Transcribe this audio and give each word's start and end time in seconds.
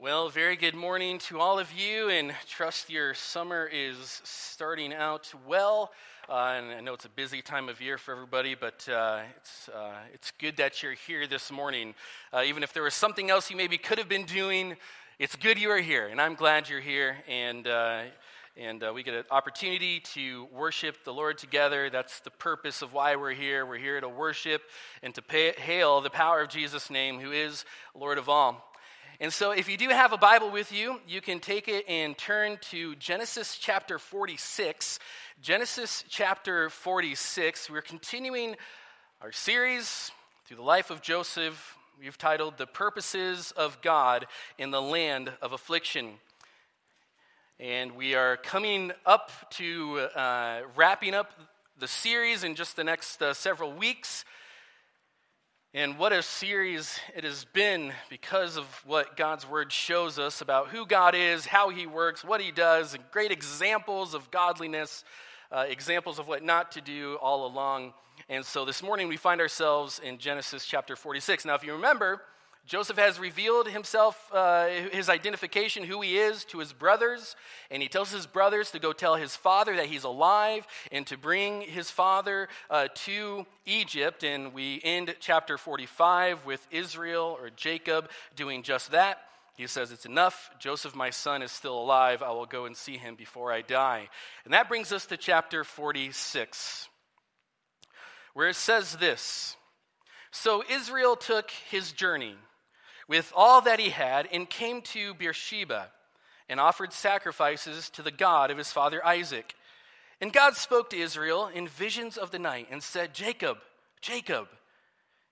Well, 0.00 0.28
very 0.28 0.54
good 0.54 0.76
morning 0.76 1.18
to 1.26 1.40
all 1.40 1.58
of 1.58 1.72
you, 1.72 2.08
and 2.08 2.32
trust 2.46 2.88
your 2.88 3.14
summer 3.14 3.66
is 3.66 4.20
starting 4.22 4.94
out 4.94 5.32
well. 5.44 5.90
Uh, 6.28 6.54
and 6.56 6.70
I 6.70 6.80
know 6.80 6.94
it's 6.94 7.04
a 7.04 7.08
busy 7.08 7.42
time 7.42 7.68
of 7.68 7.80
year 7.80 7.98
for 7.98 8.12
everybody, 8.12 8.54
but 8.54 8.88
uh, 8.88 9.22
it's, 9.36 9.68
uh, 9.70 9.96
it's 10.14 10.30
good 10.38 10.56
that 10.58 10.84
you're 10.84 10.92
here 10.92 11.26
this 11.26 11.50
morning. 11.50 11.96
Uh, 12.32 12.44
even 12.46 12.62
if 12.62 12.72
there 12.72 12.84
was 12.84 12.94
something 12.94 13.28
else 13.28 13.50
you 13.50 13.56
maybe 13.56 13.76
could 13.76 13.98
have 13.98 14.08
been 14.08 14.24
doing, 14.24 14.76
it's 15.18 15.34
good 15.34 15.58
you 15.58 15.68
are 15.68 15.80
here, 15.80 16.06
and 16.06 16.20
I'm 16.20 16.36
glad 16.36 16.68
you're 16.68 16.78
here. 16.78 17.16
And, 17.26 17.66
uh, 17.66 18.02
and 18.56 18.84
uh, 18.84 18.92
we 18.94 19.02
get 19.02 19.14
an 19.14 19.24
opportunity 19.32 19.98
to 20.14 20.46
worship 20.52 21.02
the 21.02 21.12
Lord 21.12 21.38
together. 21.38 21.90
That's 21.90 22.20
the 22.20 22.30
purpose 22.30 22.82
of 22.82 22.92
why 22.92 23.16
we're 23.16 23.34
here. 23.34 23.66
We're 23.66 23.78
here 23.78 24.00
to 24.00 24.08
worship 24.08 24.62
and 25.02 25.12
to 25.16 25.22
pay, 25.22 25.54
hail 25.58 26.00
the 26.00 26.08
power 26.08 26.42
of 26.42 26.50
Jesus' 26.50 26.88
name, 26.88 27.18
who 27.18 27.32
is 27.32 27.64
Lord 27.96 28.18
of 28.18 28.28
all. 28.28 28.67
And 29.20 29.32
so, 29.32 29.50
if 29.50 29.68
you 29.68 29.76
do 29.76 29.88
have 29.88 30.12
a 30.12 30.16
Bible 30.16 30.48
with 30.48 30.70
you, 30.70 31.00
you 31.08 31.20
can 31.20 31.40
take 31.40 31.66
it 31.66 31.84
and 31.88 32.16
turn 32.16 32.56
to 32.70 32.94
Genesis 32.94 33.58
chapter 33.60 33.98
46. 33.98 35.00
Genesis 35.42 36.04
chapter 36.08 36.70
46. 36.70 37.68
We're 37.68 37.82
continuing 37.82 38.54
our 39.20 39.32
series 39.32 40.12
through 40.46 40.58
the 40.58 40.62
life 40.62 40.90
of 40.90 41.02
Joseph. 41.02 41.76
We've 41.98 42.16
titled 42.16 42.58
The 42.58 42.68
Purposes 42.68 43.50
of 43.56 43.82
God 43.82 44.28
in 44.56 44.70
the 44.70 44.80
Land 44.80 45.32
of 45.42 45.52
Affliction. 45.52 46.10
And 47.58 47.96
we 47.96 48.14
are 48.14 48.36
coming 48.36 48.92
up 49.04 49.32
to 49.54 49.98
uh, 50.14 50.60
wrapping 50.76 51.14
up 51.14 51.32
the 51.76 51.88
series 51.88 52.44
in 52.44 52.54
just 52.54 52.76
the 52.76 52.84
next 52.84 53.20
uh, 53.20 53.34
several 53.34 53.72
weeks. 53.72 54.24
And 55.74 55.98
what 55.98 56.14
a 56.14 56.22
series 56.22 56.98
it 57.14 57.24
has 57.24 57.44
been 57.44 57.92
because 58.08 58.56
of 58.56 58.64
what 58.86 59.18
God's 59.18 59.46
Word 59.46 59.70
shows 59.70 60.18
us 60.18 60.40
about 60.40 60.68
who 60.68 60.86
God 60.86 61.14
is, 61.14 61.44
how 61.44 61.68
He 61.68 61.86
works, 61.86 62.24
what 62.24 62.40
He 62.40 62.50
does, 62.50 62.94
and 62.94 63.04
great 63.10 63.30
examples 63.30 64.14
of 64.14 64.30
godliness, 64.30 65.04
uh, 65.52 65.66
examples 65.68 66.18
of 66.18 66.26
what 66.26 66.42
not 66.42 66.72
to 66.72 66.80
do 66.80 67.16
all 67.20 67.46
along. 67.46 67.92
And 68.30 68.46
so 68.46 68.64
this 68.64 68.82
morning 68.82 69.08
we 69.08 69.18
find 69.18 69.42
ourselves 69.42 70.00
in 70.02 70.16
Genesis 70.16 70.64
chapter 70.64 70.96
46. 70.96 71.44
Now, 71.44 71.54
if 71.54 71.62
you 71.62 71.74
remember, 71.74 72.22
Joseph 72.68 72.98
has 72.98 73.18
revealed 73.18 73.66
himself, 73.66 74.30
uh, 74.30 74.68
his 74.92 75.08
identification, 75.08 75.84
who 75.84 76.02
he 76.02 76.18
is, 76.18 76.44
to 76.44 76.58
his 76.58 76.74
brothers, 76.74 77.34
and 77.70 77.82
he 77.82 77.88
tells 77.88 78.12
his 78.12 78.26
brothers 78.26 78.70
to 78.72 78.78
go 78.78 78.92
tell 78.92 79.14
his 79.14 79.34
father 79.34 79.74
that 79.76 79.86
he's 79.86 80.04
alive 80.04 80.66
and 80.92 81.06
to 81.06 81.16
bring 81.16 81.62
his 81.62 81.90
father 81.90 82.46
uh, 82.68 82.88
to 82.94 83.46
Egypt. 83.64 84.22
And 84.22 84.52
we 84.52 84.82
end 84.84 85.16
chapter 85.18 85.56
45 85.56 86.44
with 86.44 86.66
Israel 86.70 87.38
or 87.40 87.48
Jacob 87.48 88.10
doing 88.36 88.62
just 88.62 88.90
that. 88.90 89.22
He 89.56 89.66
says, 89.66 89.90
It's 89.90 90.04
enough. 90.04 90.50
Joseph, 90.58 90.94
my 90.94 91.08
son, 91.08 91.40
is 91.40 91.50
still 91.50 91.80
alive. 91.80 92.22
I 92.22 92.32
will 92.32 92.44
go 92.44 92.66
and 92.66 92.76
see 92.76 92.98
him 92.98 93.14
before 93.14 93.50
I 93.50 93.62
die. 93.62 94.10
And 94.44 94.52
that 94.52 94.68
brings 94.68 94.92
us 94.92 95.06
to 95.06 95.16
chapter 95.16 95.64
46, 95.64 96.90
where 98.34 98.50
it 98.50 98.56
says 98.56 98.96
this 98.96 99.56
So 100.32 100.62
Israel 100.68 101.16
took 101.16 101.50
his 101.50 101.92
journey 101.92 102.36
with 103.08 103.32
all 103.34 103.62
that 103.62 103.80
he 103.80 103.90
had 103.90 104.28
and 104.32 104.48
came 104.48 104.82
to 104.82 105.14
Beersheba 105.14 105.88
and 106.48 106.60
offered 106.60 106.92
sacrifices 106.92 107.90
to 107.90 108.02
the 108.02 108.10
God 108.10 108.50
of 108.50 108.58
his 108.58 108.70
father 108.70 109.04
Isaac. 109.04 109.54
And 110.20 110.32
God 110.32 110.54
spoke 110.54 110.90
to 110.90 110.98
Israel 110.98 111.50
in 111.52 111.66
visions 111.66 112.16
of 112.16 112.30
the 112.30 112.38
night 112.38 112.68
and 112.70 112.82
said, 112.82 113.14
Jacob, 113.14 113.58
Jacob. 114.00 114.48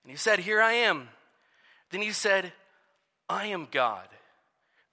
And 0.03 0.11
he 0.11 0.17
said, 0.17 0.39
Here 0.39 0.61
I 0.61 0.73
am. 0.73 1.09
Then 1.91 2.01
he 2.01 2.11
said, 2.11 2.51
I 3.29 3.47
am 3.47 3.67
God, 3.69 4.07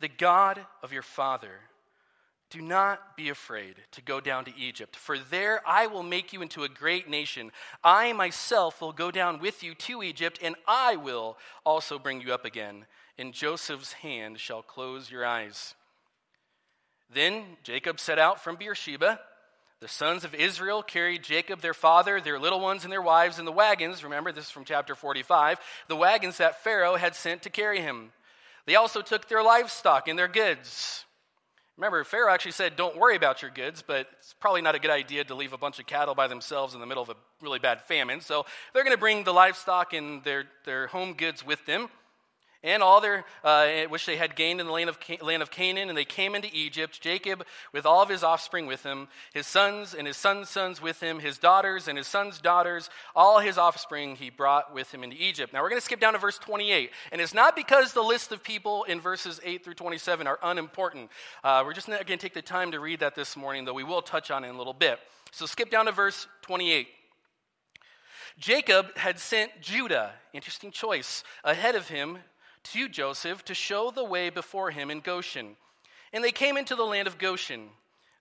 the 0.01 0.09
God 0.09 0.61
of 0.83 0.93
your 0.93 1.03
father. 1.03 1.61
Do 2.55 2.63
not 2.63 3.17
be 3.17 3.31
afraid 3.31 3.75
to 3.91 4.01
go 4.01 4.21
down 4.21 4.45
to 4.45 4.57
Egypt, 4.57 4.95
for 4.95 5.19
there 5.19 5.61
I 5.67 5.89
will 5.89 6.05
make 6.05 6.33
you 6.33 6.41
into 6.41 6.63
a 6.63 6.69
great 6.69 7.11
nation. 7.11 7.51
I 7.83 8.13
myself 8.13 8.81
will 8.81 8.93
go 8.93 9.11
down 9.11 9.41
with 9.41 9.65
you 9.65 9.75
to 9.75 10.05
Egypt, 10.05 10.39
and 10.41 10.55
I 10.65 10.95
will 10.95 11.37
also 11.67 11.99
bring 11.99 12.21
you 12.21 12.33
up 12.33 12.45
again. 12.45 12.87
And 13.19 13.35
Joseph's 13.35 13.95
hand 13.95 14.39
shall 14.39 14.63
close 14.63 15.11
your 15.11 15.27
eyes. 15.27 15.75
Then 17.13 17.57
Jacob 17.65 17.99
set 17.99 18.21
out 18.21 18.41
from 18.41 18.55
Beersheba. 18.55 19.19
The 19.81 19.89
sons 19.89 20.23
of 20.23 20.33
Israel 20.33 20.85
carried 20.85 21.25
Jacob, 21.25 21.61
their 21.61 21.75
father, 21.75 22.21
their 22.21 22.39
little 22.39 22.61
ones, 22.61 22.85
and 22.85 22.93
their 22.93 23.03
wives 23.03 23.41
in 23.41 23.47
the 23.47 23.51
wagons. 23.51 24.05
Remember, 24.05 24.31
this 24.31 24.45
is 24.45 24.51
from 24.53 24.65
chapter 24.65 24.95
45. 24.95 25.59
The 25.89 25.97
wagons 25.97 26.37
that 26.37 26.63
Pharaoh 26.63 26.95
had 26.95 27.17
sent 27.17 27.43
to 27.43 27.51
carry 27.51 27.81
him. 27.81 28.13
They 28.65 28.77
also 28.77 29.03
took 29.03 29.27
their 29.27 29.43
livestock 29.43 30.07
and 30.07 30.17
their 30.17 30.29
goods. 30.29 31.05
Remember, 31.77 32.05
Pharaoh 32.05 32.33
actually 32.33 32.53
said, 32.53 32.77
Don't 32.77 32.97
worry 32.97 33.17
about 33.17 33.43
your 33.43 33.51
goods, 33.51 33.83
but 33.85 34.07
it's 34.19 34.33
probably 34.33 34.63
not 34.63 34.75
a 34.75 34.79
good 34.79 34.91
idea 34.91 35.25
to 35.25 35.35
leave 35.35 35.53
a 35.53 35.59
bunch 35.59 35.79
of 35.79 35.87
cattle 35.87 36.15
by 36.15 36.29
themselves 36.29 36.75
in 36.75 36.81
the 36.81 36.87
middle 36.87 37.03
of 37.03 37.11
a 37.11 37.17
really 37.43 37.59
bad 37.59 37.81
famine. 37.83 38.21
So 38.21 38.47
they're 38.73 38.85
going 38.85 38.97
to 38.97 39.01
bring 39.01 39.25
the 39.25 39.33
livestock 39.33 39.93
and 39.93 40.23
their, 40.23 40.45
their 40.65 40.87
home 40.87 41.15
goods 41.15 41.45
with 41.45 41.67
them 41.67 41.89
and 42.65 42.83
all 42.83 43.01
their 43.01 43.25
uh, 43.45 43.83
which 43.89 44.07
they 44.07 44.17
had 44.17 44.35
gained 44.35 44.59
in 44.59 44.67
the 44.67 44.73
land 44.73 44.89
of, 44.89 44.99
land 45.23 45.43
of 45.43 45.51
Canaan, 45.51 45.91
and 45.91 45.97
they 45.97 46.05
came 46.05 46.35
into 46.35 46.49
Egypt. 46.53 47.01
Jacob, 47.01 47.45
with 47.73 47.85
all 47.85 48.03
of 48.03 48.09
his 48.09 48.25
offspring 48.25 48.67
with 48.67 48.83
him, 48.83 49.07
his 49.35 49.47
sons 49.47 49.95
and 49.95 50.07
his 50.07 50.17
sons' 50.17 50.49
sons 50.49 50.81
with 50.81 51.01
him, 51.01 51.21
his 51.21 51.37
daughters 51.39 51.87
and 51.87 51.99
his 51.99 52.07
sons' 52.07 52.41
daughters, 52.41 52.89
all 53.15 53.39
his 53.39 53.59
offspring 53.59 54.17
he 54.17 54.31
brought 54.31 54.75
with 54.75 54.93
him 54.93 55.05
into 55.05 55.17
Egypt. 55.23 55.53
Now 55.53 55.63
we're 55.63 55.69
going 55.69 55.81
to 55.81 55.85
skip 55.85 56.01
down 56.01 56.15
to 56.15 56.19
verse 56.19 56.39
28, 56.39 56.91
and 57.13 57.21
it's 57.21 57.35
not 57.35 57.55
because 57.55 57.93
the 57.93 58.03
list 58.03 58.33
of 58.33 58.43
people 58.43 58.85
in 58.85 58.99
verses 58.99 59.41
8 59.45 59.63
through 59.63 59.75
27 59.75 60.27
are 60.27 60.39
unimportant. 60.43 61.11
Uh, 61.45 61.63
we're 61.65 61.75
just 61.75 61.89
not 61.89 62.07
going 62.07 62.19
to 62.19 62.23
take 62.23 62.35
the 62.35 62.43
time 62.43 62.73
to 62.73 62.81
read 62.81 63.01
that 63.01 63.15
this 63.15 63.37
morning, 63.37 63.67
though 63.67 63.75
we 63.75 63.85
will 63.85 64.03
touch 64.03 64.31
on 64.31 64.43
it 64.43 64.49
in 64.49 64.55
a 64.55 64.59
little 64.59 64.73
bit. 64.73 64.99
So 65.33 65.45
skip 65.45 65.71
down 65.71 65.85
to 65.85 65.93
verse 65.93 66.27
28. 66.43 66.89
Jacob 68.39 68.97
had 68.97 69.19
sent 69.19 69.51
Judah, 69.61 70.13
interesting 70.33 70.71
choice, 70.71 71.23
ahead 71.45 71.75
of 71.75 71.89
him 71.89 72.19
to 72.65 72.89
Joseph 72.89 73.45
to 73.45 73.55
show 73.55 73.91
the 73.91 74.05
way 74.05 74.31
before 74.31 74.71
him 74.71 74.91
in 74.91 75.01
Goshen. 75.01 75.57
And 76.13 76.23
they 76.23 76.33
came 76.33 76.57
into 76.57 76.75
the 76.75 76.85
land 76.85 77.07
of 77.07 77.19
Goshen. 77.19 77.71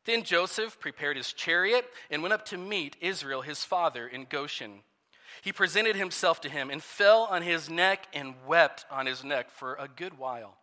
Then 0.06 0.24
Joseph 0.24 0.80
prepared 0.80 1.18
his 1.18 1.34
chariot 1.34 1.86
and 2.10 2.22
went 2.22 2.34
up 2.34 2.46
to 2.46 2.58
meet 2.58 2.98
Israel, 3.00 3.42
his 3.42 3.64
father, 3.64 4.08
in 4.08 4.26
Goshen. 4.26 4.82
He 5.42 5.52
presented 5.52 5.96
himself 5.96 6.42
to 6.42 6.50
him 6.50 6.70
and 6.70 6.84
fell 6.84 7.28
on 7.30 7.42
his 7.42 7.70
neck 7.70 8.08
and 8.14 8.36
wept 8.48 8.86
on 8.92 9.06
his 9.06 9.24
neck 9.24 9.50
for 9.50 9.76
a 9.76 9.88
good 9.88 10.18
while. 10.18 10.56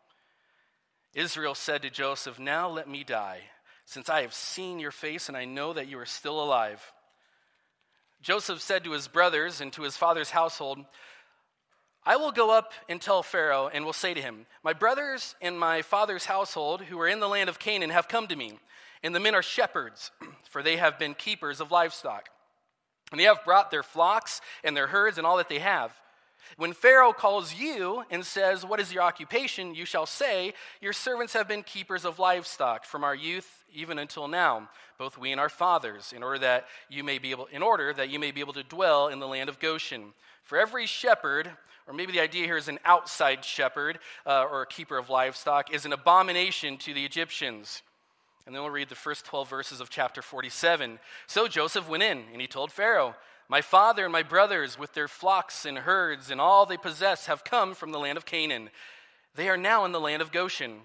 Israel 1.15 1.55
said 1.55 1.83
to 1.83 1.91
Joseph, 1.91 2.39
Now 2.39 2.69
let 2.69 2.89
me 2.89 3.03
die, 3.03 3.41
since 3.85 4.09
I 4.09 4.23
have 4.23 4.35
seen 4.35 4.79
your 4.79 4.93
face 4.93 5.29
and 5.29 5.37
I 5.37 5.45
know 5.45 5.73
that 5.73 5.89
you 5.89 5.99
are 5.99 6.07
still 6.07 6.43
alive. 6.43 6.93
Joseph 8.23 8.61
said 8.61 8.85
to 8.85 8.93
his 8.93 9.09
brothers 9.09 9.61
and 9.61 9.73
to 9.73 9.83
his 9.83 9.97
father's 9.97 10.31
household, 10.31 10.85
I 12.05 12.17
will 12.17 12.33
go 12.33 12.51
up 12.51 12.73
and 12.89 13.01
tell 13.01 13.23
Pharaoh 13.23 13.69
and 13.73 13.85
will 13.85 13.93
say 13.93 14.15
to 14.15 14.23
him, 14.23 14.47
My 14.65 14.73
brothers 14.73 15.35
and 15.43 15.59
my 15.59 15.83
father's 15.83 16.25
household 16.25 16.83
who 16.83 16.99
are 17.01 17.09
in 17.09 17.21
the 17.21 17.29
land 17.29 17.49
of 17.51 17.59
Canaan 17.59 17.91
have 17.91 18.09
come 18.09 18.27
to 18.29 18.37
me, 18.37 18.59
and 19.03 19.15
the 19.15 19.21
men 19.21 19.35
are 19.35 19.43
shepherds, 19.43 20.11
for 20.51 20.63
they 20.63 20.77
have 20.77 20.99
been 20.99 21.15
keepers 21.15 21.61
of 21.61 21.71
livestock. 21.71 22.31
And 23.11 23.21
they 23.21 23.25
have 23.25 23.45
brought 23.45 23.71
their 23.71 23.83
flocks 23.83 24.41
and 24.65 24.77
their 24.77 24.87
herds 24.87 25.19
and 25.19 25.27
all 25.27 25.37
that 25.37 25.49
they 25.49 25.59
have. 25.59 25.93
When 26.57 26.73
Pharaoh 26.73 27.13
calls 27.13 27.55
you 27.55 28.05
and 28.11 28.25
says, 28.25 28.65
What 28.65 28.81
is 28.81 28.93
your 28.93 29.03
occupation? 29.03 29.75
you 29.75 29.85
shall 29.85 30.07
say, 30.07 30.55
Your 30.81 30.93
servants 30.93 31.33
have 31.35 31.49
been 31.49 31.63
keepers 31.63 32.05
of 32.05 32.19
livestock 32.19 32.85
from 32.85 33.05
our 33.05 33.15
youth 33.15 33.65
even 33.73 33.99
until 33.99 34.27
now, 34.27 34.69
both 34.99 35.17
we 35.17 35.33
and 35.33 35.41
our 35.41 35.49
fathers, 35.49 36.13
in 36.15 36.23
order 36.23 36.39
that 36.39 36.67
you 36.89 37.05
may 37.05 37.19
be 37.19 37.31
able, 37.31 37.47
in 37.47 37.63
order 37.63 37.93
that 37.93 38.11
you 38.11 38.19
may 38.19 38.33
be 38.33 38.41
able 38.41 38.53
to 38.55 38.65
dwell 38.65 39.09
in 39.09 39.21
the 39.21 39.29
land 39.29 39.49
of 39.49 39.61
Goshen. 39.61 40.13
For 40.51 40.59
every 40.59 40.87
shepherd 40.87 41.49
or 41.87 41.95
maybe 41.95 42.11
the 42.11 42.19
idea 42.19 42.45
here 42.45 42.57
is 42.57 42.67
an 42.67 42.81
outside 42.85 43.45
shepherd 43.45 44.01
uh, 44.27 44.47
or 44.51 44.63
a 44.63 44.67
keeper 44.67 44.99
of 44.99 45.09
livestock, 45.09 45.73
is 45.73 45.85
an 45.85 45.93
abomination 45.93 46.77
to 46.79 46.93
the 46.93 47.05
Egyptians. 47.05 47.83
And 48.45 48.53
then 48.53 48.65
we'll 48.65 48.73
read 48.73 48.89
the 48.89 48.97
first 48.97 49.25
12 49.27 49.49
verses 49.49 49.81
of 49.81 49.91
chapter 49.91 50.23
47. 50.23 50.99
So 51.29 51.47
Joseph 51.47 51.89
went 51.89 52.03
in, 52.03 52.25
and 52.33 52.41
he 52.41 52.49
told 52.49 52.73
Pharaoh, 52.73 53.15
My 53.49 53.61
father 53.61 54.03
and 54.03 54.13
my 54.13 54.25
brothers, 54.25 54.77
with 54.77 54.93
their 54.93 55.07
flocks 55.07 55.65
and 55.65 55.79
herds 55.79 56.33
and 56.33 56.41
all 56.41 56.67
they 56.67 56.77
possess, 56.77 57.27
have 57.27 57.45
come 57.45 57.73
from 57.73 57.93
the 57.93 58.01
land 58.01 58.19
of 58.19 58.27
Canaan. 58.27 58.71
They 59.37 59.49
are 59.49 59.57
now 59.57 59.85
in 59.85 59.93
the 59.93 60.01
land 60.01 60.21
of 60.21 60.33
Goshen. 60.33 60.81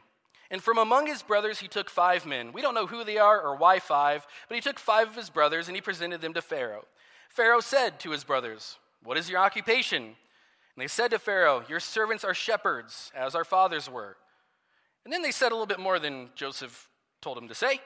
And 0.51 0.61
from 0.61 0.77
among 0.77 1.07
his 1.07 1.23
brothers, 1.23 1.57
he 1.57 1.67
took 1.67 1.89
five 1.89 2.23
men. 2.27 2.53
We 2.53 2.61
don't 2.61 2.75
know 2.75 2.85
who 2.85 3.03
they 3.03 3.17
are 3.17 3.41
or 3.41 3.55
why 3.55 3.79
five, 3.79 4.27
but 4.47 4.53
he 4.53 4.61
took 4.61 4.77
five 4.77 5.07
of 5.07 5.15
his 5.15 5.31
brothers 5.31 5.67
and 5.67 5.75
he 5.75 5.81
presented 5.81 6.21
them 6.21 6.35
to 6.35 6.41
Pharaoh. 6.43 6.85
Pharaoh 7.29 7.61
said 7.61 7.99
to 8.01 8.11
his 8.11 8.23
brothers, 8.23 8.77
What 9.05 9.17
is 9.17 9.29
your 9.29 9.39
occupation? 9.39 10.03
And 10.03 10.15
they 10.77 10.87
said 10.87 11.11
to 11.11 11.19
Pharaoh, 11.19 11.63
Your 11.69 11.79
servants 11.79 12.23
are 12.23 12.33
shepherds, 12.33 13.11
as 13.15 13.35
our 13.35 13.45
fathers 13.45 13.89
were. 13.89 14.17
And 15.05 15.13
then 15.13 15.21
they 15.21 15.31
said 15.31 15.51
a 15.51 15.55
little 15.55 15.67
bit 15.67 15.79
more 15.79 15.99
than 15.99 16.29
Joseph 16.35 16.89
told 17.21 17.37
them 17.37 17.47
to 17.47 17.55
say. 17.55 17.79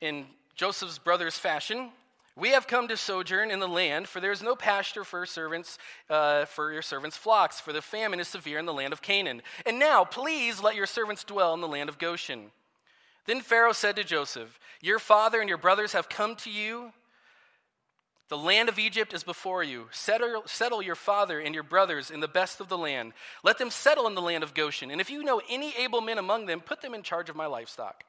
In 0.00 0.26
Joseph's 0.54 0.98
brother's 0.98 1.38
fashion, 1.38 1.90
We 2.36 2.50
have 2.50 2.68
come 2.68 2.86
to 2.86 2.96
sojourn 2.96 3.50
in 3.50 3.58
the 3.58 3.66
land, 3.66 4.06
for 4.06 4.20
there 4.20 4.30
is 4.30 4.42
no 4.42 4.54
pasture 4.54 5.02
for 5.02 5.26
servants, 5.26 5.76
uh, 6.08 6.44
for 6.44 6.72
your 6.72 6.82
servants' 6.82 7.16
flocks, 7.16 7.58
for 7.58 7.72
the 7.72 7.82
famine 7.82 8.20
is 8.20 8.28
severe 8.28 8.60
in 8.60 8.66
the 8.66 8.72
land 8.72 8.92
of 8.92 9.02
Canaan. 9.02 9.42
And 9.66 9.80
now, 9.80 10.04
please 10.04 10.62
let 10.62 10.76
your 10.76 10.86
servants 10.86 11.24
dwell 11.24 11.52
in 11.54 11.60
the 11.60 11.66
land 11.66 11.88
of 11.88 11.98
Goshen. 11.98 12.52
Then 13.26 13.40
Pharaoh 13.40 13.72
said 13.72 13.96
to 13.96 14.04
Joseph, 14.04 14.60
Your 14.80 15.00
father 15.00 15.40
and 15.40 15.48
your 15.48 15.58
brothers 15.58 15.94
have 15.94 16.08
come 16.08 16.36
to 16.36 16.50
you. 16.50 16.92
The 18.28 18.36
land 18.36 18.68
of 18.68 18.78
Egypt 18.78 19.14
is 19.14 19.22
before 19.24 19.62
you. 19.62 19.88
Settle, 19.90 20.42
settle 20.44 20.82
your 20.82 20.94
father 20.94 21.40
and 21.40 21.54
your 21.54 21.64
brothers 21.64 22.10
in 22.10 22.20
the 22.20 22.28
best 22.28 22.60
of 22.60 22.68
the 22.68 22.76
land. 22.76 23.14
Let 23.42 23.56
them 23.56 23.70
settle 23.70 24.06
in 24.06 24.14
the 24.14 24.20
land 24.20 24.44
of 24.44 24.52
Goshen. 24.52 24.90
And 24.90 25.00
if 25.00 25.08
you 25.08 25.22
know 25.22 25.40
any 25.48 25.74
able 25.76 26.02
men 26.02 26.18
among 26.18 26.44
them, 26.44 26.60
put 26.60 26.82
them 26.82 26.94
in 26.94 27.02
charge 27.02 27.30
of 27.30 27.36
my 27.36 27.46
livestock. 27.46 28.04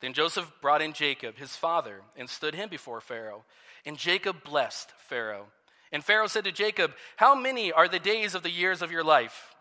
Then 0.00 0.12
Joseph 0.12 0.50
brought 0.60 0.82
in 0.82 0.92
Jacob, 0.92 1.36
his 1.36 1.54
father, 1.54 2.00
and 2.16 2.28
stood 2.28 2.54
him 2.54 2.68
before 2.68 3.00
Pharaoh. 3.00 3.44
And 3.86 3.96
Jacob 3.96 4.42
blessed 4.42 4.90
Pharaoh. 4.98 5.46
And 5.92 6.02
Pharaoh 6.02 6.26
said 6.26 6.44
to 6.44 6.52
Jacob, 6.52 6.92
How 7.16 7.34
many 7.34 7.70
are 7.70 7.88
the 7.88 7.98
days 7.98 8.34
of 8.34 8.42
the 8.42 8.50
years 8.50 8.82
of 8.82 8.90
your 8.90 9.04
life? 9.04 9.54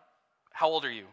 How 0.54 0.70
old 0.70 0.86
are 0.86 0.92
you? 0.92 1.06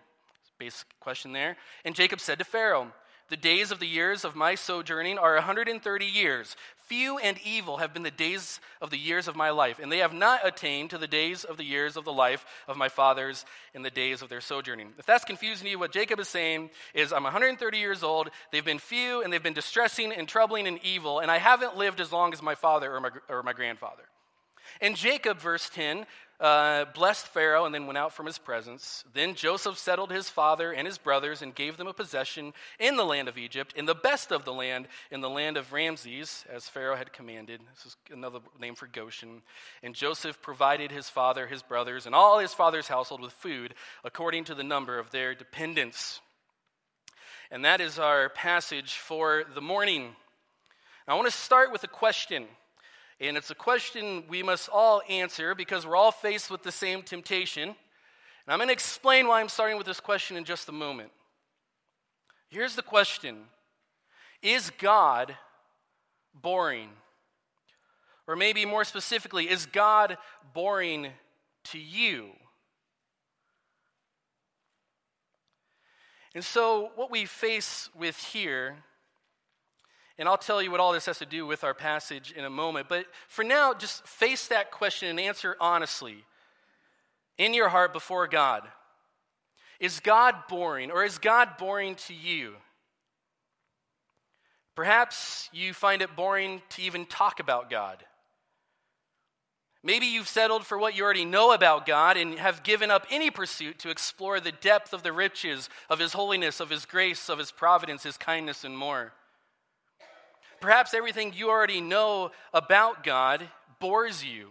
Basic 0.58 0.86
question 1.00 1.32
there. 1.32 1.56
And 1.84 1.94
Jacob 1.94 2.20
said 2.20 2.38
to 2.38 2.44
Pharaoh, 2.44 2.92
The 3.28 3.36
days 3.36 3.72
of 3.72 3.80
the 3.80 3.88
years 3.88 4.24
of 4.24 4.36
my 4.36 4.54
sojourning 4.54 5.18
are 5.18 5.34
130 5.34 6.06
years. 6.06 6.56
Few 6.86 7.18
and 7.18 7.36
evil 7.44 7.78
have 7.78 7.92
been 7.92 8.04
the 8.04 8.10
days 8.12 8.60
of 8.80 8.90
the 8.90 8.98
years 8.98 9.26
of 9.26 9.34
my 9.34 9.50
life, 9.50 9.80
and 9.80 9.90
they 9.90 9.98
have 9.98 10.12
not 10.12 10.46
attained 10.46 10.90
to 10.90 10.98
the 10.98 11.08
days 11.08 11.42
of 11.42 11.56
the 11.56 11.64
years 11.64 11.96
of 11.96 12.04
the 12.04 12.12
life 12.12 12.46
of 12.68 12.76
my 12.76 12.88
fathers 12.88 13.44
in 13.74 13.82
the 13.82 13.90
days 13.90 14.22
of 14.22 14.28
their 14.28 14.40
sojourning. 14.40 14.92
If 14.96 15.06
that's 15.06 15.24
confusing 15.24 15.66
you, 15.66 15.80
what 15.80 15.90
Jacob 15.90 16.20
is 16.20 16.28
saying 16.28 16.70
is, 16.94 17.12
I'm 17.12 17.24
130 17.24 17.76
years 17.76 18.04
old, 18.04 18.30
they've 18.52 18.64
been 18.64 18.78
few, 18.78 19.22
and 19.22 19.32
they've 19.32 19.42
been 19.42 19.52
distressing 19.52 20.12
and 20.12 20.28
troubling 20.28 20.68
and 20.68 20.78
evil, 20.84 21.18
and 21.18 21.28
I 21.28 21.38
haven't 21.38 21.76
lived 21.76 22.00
as 22.00 22.12
long 22.12 22.32
as 22.32 22.40
my 22.40 22.54
father 22.54 22.94
or 22.94 23.00
my, 23.00 23.10
or 23.28 23.42
my 23.42 23.52
grandfather. 23.52 24.04
And 24.80 24.94
Jacob, 24.94 25.38
verse 25.38 25.68
10, 25.68 26.06
uh, 26.38 26.84
blessed 26.94 27.26
Pharaoh 27.28 27.64
and 27.64 27.74
then 27.74 27.86
went 27.86 27.96
out 27.96 28.12
from 28.12 28.26
his 28.26 28.38
presence. 28.38 29.04
Then 29.12 29.34
Joseph 29.34 29.78
settled 29.78 30.10
his 30.10 30.28
father 30.28 30.72
and 30.72 30.86
his 30.86 30.98
brothers 30.98 31.40
and 31.40 31.54
gave 31.54 31.76
them 31.76 31.86
a 31.86 31.94
possession 31.94 32.52
in 32.78 32.96
the 32.96 33.04
land 33.04 33.28
of 33.28 33.38
Egypt, 33.38 33.72
in 33.74 33.86
the 33.86 33.94
best 33.94 34.30
of 34.30 34.44
the 34.44 34.52
land, 34.52 34.88
in 35.10 35.22
the 35.22 35.30
land 35.30 35.56
of 35.56 35.72
Ramses, 35.72 36.44
as 36.50 36.68
Pharaoh 36.68 36.96
had 36.96 37.12
commanded. 37.12 37.60
This 37.74 37.86
is 37.86 37.96
another 38.12 38.40
name 38.60 38.74
for 38.74 38.86
Goshen. 38.86 39.42
And 39.82 39.94
Joseph 39.94 40.42
provided 40.42 40.90
his 40.90 41.08
father, 41.08 41.46
his 41.46 41.62
brothers, 41.62 42.04
and 42.04 42.14
all 42.14 42.38
his 42.38 42.52
father's 42.52 42.88
household 42.88 43.22
with 43.22 43.32
food 43.32 43.74
according 44.04 44.44
to 44.44 44.54
the 44.54 44.64
number 44.64 44.98
of 44.98 45.10
their 45.10 45.34
dependents. 45.34 46.20
And 47.50 47.64
that 47.64 47.80
is 47.80 47.98
our 47.98 48.28
passage 48.28 48.94
for 48.94 49.44
the 49.54 49.60
morning. 49.62 50.16
Now, 51.06 51.14
I 51.14 51.16
want 51.16 51.30
to 51.30 51.36
start 51.36 51.72
with 51.72 51.84
a 51.84 51.88
question. 51.88 52.46
And 53.20 53.36
it's 53.36 53.50
a 53.50 53.54
question 53.54 54.24
we 54.28 54.42
must 54.42 54.68
all 54.68 55.02
answer 55.08 55.54
because 55.54 55.86
we're 55.86 55.96
all 55.96 56.12
faced 56.12 56.50
with 56.50 56.62
the 56.62 56.72
same 56.72 57.02
temptation. 57.02 57.68
And 57.70 57.74
I'm 58.48 58.58
going 58.58 58.68
to 58.68 58.72
explain 58.72 59.26
why 59.26 59.40
I'm 59.40 59.48
starting 59.48 59.78
with 59.78 59.86
this 59.86 60.00
question 60.00 60.36
in 60.36 60.44
just 60.44 60.68
a 60.68 60.72
moment. 60.72 61.10
Here's 62.48 62.76
the 62.76 62.82
question 62.82 63.44
Is 64.42 64.70
God 64.78 65.36
boring? 66.34 66.90
Or 68.28 68.34
maybe 68.34 68.66
more 68.66 68.84
specifically, 68.84 69.48
is 69.48 69.66
God 69.66 70.18
boring 70.52 71.12
to 71.64 71.78
you? 71.78 72.30
And 76.34 76.44
so, 76.44 76.90
what 76.96 77.10
we 77.10 77.24
face 77.24 77.88
with 77.96 78.18
here 78.18 78.76
and 80.18 80.28
I'll 80.28 80.38
tell 80.38 80.62
you 80.62 80.70
what 80.70 80.80
all 80.80 80.92
this 80.92 81.06
has 81.06 81.18
to 81.18 81.26
do 81.26 81.46
with 81.46 81.62
our 81.62 81.74
passage 81.74 82.32
in 82.32 82.44
a 82.44 82.50
moment. 82.50 82.88
But 82.88 83.06
for 83.28 83.44
now, 83.44 83.74
just 83.74 84.06
face 84.06 84.48
that 84.48 84.70
question 84.70 85.08
and 85.08 85.20
answer 85.20 85.56
honestly 85.60 86.24
in 87.38 87.52
your 87.52 87.68
heart 87.68 87.92
before 87.92 88.26
God. 88.26 88.62
Is 89.78 90.00
God 90.00 90.34
boring, 90.48 90.90
or 90.90 91.04
is 91.04 91.18
God 91.18 91.58
boring 91.58 91.96
to 92.06 92.14
you? 92.14 92.54
Perhaps 94.74 95.50
you 95.52 95.74
find 95.74 96.00
it 96.00 96.16
boring 96.16 96.62
to 96.70 96.82
even 96.82 97.04
talk 97.04 97.40
about 97.40 97.68
God. 97.68 98.04
Maybe 99.82 100.06
you've 100.06 100.28
settled 100.28 100.66
for 100.66 100.78
what 100.78 100.96
you 100.96 101.04
already 101.04 101.24
know 101.24 101.52
about 101.52 101.86
God 101.86 102.16
and 102.16 102.38
have 102.38 102.62
given 102.62 102.90
up 102.90 103.06
any 103.10 103.30
pursuit 103.30 103.78
to 103.80 103.90
explore 103.90 104.40
the 104.40 104.50
depth 104.50 104.92
of 104.92 105.02
the 105.02 105.12
riches 105.12 105.68
of 105.88 105.98
His 105.98 106.14
holiness, 106.14 106.58
of 106.58 106.70
His 106.70 106.86
grace, 106.86 107.28
of 107.28 107.38
His 107.38 107.52
providence, 107.52 108.02
His 108.02 108.16
kindness, 108.16 108.64
and 108.64 108.76
more. 108.76 109.12
Perhaps 110.66 110.94
everything 110.94 111.32
you 111.32 111.48
already 111.48 111.80
know 111.80 112.32
about 112.52 113.04
God 113.04 113.48
bores 113.78 114.24
you. 114.24 114.50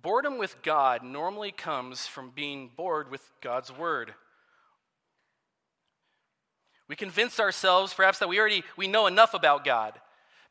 Boredom 0.00 0.38
with 0.38 0.62
God 0.62 1.02
normally 1.02 1.50
comes 1.50 2.06
from 2.06 2.30
being 2.30 2.70
bored 2.76 3.10
with 3.10 3.28
God's 3.40 3.76
word. 3.76 4.14
We 6.86 6.94
convince 6.94 7.40
ourselves 7.40 7.92
perhaps 7.92 8.20
that 8.20 8.28
we 8.28 8.38
already 8.38 8.62
we 8.76 8.86
know 8.86 9.08
enough 9.08 9.34
about 9.34 9.64
God. 9.64 9.94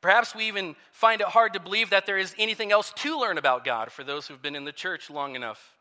Perhaps 0.02 0.36
we 0.36 0.50
even 0.50 0.76
find 0.92 1.22
it 1.22 1.28
hard 1.28 1.54
to 1.54 1.62
believe 1.62 1.92
that 1.92 2.06
there 2.06 2.18
is 2.18 2.36
anything 2.38 2.74
else 2.74 2.92
to 2.98 3.18
learn 3.18 3.38
about 3.38 3.64
God 3.64 3.94
for 3.94 4.04
those 4.04 4.28
who've 4.28 4.42
been 4.42 4.58
in 4.58 4.66
the 4.66 4.74
church 4.74 5.10
long 5.10 5.38
enough. 5.38 5.78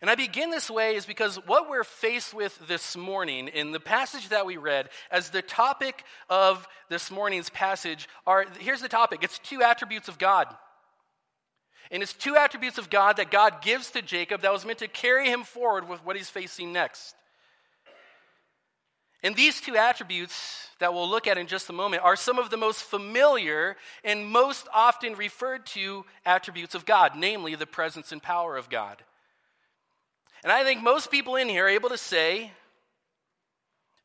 And 0.00 0.10
I 0.10 0.14
begin 0.14 0.50
this 0.50 0.70
way 0.70 0.96
is 0.96 1.06
because 1.06 1.36
what 1.46 1.68
we're 1.68 1.84
faced 1.84 2.34
with 2.34 2.58
this 2.66 2.96
morning 2.96 3.48
in 3.48 3.72
the 3.72 3.80
passage 3.80 4.28
that 4.30 4.46
we 4.46 4.56
read, 4.56 4.88
as 5.10 5.30
the 5.30 5.42
topic 5.42 6.04
of 6.28 6.66
this 6.88 7.10
morning's 7.10 7.50
passage, 7.50 8.08
are 8.26 8.46
here's 8.58 8.80
the 8.80 8.88
topic 8.88 9.22
it's 9.22 9.38
two 9.38 9.62
attributes 9.62 10.08
of 10.08 10.18
God. 10.18 10.46
And 11.90 12.02
it's 12.02 12.14
two 12.14 12.36
attributes 12.36 12.78
of 12.78 12.88
God 12.88 13.18
that 13.18 13.30
God 13.30 13.60
gives 13.60 13.90
to 13.90 14.00
Jacob 14.02 14.40
that 14.40 14.52
was 14.52 14.64
meant 14.64 14.78
to 14.78 14.88
carry 14.88 15.28
him 15.28 15.44
forward 15.44 15.88
with 15.88 16.04
what 16.04 16.16
he's 16.16 16.30
facing 16.30 16.72
next. 16.72 17.14
And 19.22 19.36
these 19.36 19.60
two 19.60 19.76
attributes 19.76 20.68
that 20.80 20.92
we'll 20.92 21.08
look 21.08 21.28
at 21.28 21.38
in 21.38 21.46
just 21.46 21.70
a 21.70 21.72
moment 21.72 22.02
are 22.02 22.16
some 22.16 22.38
of 22.38 22.50
the 22.50 22.56
most 22.56 22.82
familiar 22.82 23.76
and 24.02 24.26
most 24.26 24.66
often 24.74 25.14
referred 25.14 25.64
to 25.66 26.04
attributes 26.26 26.74
of 26.74 26.84
God, 26.84 27.12
namely 27.16 27.54
the 27.54 27.66
presence 27.66 28.10
and 28.10 28.22
power 28.22 28.56
of 28.56 28.68
God. 28.68 29.02
And 30.42 30.50
I 30.50 30.64
think 30.64 30.82
most 30.82 31.10
people 31.10 31.36
in 31.36 31.48
here 31.48 31.66
are 31.66 31.68
able 31.68 31.88
to 31.90 31.98
say 31.98 32.52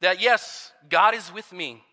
that, 0.01 0.21
yes, 0.21 0.71
God 0.89 1.15
is 1.15 1.33
with 1.33 1.51
me, 1.51 1.83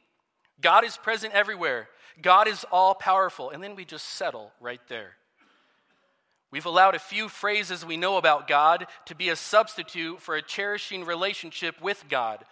God 0.60 0.84
is 0.84 0.96
present 0.96 1.32
everywhere, 1.32 1.88
God 2.20 2.46
is 2.46 2.64
all 2.70 2.94
powerful. 2.94 3.50
And 3.50 3.62
then 3.62 3.74
we 3.74 3.84
just 3.84 4.06
settle 4.06 4.52
right 4.60 4.80
there. 4.88 5.16
We've 6.50 6.66
allowed 6.66 6.94
a 6.94 7.00
few 7.00 7.28
phrases 7.28 7.84
we 7.84 7.96
know 7.96 8.16
about 8.16 8.46
God 8.46 8.86
to 9.06 9.14
be 9.16 9.28
a 9.28 9.34
substitute 9.34 10.20
for 10.20 10.36
a 10.36 10.42
cherishing 10.42 11.04
relationship 11.04 11.80
with 11.82 12.04
God, 12.08 12.44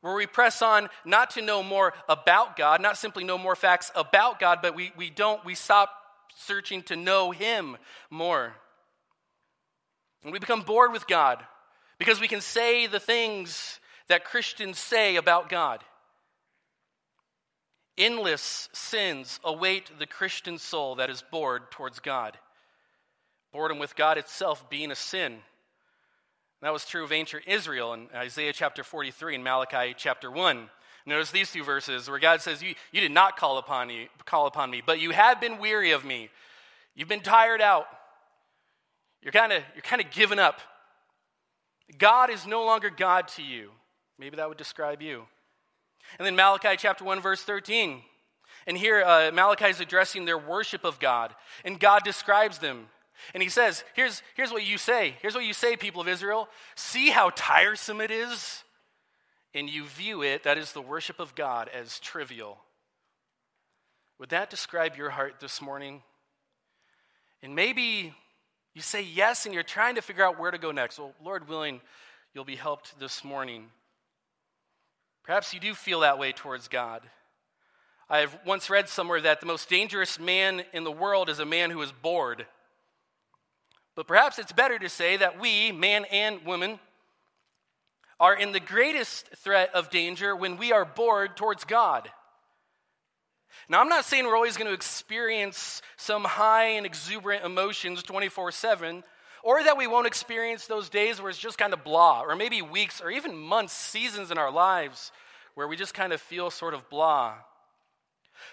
where 0.00 0.14
we 0.14 0.28
press 0.28 0.62
on 0.62 0.88
not 1.04 1.30
to 1.30 1.42
know 1.42 1.62
more 1.62 1.94
about 2.08 2.56
God, 2.56 2.80
not 2.80 2.96
simply 2.96 3.24
know 3.24 3.36
more 3.36 3.56
facts 3.56 3.90
about 3.96 4.38
God, 4.38 4.60
but 4.62 4.76
we, 4.76 4.92
we 4.96 5.10
don't, 5.10 5.44
we 5.44 5.56
stop 5.56 5.90
searching 6.36 6.82
to 6.82 6.94
know 6.94 7.32
Him 7.32 7.76
more. 8.10 8.54
And 10.26 10.32
we 10.32 10.40
become 10.40 10.62
bored 10.62 10.90
with 10.90 11.06
God 11.06 11.38
because 12.00 12.20
we 12.20 12.26
can 12.26 12.40
say 12.40 12.88
the 12.88 12.98
things 12.98 13.78
that 14.08 14.24
Christians 14.24 14.76
say 14.76 15.14
about 15.14 15.48
God. 15.48 15.84
Endless 17.96 18.68
sins 18.72 19.38
await 19.44 20.00
the 20.00 20.06
Christian 20.06 20.58
soul 20.58 20.96
that 20.96 21.10
is 21.10 21.22
bored 21.30 21.70
towards 21.70 22.00
God. 22.00 22.36
Boredom 23.52 23.78
with 23.78 23.94
God 23.94 24.18
itself 24.18 24.68
being 24.68 24.90
a 24.90 24.96
sin. 24.96 25.36
That 26.60 26.72
was 26.72 26.84
true 26.84 27.04
of 27.04 27.12
ancient 27.12 27.44
Israel 27.46 27.94
in 27.94 28.08
Isaiah 28.12 28.52
chapter 28.52 28.82
43 28.82 29.36
and 29.36 29.44
Malachi 29.44 29.94
chapter 29.96 30.28
1. 30.28 30.68
Notice 31.06 31.30
these 31.30 31.52
two 31.52 31.62
verses 31.62 32.10
where 32.10 32.18
God 32.18 32.40
says, 32.40 32.64
You, 32.64 32.74
you 32.90 33.00
did 33.00 33.12
not 33.12 33.36
call 33.36 33.58
upon, 33.58 33.86
me, 33.86 34.08
call 34.24 34.48
upon 34.48 34.72
me, 34.72 34.82
but 34.84 34.98
you 34.98 35.12
have 35.12 35.40
been 35.40 35.58
weary 35.58 35.92
of 35.92 36.04
me. 36.04 36.30
You've 36.96 37.06
been 37.06 37.20
tired 37.20 37.60
out. 37.60 37.86
You're 39.26 39.32
kind 39.32 39.52
of 39.52 39.64
you're 39.74 39.82
kind 39.82 40.00
of 40.00 40.08
giving 40.12 40.38
up. 40.38 40.60
God 41.98 42.30
is 42.30 42.46
no 42.46 42.64
longer 42.64 42.90
God 42.90 43.26
to 43.30 43.42
you. 43.42 43.72
Maybe 44.20 44.36
that 44.36 44.48
would 44.48 44.56
describe 44.56 45.02
you. 45.02 45.24
And 46.20 46.24
then 46.24 46.36
Malachi 46.36 46.76
chapter 46.78 47.02
1 47.02 47.20
verse 47.20 47.42
13. 47.42 48.02
And 48.68 48.78
here 48.78 49.02
uh, 49.02 49.32
Malachi 49.34 49.64
is 49.64 49.80
addressing 49.80 50.26
their 50.26 50.38
worship 50.38 50.84
of 50.84 51.00
God, 51.00 51.34
and 51.64 51.80
God 51.80 52.04
describes 52.04 52.58
them. 52.58 52.86
And 53.34 53.42
he 53.42 53.48
says, 53.48 53.82
here's, 53.94 54.22
here's 54.36 54.52
what 54.52 54.64
you 54.64 54.78
say. 54.78 55.16
Here's 55.20 55.34
what 55.34 55.44
you 55.44 55.54
say, 55.54 55.76
people 55.76 56.00
of 56.00 56.06
Israel. 56.06 56.48
See 56.76 57.10
how 57.10 57.32
tiresome 57.34 58.00
it 58.00 58.12
is? 58.12 58.62
And 59.54 59.68
you 59.68 59.86
view 59.86 60.22
it, 60.22 60.44
that 60.44 60.56
is 60.56 60.70
the 60.70 60.82
worship 60.82 61.18
of 61.18 61.34
God, 61.34 61.68
as 61.74 61.98
trivial. 61.98 62.58
Would 64.20 64.28
that 64.28 64.50
describe 64.50 64.96
your 64.96 65.10
heart 65.10 65.40
this 65.40 65.60
morning? 65.60 66.02
And 67.42 67.56
maybe 67.56 68.14
you 68.76 68.82
say 68.82 69.00
yes 69.00 69.46
and 69.46 69.54
you're 69.54 69.62
trying 69.62 69.94
to 69.94 70.02
figure 70.02 70.22
out 70.22 70.38
where 70.38 70.50
to 70.50 70.58
go 70.58 70.70
next. 70.70 70.98
Well, 70.98 71.14
Lord 71.24 71.48
willing, 71.48 71.80
you'll 72.34 72.44
be 72.44 72.56
helped 72.56 73.00
this 73.00 73.24
morning. 73.24 73.68
Perhaps 75.24 75.54
you 75.54 75.60
do 75.60 75.72
feel 75.72 76.00
that 76.00 76.18
way 76.18 76.32
towards 76.32 76.68
God. 76.68 77.00
I've 78.10 78.36
once 78.44 78.68
read 78.68 78.90
somewhere 78.90 79.22
that 79.22 79.40
the 79.40 79.46
most 79.46 79.70
dangerous 79.70 80.20
man 80.20 80.62
in 80.74 80.84
the 80.84 80.92
world 80.92 81.30
is 81.30 81.38
a 81.38 81.46
man 81.46 81.70
who 81.70 81.80
is 81.80 81.90
bored. 81.90 82.44
But 83.94 84.06
perhaps 84.06 84.38
it's 84.38 84.52
better 84.52 84.78
to 84.78 84.90
say 84.90 85.16
that 85.16 85.40
we, 85.40 85.72
man 85.72 86.04
and 86.12 86.44
woman, 86.44 86.78
are 88.20 88.36
in 88.36 88.52
the 88.52 88.60
greatest 88.60 89.28
threat 89.36 89.74
of 89.74 89.88
danger 89.88 90.36
when 90.36 90.58
we 90.58 90.70
are 90.70 90.84
bored 90.84 91.34
towards 91.34 91.64
God. 91.64 92.10
Now, 93.68 93.80
I'm 93.80 93.88
not 93.88 94.04
saying 94.04 94.24
we're 94.24 94.36
always 94.36 94.56
going 94.56 94.68
to 94.68 94.74
experience 94.74 95.82
some 95.96 96.24
high 96.24 96.68
and 96.70 96.86
exuberant 96.86 97.44
emotions 97.44 98.02
24 98.02 98.52
7, 98.52 99.02
or 99.42 99.62
that 99.62 99.76
we 99.76 99.86
won't 99.86 100.06
experience 100.06 100.66
those 100.66 100.88
days 100.88 101.20
where 101.20 101.30
it's 101.30 101.38
just 101.38 101.58
kind 101.58 101.72
of 101.72 101.84
blah, 101.84 102.22
or 102.22 102.36
maybe 102.36 102.62
weeks, 102.62 103.00
or 103.00 103.10
even 103.10 103.36
months, 103.36 103.72
seasons 103.72 104.30
in 104.30 104.38
our 104.38 104.50
lives 104.50 105.12
where 105.54 105.66
we 105.66 105.76
just 105.76 105.94
kind 105.94 106.12
of 106.12 106.20
feel 106.20 106.50
sort 106.50 106.74
of 106.74 106.88
blah. 106.90 107.34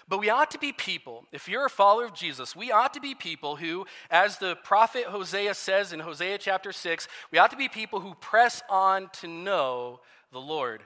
But 0.08 0.18
we 0.18 0.30
ought 0.30 0.50
to 0.52 0.58
be 0.58 0.72
people, 0.72 1.26
if 1.32 1.48
you're 1.48 1.66
a 1.66 1.70
follower 1.70 2.04
of 2.04 2.14
Jesus, 2.14 2.56
we 2.56 2.72
ought 2.72 2.94
to 2.94 3.00
be 3.00 3.14
people 3.14 3.56
who, 3.56 3.86
as 4.10 4.38
the 4.38 4.56
prophet 4.56 5.04
Hosea 5.04 5.54
says 5.54 5.92
in 5.92 6.00
Hosea 6.00 6.38
chapter 6.38 6.72
6, 6.72 7.08
we 7.30 7.38
ought 7.38 7.50
to 7.50 7.56
be 7.56 7.68
people 7.68 8.00
who 8.00 8.14
press 8.14 8.62
on 8.68 9.10
to 9.20 9.28
know 9.28 10.00
the 10.32 10.40
Lord. 10.40 10.82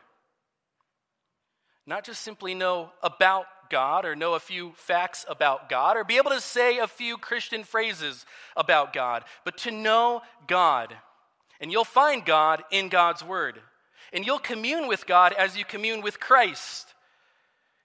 Not 1.89 2.05
just 2.05 2.21
simply 2.21 2.55
know 2.55 2.91
about 3.03 3.47
God 3.71 4.05
or 4.05 4.15
know 4.15 4.35
a 4.35 4.41
few 4.41 4.73
facts 4.77 5.25
about 5.27 5.71
God 5.71 5.97
or 5.97 6.05
be 6.05 6.19
able 6.19 6.33
to 6.33 6.41
say 6.41 6.77
a 6.77 6.87
few 6.87 7.17
Christian 7.17 7.65
phrases 7.65 8.27
about 8.55 8.93
God, 8.93 9.25
but 9.43 9.57
to 9.59 9.71
know 9.71 10.21
God. 10.47 10.95
And 11.63 11.73
you'll 11.73 11.85
find 11.85 12.27
God 12.27 12.63
in 12.71 12.91
God's 12.91 13.25
Word. 13.25 13.59
And 14.13 14.27
you'll 14.27 14.39
commune 14.39 14.87
with 14.87 15.07
God 15.07 15.33
as 15.33 15.57
you 15.57 15.65
commune 15.65 16.03
with 16.03 16.21
Christ. 16.21 16.93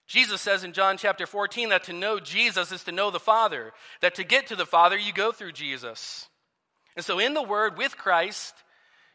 Jesus 0.06 0.42
says 0.42 0.64
in 0.64 0.74
John 0.74 0.98
chapter 0.98 1.24
14 1.24 1.70
that 1.70 1.84
to 1.84 1.94
know 1.94 2.20
Jesus 2.20 2.72
is 2.72 2.84
to 2.84 2.92
know 2.92 3.10
the 3.10 3.18
Father, 3.18 3.72
that 4.02 4.16
to 4.16 4.24
get 4.24 4.48
to 4.48 4.56
the 4.56 4.66
Father, 4.66 4.98
you 4.98 5.14
go 5.14 5.32
through 5.32 5.52
Jesus. 5.52 6.28
And 6.94 7.02
so, 7.02 7.18
in 7.18 7.32
the 7.32 7.42
Word 7.42 7.78
with 7.78 7.96
Christ, 7.96 8.52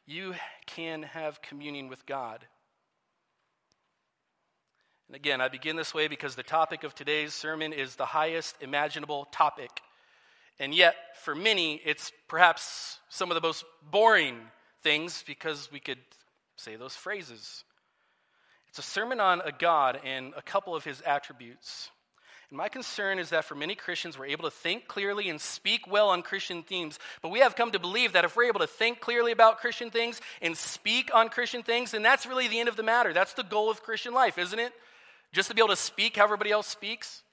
you 0.08 0.34
can 0.65 1.03
have 1.03 1.43
communion 1.43 1.89
with 1.89 2.08
God. 2.08 2.48
And 5.09 5.15
again, 5.15 5.41
I 5.41 5.47
begin 5.47 5.75
this 5.75 5.91
way 5.91 6.07
because 6.07 6.35
the 6.35 6.43
topic 6.43 6.83
of 6.83 6.93
today's 6.93 7.33
sermon 7.33 7.73
is 7.73 7.95
the 7.95 8.05
highest 8.05 8.55
imaginable 8.61 9.27
topic. 9.31 9.71
And 10.59 10.71
yet, 10.71 10.93
for 11.23 11.33
many, 11.33 11.81
it's 11.83 12.11
perhaps 12.27 12.99
some 13.09 13.31
of 13.31 13.35
the 13.35 13.41
most 13.41 13.65
boring 13.89 14.37
things 14.83 15.23
because 15.25 15.67
we 15.71 15.79
could 15.79 15.97
say 16.57 16.75
those 16.75 16.95
phrases. 16.95 17.63
It's 18.67 18.77
a 18.77 18.83
sermon 18.83 19.19
on 19.19 19.41
a 19.41 19.51
God 19.51 19.99
and 20.05 20.31
a 20.37 20.43
couple 20.43 20.75
of 20.75 20.83
his 20.83 21.01
attributes. 21.01 21.89
And 22.51 22.57
my 22.57 22.69
concern 22.69 23.17
is 23.17 23.31
that 23.31 23.45
for 23.45 23.55
many 23.55 23.73
Christians, 23.73 24.15
we're 24.15 24.27
able 24.27 24.43
to 24.43 24.55
think 24.55 24.87
clearly 24.87 25.27
and 25.29 25.41
speak 25.41 25.87
well 25.87 26.09
on 26.09 26.21
Christian 26.21 26.61
themes, 26.61 26.99
but 27.23 27.29
we 27.29 27.39
have 27.39 27.55
come 27.55 27.71
to 27.71 27.79
believe 27.79 28.13
that 28.13 28.25
if 28.25 28.35
we're 28.35 28.43
able 28.43 28.59
to 28.59 28.67
think 28.67 28.99
clearly 28.99 29.31
about 29.31 29.57
Christian 29.57 29.89
things 29.89 30.21
and 30.39 30.55
speak 30.55 31.09
on 31.15 31.29
Christian 31.29 31.63
things, 31.63 31.91
then 31.91 32.03
that's 32.03 32.27
really 32.27 32.47
the 32.47 32.59
end 32.59 32.69
of 32.69 32.75
the 32.75 32.83
matter. 32.83 33.11
That's 33.11 33.33
the 33.33 33.41
goal 33.41 33.71
of 33.71 33.81
Christian 33.81 34.13
life, 34.13 34.37
isn't 34.37 34.59
it? 34.59 34.71
Just 35.31 35.50
to 35.50 35.55
be 35.55 35.62
able 35.62 35.69
to 35.69 35.75
speak 35.75 36.17
how 36.17 36.24
everybody 36.24 36.51
else 36.51 36.67
speaks? 36.67 37.24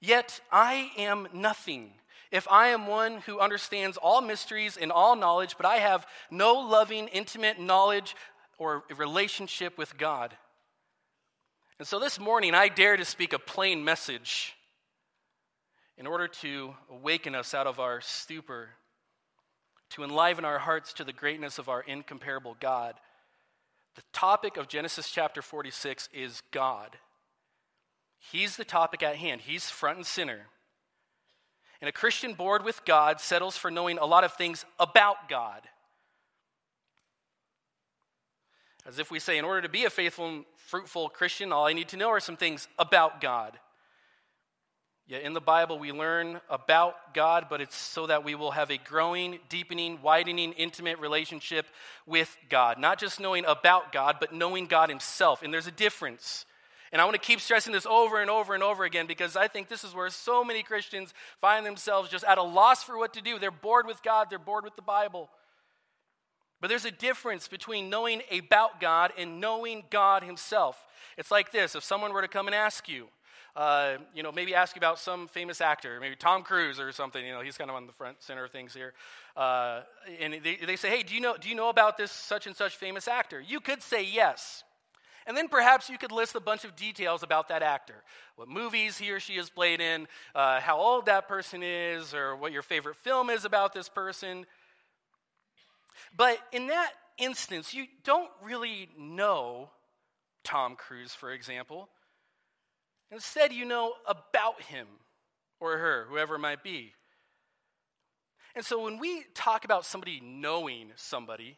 Yet 0.00 0.40
I 0.50 0.90
am 0.96 1.28
nothing 1.32 1.92
if 2.30 2.46
I 2.48 2.68
am 2.68 2.86
one 2.86 3.18
who 3.26 3.40
understands 3.40 3.96
all 3.96 4.20
mysteries 4.20 4.76
and 4.76 4.92
all 4.92 5.16
knowledge, 5.16 5.56
but 5.56 5.66
I 5.66 5.76
have 5.76 6.06
no 6.30 6.54
loving, 6.54 7.08
intimate 7.08 7.58
knowledge 7.58 8.14
or 8.56 8.84
relationship 8.96 9.76
with 9.76 9.98
God. 9.98 10.36
And 11.78 11.88
so 11.88 11.98
this 11.98 12.20
morning, 12.20 12.54
I 12.54 12.68
dare 12.68 12.96
to 12.96 13.04
speak 13.04 13.32
a 13.32 13.38
plain 13.38 13.84
message 13.84 14.54
in 15.96 16.06
order 16.06 16.28
to 16.28 16.74
awaken 16.90 17.34
us 17.34 17.52
out 17.52 17.66
of 17.66 17.80
our 17.80 18.00
stupor, 18.00 18.68
to 19.90 20.04
enliven 20.04 20.44
our 20.44 20.58
hearts 20.58 20.92
to 20.94 21.04
the 21.04 21.12
greatness 21.12 21.58
of 21.58 21.68
our 21.68 21.80
incomparable 21.80 22.56
God. 22.60 22.94
The 23.96 24.02
topic 24.12 24.56
of 24.56 24.68
Genesis 24.68 25.10
chapter 25.10 25.42
46 25.42 26.08
is 26.12 26.42
God. 26.52 26.96
He's 28.18 28.56
the 28.56 28.64
topic 28.64 29.02
at 29.02 29.16
hand, 29.16 29.42
He's 29.42 29.70
front 29.70 29.98
and 29.98 30.06
center. 30.06 30.46
And 31.80 31.88
a 31.88 31.92
Christian 31.92 32.34
bored 32.34 32.62
with 32.62 32.84
God 32.84 33.20
settles 33.20 33.56
for 33.56 33.70
knowing 33.70 33.96
a 33.98 34.04
lot 34.04 34.22
of 34.22 34.34
things 34.34 34.66
about 34.78 35.28
God. 35.28 35.62
As 38.86 38.98
if 38.98 39.10
we 39.10 39.18
say, 39.18 39.38
in 39.38 39.44
order 39.44 39.62
to 39.62 39.68
be 39.68 39.84
a 39.84 39.90
faithful 39.90 40.28
and 40.28 40.44
fruitful 40.56 41.08
Christian, 41.08 41.52
all 41.52 41.66
I 41.66 41.72
need 41.72 41.88
to 41.88 41.96
know 41.96 42.10
are 42.10 42.20
some 42.20 42.36
things 42.36 42.68
about 42.78 43.20
God. 43.20 43.58
Yet 45.10 45.22
in 45.22 45.32
the 45.32 45.40
Bible, 45.40 45.76
we 45.76 45.90
learn 45.90 46.40
about 46.48 47.14
God, 47.14 47.46
but 47.50 47.60
it's 47.60 47.74
so 47.74 48.06
that 48.06 48.22
we 48.22 48.36
will 48.36 48.52
have 48.52 48.70
a 48.70 48.78
growing, 48.78 49.40
deepening, 49.48 50.00
widening, 50.02 50.52
intimate 50.52 51.00
relationship 51.00 51.66
with 52.06 52.36
God. 52.48 52.78
Not 52.78 53.00
just 53.00 53.18
knowing 53.18 53.44
about 53.44 53.90
God, 53.90 54.18
but 54.20 54.32
knowing 54.32 54.66
God 54.66 54.88
Himself. 54.88 55.42
And 55.42 55.52
there's 55.52 55.66
a 55.66 55.72
difference. 55.72 56.46
And 56.92 57.02
I 57.02 57.04
want 57.04 57.16
to 57.16 57.20
keep 57.20 57.40
stressing 57.40 57.72
this 57.72 57.86
over 57.86 58.20
and 58.20 58.30
over 58.30 58.54
and 58.54 58.62
over 58.62 58.84
again 58.84 59.08
because 59.08 59.34
I 59.34 59.48
think 59.48 59.66
this 59.66 59.82
is 59.82 59.96
where 59.96 60.10
so 60.10 60.44
many 60.44 60.62
Christians 60.62 61.12
find 61.40 61.66
themselves 61.66 62.08
just 62.08 62.22
at 62.22 62.38
a 62.38 62.42
loss 62.44 62.84
for 62.84 62.96
what 62.96 63.12
to 63.14 63.20
do. 63.20 63.40
They're 63.40 63.50
bored 63.50 63.88
with 63.88 64.04
God, 64.04 64.28
they're 64.30 64.38
bored 64.38 64.62
with 64.62 64.76
the 64.76 64.82
Bible. 64.82 65.28
But 66.60 66.68
there's 66.68 66.84
a 66.84 66.92
difference 66.92 67.48
between 67.48 67.90
knowing 67.90 68.22
about 68.30 68.80
God 68.80 69.12
and 69.18 69.40
knowing 69.40 69.82
God 69.90 70.22
Himself. 70.22 70.86
It's 71.18 71.32
like 71.32 71.50
this 71.50 71.74
if 71.74 71.82
someone 71.82 72.12
were 72.12 72.22
to 72.22 72.28
come 72.28 72.46
and 72.46 72.54
ask 72.54 72.88
you, 72.88 73.08
uh, 73.56 73.96
you 74.14 74.22
know, 74.22 74.32
maybe 74.32 74.54
ask 74.54 74.76
about 74.76 74.98
some 74.98 75.28
famous 75.28 75.60
actor, 75.60 75.98
maybe 76.00 76.16
Tom 76.16 76.42
Cruise 76.42 76.78
or 76.78 76.92
something. 76.92 77.24
You 77.24 77.32
know, 77.32 77.40
he's 77.40 77.58
kind 77.58 77.70
of 77.70 77.76
on 77.76 77.86
the 77.86 77.92
front 77.92 78.22
center 78.22 78.44
of 78.44 78.50
things 78.50 78.74
here. 78.74 78.92
Uh, 79.36 79.82
and 80.20 80.34
they, 80.42 80.56
they 80.56 80.76
say, 80.76 80.88
hey, 80.90 81.02
do 81.02 81.14
you, 81.14 81.20
know, 81.20 81.36
do 81.36 81.48
you 81.48 81.54
know 81.54 81.68
about 81.68 81.96
this 81.96 82.10
such 82.10 82.46
and 82.46 82.54
such 82.56 82.76
famous 82.76 83.08
actor? 83.08 83.40
You 83.40 83.60
could 83.60 83.82
say 83.82 84.04
yes. 84.04 84.64
And 85.26 85.36
then 85.36 85.48
perhaps 85.48 85.90
you 85.90 85.98
could 85.98 86.12
list 86.12 86.34
a 86.34 86.40
bunch 86.40 86.64
of 86.64 86.74
details 86.76 87.22
about 87.22 87.48
that 87.48 87.62
actor 87.62 88.02
what 88.36 88.48
movies 88.48 88.96
he 88.96 89.10
or 89.10 89.20
she 89.20 89.36
has 89.36 89.50
played 89.50 89.82
in, 89.82 90.08
uh, 90.34 90.60
how 90.60 90.78
old 90.78 91.04
that 91.04 91.28
person 91.28 91.62
is, 91.62 92.14
or 92.14 92.34
what 92.34 92.52
your 92.52 92.62
favorite 92.62 92.96
film 92.96 93.28
is 93.28 93.44
about 93.44 93.74
this 93.74 93.86
person. 93.86 94.46
But 96.16 96.38
in 96.50 96.68
that 96.68 96.90
instance, 97.18 97.74
you 97.74 97.84
don't 98.02 98.30
really 98.42 98.88
know 98.98 99.68
Tom 100.42 100.74
Cruise, 100.74 101.12
for 101.12 101.30
example. 101.30 101.90
Instead, 103.10 103.52
you 103.52 103.64
know 103.64 103.94
about 104.06 104.62
him 104.62 104.86
or 105.58 105.76
her, 105.76 106.06
whoever 106.08 106.36
it 106.36 106.40
might 106.40 106.62
be. 106.62 106.94
And 108.54 108.64
so 108.64 108.82
when 108.82 108.98
we 108.98 109.24
talk 109.34 109.64
about 109.64 109.84
somebody 109.84 110.20
knowing 110.22 110.92
somebody, 110.96 111.56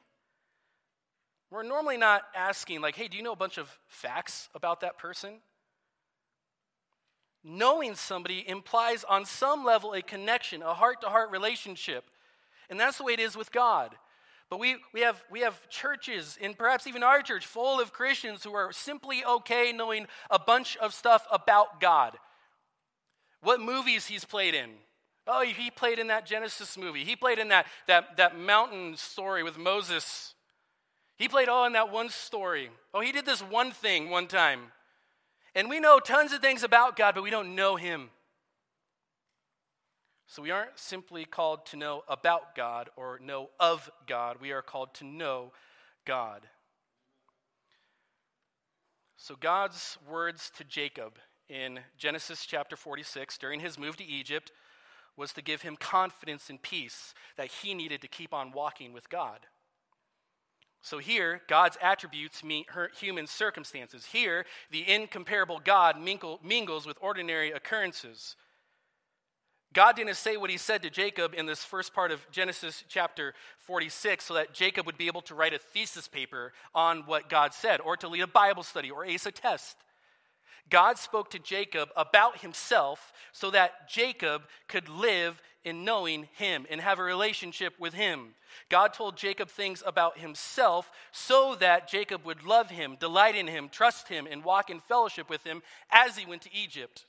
we're 1.50 1.62
normally 1.62 1.98
not 1.98 2.22
asking, 2.34 2.80
like, 2.80 2.96
hey, 2.96 3.08
do 3.08 3.16
you 3.16 3.22
know 3.22 3.32
a 3.32 3.36
bunch 3.36 3.58
of 3.58 3.78
facts 3.86 4.48
about 4.54 4.80
that 4.80 4.98
person? 4.98 5.40
Knowing 7.44 7.94
somebody 7.94 8.48
implies, 8.48 9.04
on 9.04 9.24
some 9.24 9.64
level, 9.64 9.92
a 9.92 10.00
connection, 10.00 10.62
a 10.62 10.72
heart 10.72 11.00
to 11.02 11.08
heart 11.08 11.30
relationship. 11.30 12.04
And 12.70 12.80
that's 12.80 12.98
the 12.98 13.04
way 13.04 13.12
it 13.12 13.20
is 13.20 13.36
with 13.36 13.52
God. 13.52 13.94
But 14.52 14.60
we, 14.60 14.76
we, 14.92 15.00
have, 15.00 15.24
we 15.30 15.40
have 15.40 15.66
churches, 15.70 16.36
and 16.38 16.58
perhaps 16.58 16.86
even 16.86 17.02
our 17.02 17.22
church, 17.22 17.46
full 17.46 17.80
of 17.80 17.94
Christians 17.94 18.44
who 18.44 18.52
are 18.52 18.70
simply 18.70 19.24
okay 19.24 19.72
knowing 19.72 20.06
a 20.30 20.38
bunch 20.38 20.76
of 20.76 20.92
stuff 20.92 21.26
about 21.32 21.80
God. 21.80 22.18
What 23.40 23.62
movies 23.62 24.08
he's 24.08 24.26
played 24.26 24.54
in. 24.54 24.72
Oh, 25.26 25.40
he 25.40 25.70
played 25.70 25.98
in 25.98 26.08
that 26.08 26.26
Genesis 26.26 26.76
movie. 26.76 27.02
He 27.02 27.16
played 27.16 27.38
in 27.38 27.48
that, 27.48 27.64
that, 27.86 28.18
that 28.18 28.38
mountain 28.38 28.94
story 28.98 29.42
with 29.42 29.56
Moses. 29.56 30.34
He 31.16 31.28
played, 31.28 31.48
oh, 31.48 31.64
in 31.64 31.72
that 31.72 31.90
one 31.90 32.10
story. 32.10 32.68
Oh, 32.92 33.00
he 33.00 33.10
did 33.10 33.24
this 33.24 33.40
one 33.40 33.70
thing 33.70 34.10
one 34.10 34.26
time. 34.26 34.64
And 35.54 35.70
we 35.70 35.80
know 35.80 35.98
tons 35.98 36.30
of 36.34 36.42
things 36.42 36.62
about 36.62 36.94
God, 36.94 37.14
but 37.14 37.24
we 37.24 37.30
don't 37.30 37.54
know 37.54 37.76
him. 37.76 38.10
So 40.32 40.40
we 40.40 40.50
aren't 40.50 40.78
simply 40.78 41.26
called 41.26 41.66
to 41.66 41.76
know 41.76 42.04
about 42.08 42.54
God 42.54 42.88
or 42.96 43.20
know 43.22 43.50
of 43.60 43.90
God. 44.06 44.38
We 44.40 44.50
are 44.52 44.62
called 44.62 44.94
to 44.94 45.04
know 45.04 45.52
God. 46.06 46.46
So 49.18 49.36
God's 49.38 49.98
words 50.10 50.50
to 50.56 50.64
Jacob 50.64 51.18
in 51.50 51.80
Genesis 51.98 52.46
chapter 52.46 52.76
46 52.76 53.36
during 53.36 53.60
his 53.60 53.78
move 53.78 53.98
to 53.98 54.04
Egypt 54.06 54.52
was 55.18 55.34
to 55.34 55.42
give 55.42 55.60
him 55.60 55.76
confidence 55.76 56.48
and 56.48 56.62
peace 56.62 57.12
that 57.36 57.48
he 57.48 57.74
needed 57.74 58.00
to 58.00 58.08
keep 58.08 58.32
on 58.32 58.52
walking 58.52 58.94
with 58.94 59.10
God. 59.10 59.40
So 60.80 60.96
here, 60.96 61.42
God's 61.46 61.76
attributes 61.82 62.42
meet 62.42 62.68
human 62.98 63.26
circumstances. 63.26 64.06
Here, 64.06 64.46
the 64.70 64.90
incomparable 64.90 65.60
God 65.62 66.00
mingle, 66.00 66.40
mingles 66.42 66.86
with 66.86 66.96
ordinary 67.02 67.52
occurrences. 67.52 68.34
God 69.72 69.96
didn't 69.96 70.16
say 70.16 70.36
what 70.36 70.50
he 70.50 70.58
said 70.58 70.82
to 70.82 70.90
Jacob 70.90 71.34
in 71.34 71.46
this 71.46 71.64
first 71.64 71.94
part 71.94 72.10
of 72.10 72.30
Genesis 72.30 72.84
chapter 72.88 73.34
46 73.58 74.24
so 74.24 74.34
that 74.34 74.52
Jacob 74.52 74.84
would 74.86 74.98
be 74.98 75.06
able 75.06 75.22
to 75.22 75.34
write 75.34 75.54
a 75.54 75.58
thesis 75.58 76.08
paper 76.08 76.52
on 76.74 77.04
what 77.06 77.30
God 77.30 77.54
said 77.54 77.80
or 77.80 77.96
to 77.96 78.08
lead 78.08 78.22
a 78.22 78.26
Bible 78.26 78.62
study 78.62 78.90
or 78.90 79.04
ace 79.04 79.24
a 79.24 79.30
test. 79.30 79.76
God 80.68 80.98
spoke 80.98 81.30
to 81.30 81.38
Jacob 81.38 81.88
about 81.96 82.40
himself 82.40 83.12
so 83.32 83.50
that 83.50 83.88
Jacob 83.88 84.42
could 84.68 84.88
live 84.88 85.42
in 85.64 85.84
knowing 85.84 86.28
him 86.34 86.66
and 86.70 86.80
have 86.80 86.98
a 86.98 87.02
relationship 87.02 87.74
with 87.78 87.94
him. 87.94 88.34
God 88.68 88.92
told 88.92 89.16
Jacob 89.16 89.48
things 89.48 89.82
about 89.86 90.18
himself 90.18 90.90
so 91.12 91.54
that 91.56 91.88
Jacob 91.88 92.24
would 92.24 92.42
love 92.42 92.70
him, 92.70 92.96
delight 92.98 93.36
in 93.36 93.46
him, 93.46 93.68
trust 93.68 94.08
him, 94.08 94.26
and 94.30 94.44
walk 94.44 94.70
in 94.70 94.80
fellowship 94.80 95.30
with 95.30 95.44
him 95.44 95.62
as 95.90 96.16
he 96.16 96.26
went 96.26 96.42
to 96.42 96.54
Egypt. 96.54 97.04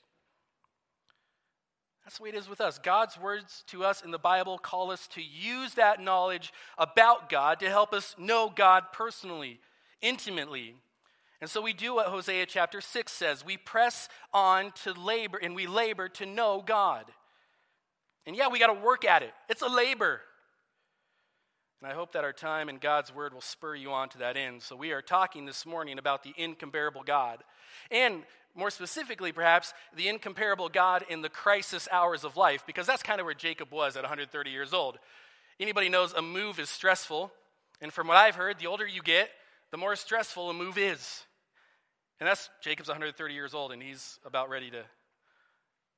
That's 2.04 2.18
the 2.18 2.24
way 2.24 2.28
it 2.28 2.34
is 2.34 2.48
with 2.48 2.60
us. 2.60 2.78
God's 2.78 3.18
words 3.18 3.64
to 3.68 3.82
us 3.84 4.02
in 4.02 4.10
the 4.10 4.18
Bible 4.18 4.58
call 4.58 4.90
us 4.90 5.06
to 5.08 5.22
use 5.22 5.74
that 5.74 6.02
knowledge 6.02 6.52
about 6.76 7.30
God 7.30 7.60
to 7.60 7.70
help 7.70 7.94
us 7.94 8.14
know 8.18 8.52
God 8.54 8.84
personally, 8.92 9.58
intimately. 10.02 10.74
And 11.40 11.48
so 11.48 11.62
we 11.62 11.72
do 11.72 11.94
what 11.94 12.06
Hosea 12.08 12.46
chapter 12.46 12.80
6 12.80 13.10
says 13.10 13.44
we 13.44 13.56
press 13.56 14.08
on 14.32 14.72
to 14.84 14.92
labor, 14.92 15.38
and 15.42 15.54
we 15.54 15.66
labor 15.66 16.08
to 16.10 16.26
know 16.26 16.62
God. 16.64 17.06
And 18.26 18.36
yeah, 18.36 18.48
we 18.48 18.58
got 18.58 18.72
to 18.72 18.80
work 18.80 19.04
at 19.04 19.22
it, 19.22 19.32
it's 19.48 19.62
a 19.62 19.68
labor. 19.68 20.20
And 21.84 21.92
I 21.92 21.96
hope 21.96 22.12
that 22.12 22.24
our 22.24 22.32
time 22.32 22.70
in 22.70 22.78
God's 22.78 23.14
Word 23.14 23.34
will 23.34 23.42
spur 23.42 23.74
you 23.74 23.92
on 23.92 24.08
to 24.08 24.18
that 24.20 24.38
end. 24.38 24.62
So, 24.62 24.74
we 24.74 24.92
are 24.92 25.02
talking 25.02 25.44
this 25.44 25.66
morning 25.66 25.98
about 25.98 26.22
the 26.22 26.32
incomparable 26.38 27.02
God. 27.04 27.44
And 27.90 28.22
more 28.54 28.70
specifically, 28.70 29.32
perhaps, 29.32 29.74
the 29.94 30.08
incomparable 30.08 30.70
God 30.70 31.04
in 31.10 31.20
the 31.20 31.28
crisis 31.28 31.86
hours 31.92 32.24
of 32.24 32.38
life, 32.38 32.64
because 32.66 32.86
that's 32.86 33.02
kind 33.02 33.20
of 33.20 33.26
where 33.26 33.34
Jacob 33.34 33.70
was 33.70 33.98
at 33.98 34.02
130 34.02 34.48
years 34.48 34.72
old. 34.72 34.98
Anybody 35.60 35.90
knows 35.90 36.14
a 36.14 36.22
move 36.22 36.58
is 36.58 36.70
stressful. 36.70 37.30
And 37.82 37.92
from 37.92 38.06
what 38.06 38.16
I've 38.16 38.36
heard, 38.36 38.58
the 38.58 38.66
older 38.66 38.86
you 38.86 39.02
get, 39.02 39.28
the 39.70 39.76
more 39.76 39.94
stressful 39.94 40.48
a 40.48 40.54
move 40.54 40.78
is. 40.78 41.24
And 42.18 42.26
that's 42.26 42.48
Jacob's 42.62 42.88
130 42.88 43.34
years 43.34 43.52
old, 43.52 43.72
and 43.72 43.82
he's 43.82 44.18
about 44.24 44.48
ready 44.48 44.70
to 44.70 44.84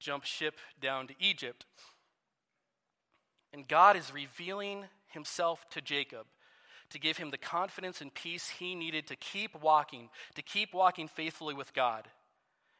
jump 0.01 0.25
ship 0.25 0.57
down 0.81 1.07
to 1.07 1.15
Egypt. 1.21 1.65
And 3.53 3.69
God 3.69 3.97
is 3.97 4.13
revealing 4.13 4.87
himself 5.17 5.67
to 5.71 5.81
Jacob 5.81 6.27
to 6.91 6.99
give 6.99 7.17
him 7.17 7.31
the 7.31 7.39
confidence 7.39 8.01
and 8.01 8.15
peace 8.15 8.49
he 8.49 8.75
needed 8.75 9.07
to 9.09 9.17
keep 9.17 9.61
walking, 9.61 10.09
to 10.35 10.43
keep 10.43 10.73
walking 10.73 11.09
faithfully 11.09 11.55
with 11.55 11.75
God. 11.75 12.07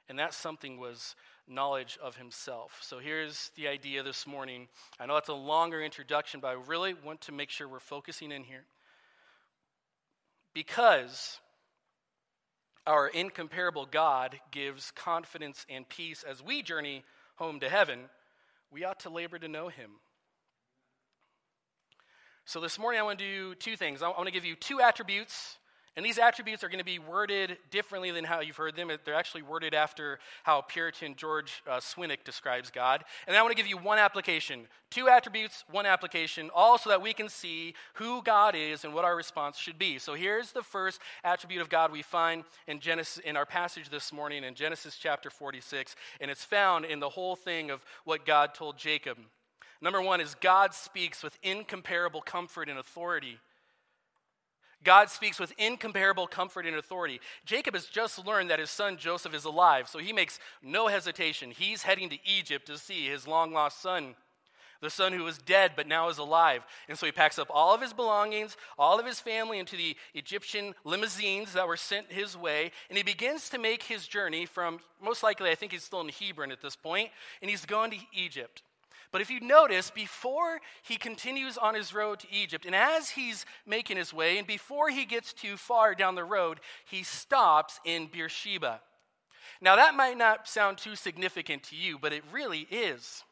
And 0.09 0.19
that 0.19 0.35
something 0.35 0.79
was 0.79 1.17
knowledge 1.49 1.99
of 2.03 2.17
himself. 2.17 2.79
So 2.83 2.99
here's 2.99 3.51
the 3.57 3.69
idea 3.69 4.03
this 4.03 4.27
morning. 4.27 4.69
I 5.01 5.07
know 5.07 5.15
that's 5.15 5.29
a 5.29 5.35
longer 5.35 5.83
introduction, 5.83 6.41
but 6.41 6.49
I 6.49 6.53
really 6.53 6.95
want 6.95 7.23
to 7.23 7.33
make 7.33 7.51
sure 7.51 7.67
we're 7.67 7.81
focusing 7.81 8.31
in 8.31 8.45
here. 8.45 8.65
Because 10.55 11.41
our 12.87 13.09
incomparable 13.09 13.87
God 13.87 14.39
gives 14.53 14.93
confidence 14.93 15.67
and 15.69 15.89
peace 15.89 16.25
as 16.29 16.43
we 16.43 16.63
journey 16.63 17.03
home 17.37 17.59
to 17.61 17.69
heaven, 17.69 18.09
we 18.71 18.85
ought 18.85 19.01
to 19.01 19.11
labor 19.11 19.39
to 19.39 19.49
know 19.49 19.69
him. 19.69 19.91
So 22.49 22.61
this 22.61 22.79
morning 22.79 23.01
I 23.01 23.03
want 23.03 23.19
to 23.19 23.25
do 23.25 23.57
two 23.57 23.75
things. 23.75 24.03
I 24.03 24.09
want 24.09 24.27
to 24.27 24.31
give 24.31 24.45
you 24.45 24.55
two 24.55 24.81
attributes, 24.81 25.59
and 25.97 26.07
these 26.07 26.17
attributes 26.17 26.63
are 26.63 26.69
going 26.69 26.79
to 26.79 26.85
be 26.85 27.01
worded 27.01 27.59
differently 27.73 28.13
than 28.13 28.23
how 28.23 28.39
you've 28.39 28.57
heard 28.57 28.77
them. 28.77 28.89
They're 29.05 29.15
actually 29.17 29.43
worded 29.43 29.75
after 29.75 30.21
how 30.45 30.61
Puritan 30.61 31.17
George 31.17 31.65
uh, 31.69 31.79
Swinnock 31.79 32.23
describes 32.23 32.71
God. 32.71 33.03
And 33.27 33.37
I 33.37 33.43
want 33.43 33.51
to 33.51 33.61
give 33.61 33.69
you 33.69 33.77
one 33.77 33.99
application. 33.99 34.69
Two 34.91 35.09
attributes, 35.09 35.65
one 35.69 35.87
application, 35.87 36.49
all 36.55 36.79
so 36.79 36.89
that 36.89 37.03
we 37.03 37.13
can 37.13 37.29
see 37.29 37.75
who 37.95 38.23
God 38.23 38.55
is 38.55 38.85
and 38.85 38.95
what 38.95 39.05
our 39.05 39.17
response 39.17 39.59
should 39.59 39.77
be. 39.77 39.99
So 39.99 40.15
here's 40.15 40.53
the 40.53 40.63
first 40.63 41.01
attribute 41.25 41.63
of 41.63 41.69
God 41.69 41.91
we 41.91 42.03
find 42.03 42.45
in 42.69 42.79
Genesis 42.79 43.19
in 43.25 43.37
our 43.37 43.47
passage 43.47 43.89
this 43.89 44.13
morning 44.13 44.45
in 44.45 44.55
Genesis 44.55 44.97
chapter 44.97 45.31
46, 45.31 45.97
and 46.21 46.31
it's 46.31 46.45
found 46.45 46.85
in 46.85 47.01
the 47.01 47.09
whole 47.09 47.35
thing 47.35 47.73
of 47.73 47.85
what 48.05 48.25
God 48.25 48.55
told 48.55 48.79
Jacob. 48.79 49.19
Number 49.81 50.01
one 50.01 50.21
is 50.21 50.35
God 50.35 50.75
speaks 50.75 51.23
with 51.23 51.39
incomparable 51.43 52.23
comfort 52.23 52.69
and 52.69 52.79
authority. 52.79 53.39
God 54.85 55.11
speaks 55.11 55.41
with 55.41 55.53
incomparable 55.59 56.27
comfort 56.27 56.65
and 56.65 56.77
authority. 56.77 57.21
Jacob 57.45 57.75
has 57.75 57.87
just 57.87 58.25
learned 58.25 58.51
that 58.51 58.61
his 58.61 58.71
son 58.71 58.97
Joseph 58.97 59.35
is 59.35 59.45
alive, 59.45 59.89
so 59.89 59.99
he 59.99 60.13
makes 60.13 60.39
no 60.63 60.87
hesitation. 60.87 61.51
He's 61.51 61.83
heading 61.83 62.09
to 62.11 62.19
Egypt 62.25 62.67
to 62.67 62.79
see 62.79 63.09
his 63.09 63.27
long 63.27 63.53
lost 63.53 63.81
son, 63.81 64.15
the 64.81 64.91
son 64.91 65.13
who 65.13 65.25
was 65.25 65.39
dead 65.39 65.73
but 65.75 65.89
now 65.89 66.09
is 66.09 66.19
alive. 66.19 66.63
And 66.89 66.97
so 66.97 67.07
he 67.07 67.11
packs 67.11 67.39
up 67.39 67.49
all 67.51 67.75
of 67.75 67.81
his 67.81 67.93
belongings, 67.93 68.57
all 68.79 69.01
of 69.01 69.07
his 69.07 69.19
family 69.19 69.59
into 69.59 69.77
the 69.77 69.97
Egyptian 70.15 70.75
limousines 70.85 71.55
that 71.55 71.67
were 71.67 71.77
sent 71.77 72.13
his 72.13 72.37
way, 72.37 72.71
and 72.89 72.97
he 72.97 73.03
begins 73.03 73.49
to 73.51 73.59
make 73.59 73.83
his 73.83 74.07
journey 74.07 74.47
from, 74.47 74.79
most 75.03 75.23
likely, 75.23 75.51
I 75.51 75.55
think 75.57 75.73
he's 75.73 75.85
still 75.85 76.03
in 76.03 76.11
Hebron 76.11 76.53
at 76.53 76.63
this 76.63 76.77
point, 76.77 77.11
and 77.41 77.51
he's 77.51 77.65
going 77.65 77.91
to 77.91 77.99
Egypt. 78.13 78.63
But 79.17 79.23
if 79.23 79.31
you 79.31 79.41
notice, 79.41 79.89
before 79.91 80.61
he 80.83 80.99
continues 80.99 81.57
on 81.57 81.75
his 81.75 81.95
road 81.95 82.21
to 82.21 82.27
Egypt, 82.31 82.67
and 82.67 82.75
as 82.75 83.09
he's 83.09 83.47
making 83.65 83.97
his 83.97 84.13
way, 84.13 84.37
and 84.37 84.47
before 84.47 84.91
he 84.91 85.07
gets 85.07 85.33
too 85.33 85.57
far 85.57 85.95
down 85.95 86.17
the 86.17 86.23
road, 86.23 86.61
he 86.85 87.03
stops 87.03 87.81
in 87.83 88.09
Beersheba. 88.09 88.83
Now, 89.63 89.75
that 89.77 89.95
might 89.95 90.19
not 90.19 90.47
sound 90.47 90.77
too 90.77 90.95
significant 90.97 91.63
to 91.63 91.77
you, 91.77 91.99
but 91.99 92.13
it 92.13 92.25
really 92.31 92.67
is. 92.71 93.25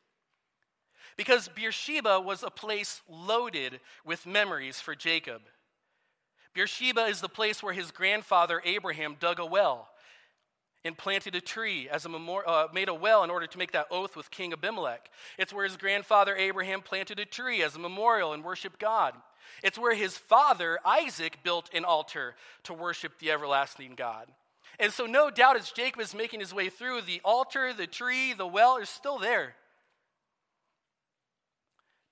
Because 1.19 1.49
Beersheba 1.49 2.19
was 2.19 2.43
a 2.43 2.49
place 2.49 3.03
loaded 3.07 3.79
with 4.07 4.25
memories 4.25 4.81
for 4.81 4.95
Jacob. 4.95 5.43
Beersheba 6.55 7.03
is 7.03 7.21
the 7.21 7.29
place 7.29 7.63
where 7.63 7.75
his 7.75 7.91
grandfather 7.91 8.63
Abraham 8.65 9.19
dug 9.21 9.39
a 9.39 9.45
well 9.45 9.91
and 10.85 10.99
planted 10.99 11.35
a 11.35 11.41
tree 11.41 11.89
as 11.89 12.05
a 12.05 12.09
memorial, 12.09 12.51
uh, 12.51 12.69
made 12.73 12.89
a 12.89 12.95
well 12.95 13.25
in 13.25 13.31
order 13.31 13.47
to 13.47 13.59
make 13.59 13.73
that 13.73 13.87
oath 13.91 14.17
with 14.17 14.31
King 14.31 14.53
Abimelech. 14.53 15.11
It's 15.39 15.53
where 15.53 15.65
his 15.65 15.77
grandfather 15.77 16.37
Abraham 16.37 16.83
planted 16.83 17.19
a 17.19 17.25
tree 17.25 17.63
as 17.63 17.75
a 17.75 17.79
memorial 17.79 18.33
and 18.33 18.45
worshiped 18.45 18.79
God. 18.79 19.15
It's 19.63 19.79
where 19.79 19.95
his 19.95 20.19
father 20.19 20.79
Isaac 20.85 21.39
built 21.43 21.71
an 21.75 21.85
altar 21.85 22.35
to 22.65 22.75
worship 22.75 23.19
the 23.19 23.31
everlasting 23.31 23.95
God. 23.95 24.29
And 24.79 24.93
so, 24.93 25.07
no 25.07 25.31
doubt, 25.31 25.57
as 25.57 25.71
Jacob 25.71 26.01
is 26.01 26.15
making 26.15 26.41
his 26.41 26.53
way 26.53 26.69
through, 26.69 27.03
the 27.03 27.21
altar, 27.25 27.73
the 27.73 27.87
tree, 27.87 28.33
the 28.33 28.47
well 28.47 28.77
is 28.77 28.89
still 28.89 29.19
there. 29.19 29.55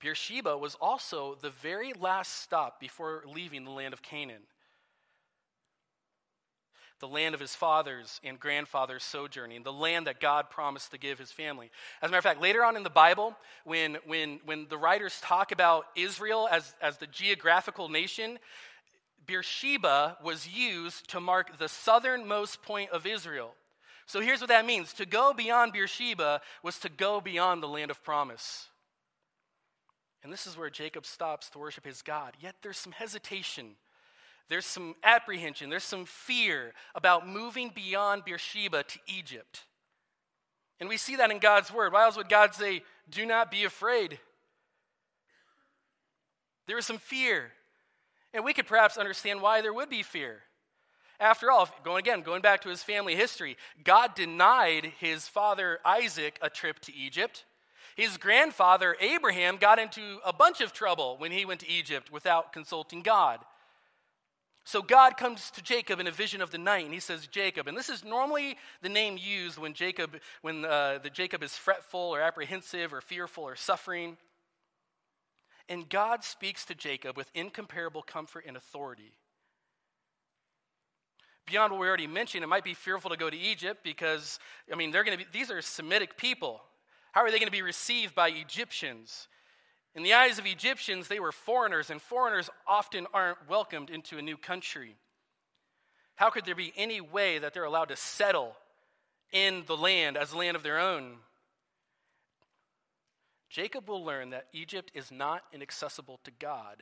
Beersheba 0.01 0.57
was 0.57 0.75
also 0.81 1.37
the 1.41 1.49
very 1.49 1.93
last 1.93 2.41
stop 2.41 2.79
before 2.79 3.23
leaving 3.27 3.63
the 3.63 3.71
land 3.71 3.93
of 3.93 4.01
Canaan 4.01 4.43
the 7.03 7.07
land 7.09 7.35
of 7.35 7.41
his 7.41 7.53
fathers 7.53 8.21
and 8.23 8.39
grandfathers 8.39 9.03
sojourning, 9.03 9.61
the 9.63 9.73
land 9.73 10.07
that 10.07 10.21
God 10.21 10.49
promised 10.49 10.91
to 10.91 10.97
give 10.97 11.19
his 11.19 11.33
family. 11.33 11.69
As 12.01 12.07
a 12.07 12.11
matter 12.11 12.19
of 12.19 12.23
fact, 12.23 12.41
later 12.41 12.63
on 12.63 12.77
in 12.77 12.83
the 12.83 12.89
Bible, 12.89 13.35
when, 13.65 13.97
when, 14.05 14.39
when 14.45 14.67
the 14.69 14.77
writers 14.77 15.19
talk 15.19 15.51
about 15.51 15.85
Israel 15.97 16.47
as, 16.49 16.75
as 16.81 16.99
the 16.99 17.07
geographical 17.07 17.89
nation, 17.89 18.39
Beersheba 19.27 20.15
was 20.23 20.47
used 20.47 21.09
to 21.09 21.19
mark 21.19 21.57
the 21.57 21.67
southernmost 21.67 22.61
point 22.61 22.89
of 22.91 23.05
Israel. 23.05 23.53
So 24.05 24.21
here's 24.21 24.39
what 24.39 24.47
that 24.47 24.65
means 24.65 24.93
to 24.93 25.05
go 25.05 25.33
beyond 25.33 25.73
Beersheba 25.73 26.39
was 26.63 26.79
to 26.79 26.89
go 26.89 27.19
beyond 27.19 27.61
the 27.61 27.67
land 27.67 27.91
of 27.91 28.01
promise. 28.01 28.69
And 30.23 30.31
this 30.31 30.47
is 30.47 30.57
where 30.57 30.69
Jacob 30.69 31.05
stops 31.05 31.49
to 31.49 31.59
worship 31.59 31.85
his 31.85 32.01
God. 32.01 32.37
Yet 32.39 32.55
there's 32.61 32.77
some 32.77 32.93
hesitation 32.93 33.75
there's 34.49 34.65
some 34.65 34.95
apprehension, 35.03 35.69
there's 35.69 35.83
some 35.83 36.05
fear 36.05 36.73
about 36.95 37.27
moving 37.27 37.71
beyond 37.73 38.25
Beersheba 38.25 38.83
to 38.83 38.99
Egypt. 39.07 39.63
And 40.79 40.89
we 40.89 40.97
see 40.97 41.15
that 41.15 41.31
in 41.31 41.39
God's 41.39 41.71
word. 41.71 41.93
Why 41.93 42.03
else 42.03 42.17
would 42.17 42.29
God 42.29 42.53
say, 42.53 42.83
Do 43.09 43.25
not 43.25 43.49
be 43.49 43.63
afraid? 43.63 44.19
There 46.67 46.77
is 46.77 46.85
some 46.85 46.97
fear. 46.97 47.51
And 48.33 48.43
we 48.43 48.53
could 48.53 48.67
perhaps 48.67 48.97
understand 48.97 49.41
why 49.41 49.61
there 49.61 49.73
would 49.73 49.89
be 49.89 50.03
fear. 50.03 50.41
After 51.19 51.51
all, 51.51 51.69
going 51.83 51.99
again, 51.99 52.21
going 52.21 52.41
back 52.41 52.61
to 52.61 52.69
his 52.69 52.83
family 52.83 53.15
history, 53.15 53.55
God 53.83 54.15
denied 54.15 54.91
his 54.99 55.27
father 55.27 55.79
Isaac 55.85 56.39
a 56.41 56.49
trip 56.49 56.79
to 56.79 56.93
Egypt. 56.93 57.45
His 57.95 58.17
grandfather 58.17 58.97
Abraham 58.99 59.57
got 59.57 59.77
into 59.77 60.19
a 60.25 60.33
bunch 60.33 60.61
of 60.61 60.73
trouble 60.73 61.15
when 61.17 61.31
he 61.31 61.45
went 61.45 61.59
to 61.61 61.69
Egypt 61.69 62.11
without 62.11 62.51
consulting 62.51 63.03
God. 63.03 63.39
So 64.65 64.81
God 64.81 65.17
comes 65.17 65.51
to 65.51 65.61
Jacob 65.61 65.99
in 65.99 66.07
a 66.07 66.11
vision 66.11 66.41
of 66.41 66.51
the 66.51 66.57
night, 66.57 66.85
and 66.85 66.93
he 66.93 66.99
says, 67.01 67.27
Jacob. 67.27 67.67
And 67.67 67.77
this 67.77 67.89
is 67.89 68.03
normally 68.03 68.57
the 68.81 68.89
name 68.89 69.17
used 69.17 69.57
when 69.57 69.73
Jacob, 69.73 70.15
when 70.41 70.63
uh, 70.63 70.99
the 71.03 71.09
Jacob 71.09 71.43
is 71.43 71.55
fretful 71.57 71.99
or 71.99 72.21
apprehensive 72.21 72.93
or 72.93 73.01
fearful 73.01 73.43
or 73.43 73.57
suffering. 73.57 74.17
And 75.67 75.89
God 75.89 76.23
speaks 76.23 76.65
to 76.65 76.75
Jacob 76.75 77.17
with 77.17 77.29
incomparable 77.33 78.01
comfort 78.01 78.45
and 78.47 78.55
authority. 78.55 79.11
Beyond 81.45 81.73
what 81.73 81.81
we 81.81 81.87
already 81.87 82.07
mentioned, 82.07 82.43
it 82.43 82.47
might 82.47 82.63
be 82.63 82.73
fearful 82.73 83.09
to 83.09 83.17
go 83.17 83.29
to 83.29 83.37
Egypt 83.37 83.81
because, 83.83 84.39
I 84.71 84.75
mean, 84.75 84.91
they're 84.91 85.03
going 85.03 85.17
to 85.17 85.25
be, 85.25 85.29
these 85.33 85.51
are 85.51 85.61
Semitic 85.61 86.15
people. 86.15 86.61
How 87.11 87.21
are 87.21 87.31
they 87.31 87.37
going 87.37 87.47
to 87.47 87.51
be 87.51 87.61
received 87.61 88.15
by 88.15 88.29
Egyptians? 88.29 89.27
In 89.95 90.03
the 90.03 90.13
eyes 90.13 90.39
of 90.39 90.45
Egyptians, 90.45 91.07
they 91.07 91.19
were 91.19 91.31
foreigners, 91.31 91.89
and 91.89 92.01
foreigners 92.01 92.49
often 92.65 93.05
aren't 93.13 93.47
welcomed 93.47 93.89
into 93.89 94.17
a 94.17 94.23
new 94.23 94.37
country. 94.37 94.95
How 96.15 96.29
could 96.29 96.45
there 96.45 96.55
be 96.55 96.73
any 96.75 96.99
way 97.01 97.37
that 97.39 97.53
they're 97.53 97.63
allowed 97.63 97.89
to 97.89 97.95
settle 97.95 98.55
in 99.31 99.63
the 99.67 99.77
land 99.77 100.17
as 100.17 100.33
land 100.33 100.55
of 100.55 100.63
their 100.63 100.79
own? 100.79 101.17
Jacob 103.49 103.87
will 103.87 104.03
learn 104.03 104.31
that 104.31 104.47
Egypt 104.51 104.91
is 104.95 105.11
not 105.11 105.43
inaccessible 105.53 106.19
to 106.23 106.31
God. 106.31 106.81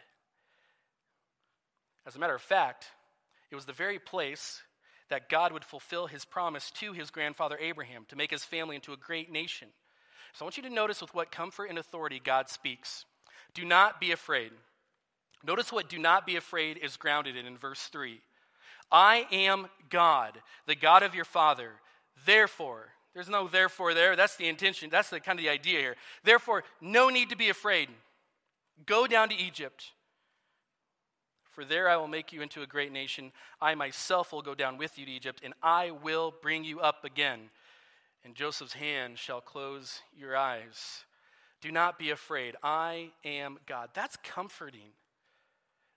As 2.05 2.15
a 2.15 2.19
matter 2.19 2.35
of 2.35 2.41
fact, 2.41 2.85
it 3.49 3.55
was 3.55 3.65
the 3.65 3.73
very 3.73 3.99
place 3.99 4.61
that 5.09 5.27
God 5.27 5.51
would 5.51 5.65
fulfill 5.65 6.07
his 6.07 6.23
promise 6.23 6.71
to 6.71 6.93
his 6.93 7.11
grandfather 7.11 7.57
Abraham 7.59 8.05
to 8.07 8.15
make 8.15 8.31
his 8.31 8.45
family 8.45 8.77
into 8.77 8.93
a 8.93 8.97
great 8.97 9.29
nation. 9.29 9.67
So 10.33 10.43
I 10.43 10.45
want 10.45 10.57
you 10.57 10.63
to 10.63 10.69
notice 10.69 11.01
with 11.01 11.13
what 11.13 11.31
comfort 11.31 11.69
and 11.69 11.77
authority 11.77 12.21
God 12.23 12.49
speaks. 12.49 13.05
Do 13.53 13.65
not 13.65 13.99
be 13.99 14.11
afraid. 14.11 14.51
Notice 15.45 15.71
what 15.71 15.89
do 15.89 15.97
not 15.97 16.25
be 16.25 16.35
afraid 16.35 16.77
is 16.77 16.97
grounded 16.97 17.35
in 17.35 17.45
in 17.45 17.57
verse 17.57 17.81
3. 17.83 18.21
I 18.91 19.25
am 19.31 19.67
God, 19.89 20.39
the 20.67 20.75
God 20.75 21.03
of 21.03 21.15
your 21.15 21.25
father. 21.25 21.71
Therefore, 22.25 22.89
there's 23.13 23.29
no 23.29 23.47
therefore 23.47 23.93
there. 23.93 24.15
That's 24.15 24.35
the 24.35 24.47
intention. 24.47 24.89
That's 24.89 25.09
the 25.09 25.19
kind 25.19 25.39
of 25.39 25.43
the 25.43 25.49
idea 25.49 25.79
here. 25.79 25.95
Therefore, 26.23 26.63
no 26.79 27.09
need 27.09 27.29
to 27.29 27.37
be 27.37 27.49
afraid. 27.49 27.89
Go 28.85 29.07
down 29.07 29.29
to 29.29 29.35
Egypt. 29.35 29.91
For 31.51 31.65
there 31.65 31.89
I 31.89 31.97
will 31.97 32.07
make 32.07 32.31
you 32.31 32.41
into 32.41 32.61
a 32.61 32.67
great 32.67 32.91
nation. 32.91 33.31
I 33.61 33.75
myself 33.75 34.31
will 34.31 34.41
go 34.41 34.55
down 34.55 34.77
with 34.77 34.97
you 34.97 35.05
to 35.05 35.11
Egypt, 35.11 35.41
and 35.43 35.53
I 35.61 35.91
will 35.91 36.33
bring 36.41 36.63
you 36.63 36.79
up 36.79 37.03
again. 37.03 37.49
And 38.23 38.35
Joseph's 38.35 38.73
hand 38.73 39.17
shall 39.17 39.41
close 39.41 40.01
your 40.15 40.37
eyes. 40.37 41.05
Do 41.61 41.71
not 41.71 41.97
be 41.99 42.09
afraid. 42.09 42.55
I 42.63 43.11
am 43.23 43.57
God. 43.67 43.89
That's 43.93 44.17
comforting. 44.23 44.89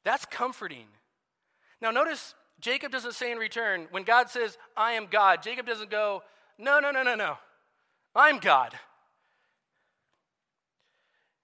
That's 0.04 0.24
comforting. 0.26 0.86
Now, 1.80 1.90
notice 1.90 2.34
Jacob 2.60 2.92
doesn't 2.92 3.14
say 3.14 3.32
in 3.32 3.38
return, 3.38 3.88
when 3.90 4.04
God 4.04 4.30
says, 4.30 4.56
I 4.76 4.92
am 4.92 5.06
God, 5.10 5.42
Jacob 5.42 5.66
doesn't 5.66 5.90
go, 5.90 6.22
no, 6.58 6.80
no, 6.80 6.90
no, 6.90 7.02
no, 7.02 7.14
no. 7.14 7.36
I'm 8.14 8.38
God. 8.38 8.72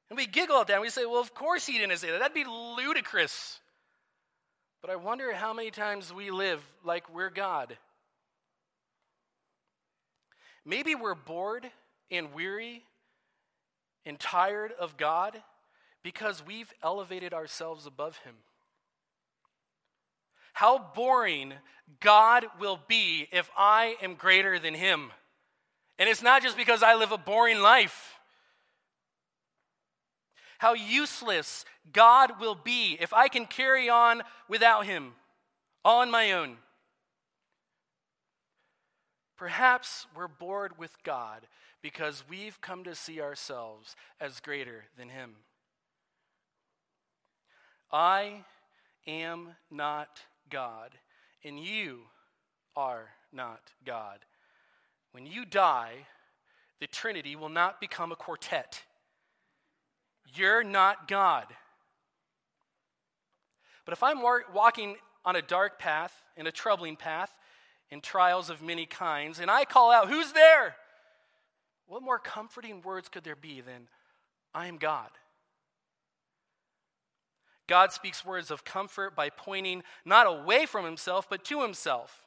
And 0.09 0.17
we 0.17 0.27
giggle 0.27 0.57
at 0.61 0.67
that 0.67 0.75
and 0.75 0.83
we 0.83 0.91
say, 0.91 1.07
well, 1.07 1.21
of 1.21 1.35
course 1.35 1.67
he 1.67 1.79
didn't 1.79 1.97
say 1.99 2.11
that. 2.11 2.19
That'd 2.19 2.35
be 2.35 2.45
ludicrous. 2.45 3.61
But 4.81 4.91
I 4.91 4.97
wonder 4.97 5.35
how 5.35 5.53
many 5.53 5.71
times 5.71 6.13
we 6.13 6.31
live 6.31 6.63
like 6.85 7.13
we're 7.15 7.31
God. 7.31 7.77
Maybe 10.65 10.95
we're 10.95 11.15
bored 11.15 11.67
and 12.11 12.35
weary 12.35 12.85
and 14.05 14.19
tired 14.19 14.73
of 14.79 14.97
God 14.97 15.43
because 16.03 16.45
we've 16.45 16.73
elevated 16.83 17.33
ourselves 17.35 17.87
above 17.87 18.19
Him. 18.19 18.35
How 20.53 20.79
boring 20.95 21.55
God 22.01 22.45
will 22.59 22.79
be 22.89 23.29
if 23.33 23.51
I 23.57 23.97
am 24.03 24.15
greater 24.15 24.59
than 24.59 24.75
Him. 24.75 25.11
And 25.99 26.09
it's 26.09 26.23
not 26.23 26.43
just 26.43 26.57
because 26.57 26.83
I 26.83 26.95
live 26.95 27.13
a 27.13 27.19
boring 27.19 27.61
life. 27.61 28.19
How 30.59 30.75
useless 30.75 31.65
God 31.93 32.41
will 32.41 32.55
be 32.55 32.97
if 33.01 33.13
I 33.13 33.29
can 33.29 33.47
carry 33.47 33.89
on 33.89 34.23
without 34.49 34.87
Him 34.87 35.13
all 35.85 36.01
on 36.01 36.11
my 36.11 36.33
own. 36.33 36.57
Perhaps 39.41 40.07
we're 40.15 40.29
bored 40.29 40.77
with 40.77 41.03
God 41.03 41.47
because 41.81 42.25
we've 42.29 42.61
come 42.61 42.85
to 42.85 42.95
see 42.95 43.23
ourselves 43.23 43.97
as 44.21 44.39
greater 44.39 44.85
than 44.99 45.09
Him. 45.09 45.37
I 47.91 48.45
am 49.07 49.57
not 49.71 50.21
God, 50.51 50.91
and 51.43 51.59
you 51.59 52.01
are 52.77 53.09
not 53.33 53.73
God. 53.87 54.19
When 55.13 55.25
you 55.25 55.47
die, 55.47 56.07
the 56.79 56.87
Trinity 56.87 57.35
will 57.35 57.49
not 57.49 57.81
become 57.81 58.13
a 58.13 58.17
quartet. 58.17 58.83
You're 60.35 60.63
not 60.63 61.09
God. 61.09 61.47
But 63.87 63.95
if 63.95 64.03
I'm 64.03 64.21
walking 64.21 64.97
on 65.25 65.35
a 65.35 65.41
dark 65.41 65.79
path, 65.79 66.13
in 66.37 66.47
a 66.47 66.53
troubling 66.53 66.97
path, 66.97 67.39
in 67.91 68.01
trials 68.01 68.51
of 68.51 68.63
many 68.63 68.87
kinds, 68.87 69.41
and 69.41 69.51
I 69.51 69.65
call 69.65 69.91
out, 69.91 70.09
Who's 70.09 70.33
there? 70.33 70.77
What 71.87 72.03
more 72.03 72.19
comforting 72.19 72.83
words 72.83 73.09
could 73.09 73.25
there 73.25 73.37
be 73.37 73.61
than, 73.61 73.89
I 74.55 74.69
am 74.69 74.77
God? 74.77 75.11
God 77.67 77.93
speaks 77.93 78.25
words 78.25 78.51
of 78.51 78.65
comfort 78.65 79.15
by 79.15 79.31
pointing 79.31 79.83
not 80.05 80.27
away 80.27 80.67
from 80.67 80.85
himself, 80.85 81.29
but 81.31 81.45
to 81.45 81.63
himself. 81.63 82.25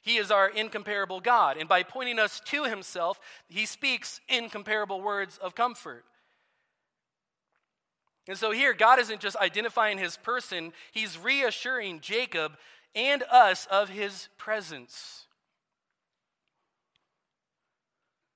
He 0.00 0.16
is 0.16 0.30
our 0.30 0.48
incomparable 0.48 1.20
God. 1.20 1.56
And 1.56 1.68
by 1.68 1.82
pointing 1.82 2.18
us 2.18 2.40
to 2.46 2.64
himself, 2.64 3.20
he 3.48 3.64
speaks 3.64 4.20
incomparable 4.28 5.00
words 5.00 5.38
of 5.38 5.54
comfort. 5.54 6.04
And 8.26 8.38
so 8.38 8.52
here, 8.52 8.72
God 8.72 8.98
isn't 8.98 9.20
just 9.20 9.36
identifying 9.36 9.98
his 9.98 10.16
person, 10.16 10.72
he's 10.92 11.18
reassuring 11.18 12.00
Jacob 12.00 12.52
and 12.94 13.22
us 13.24 13.66
of 13.70 13.88
his 13.88 14.28
presence. 14.38 15.26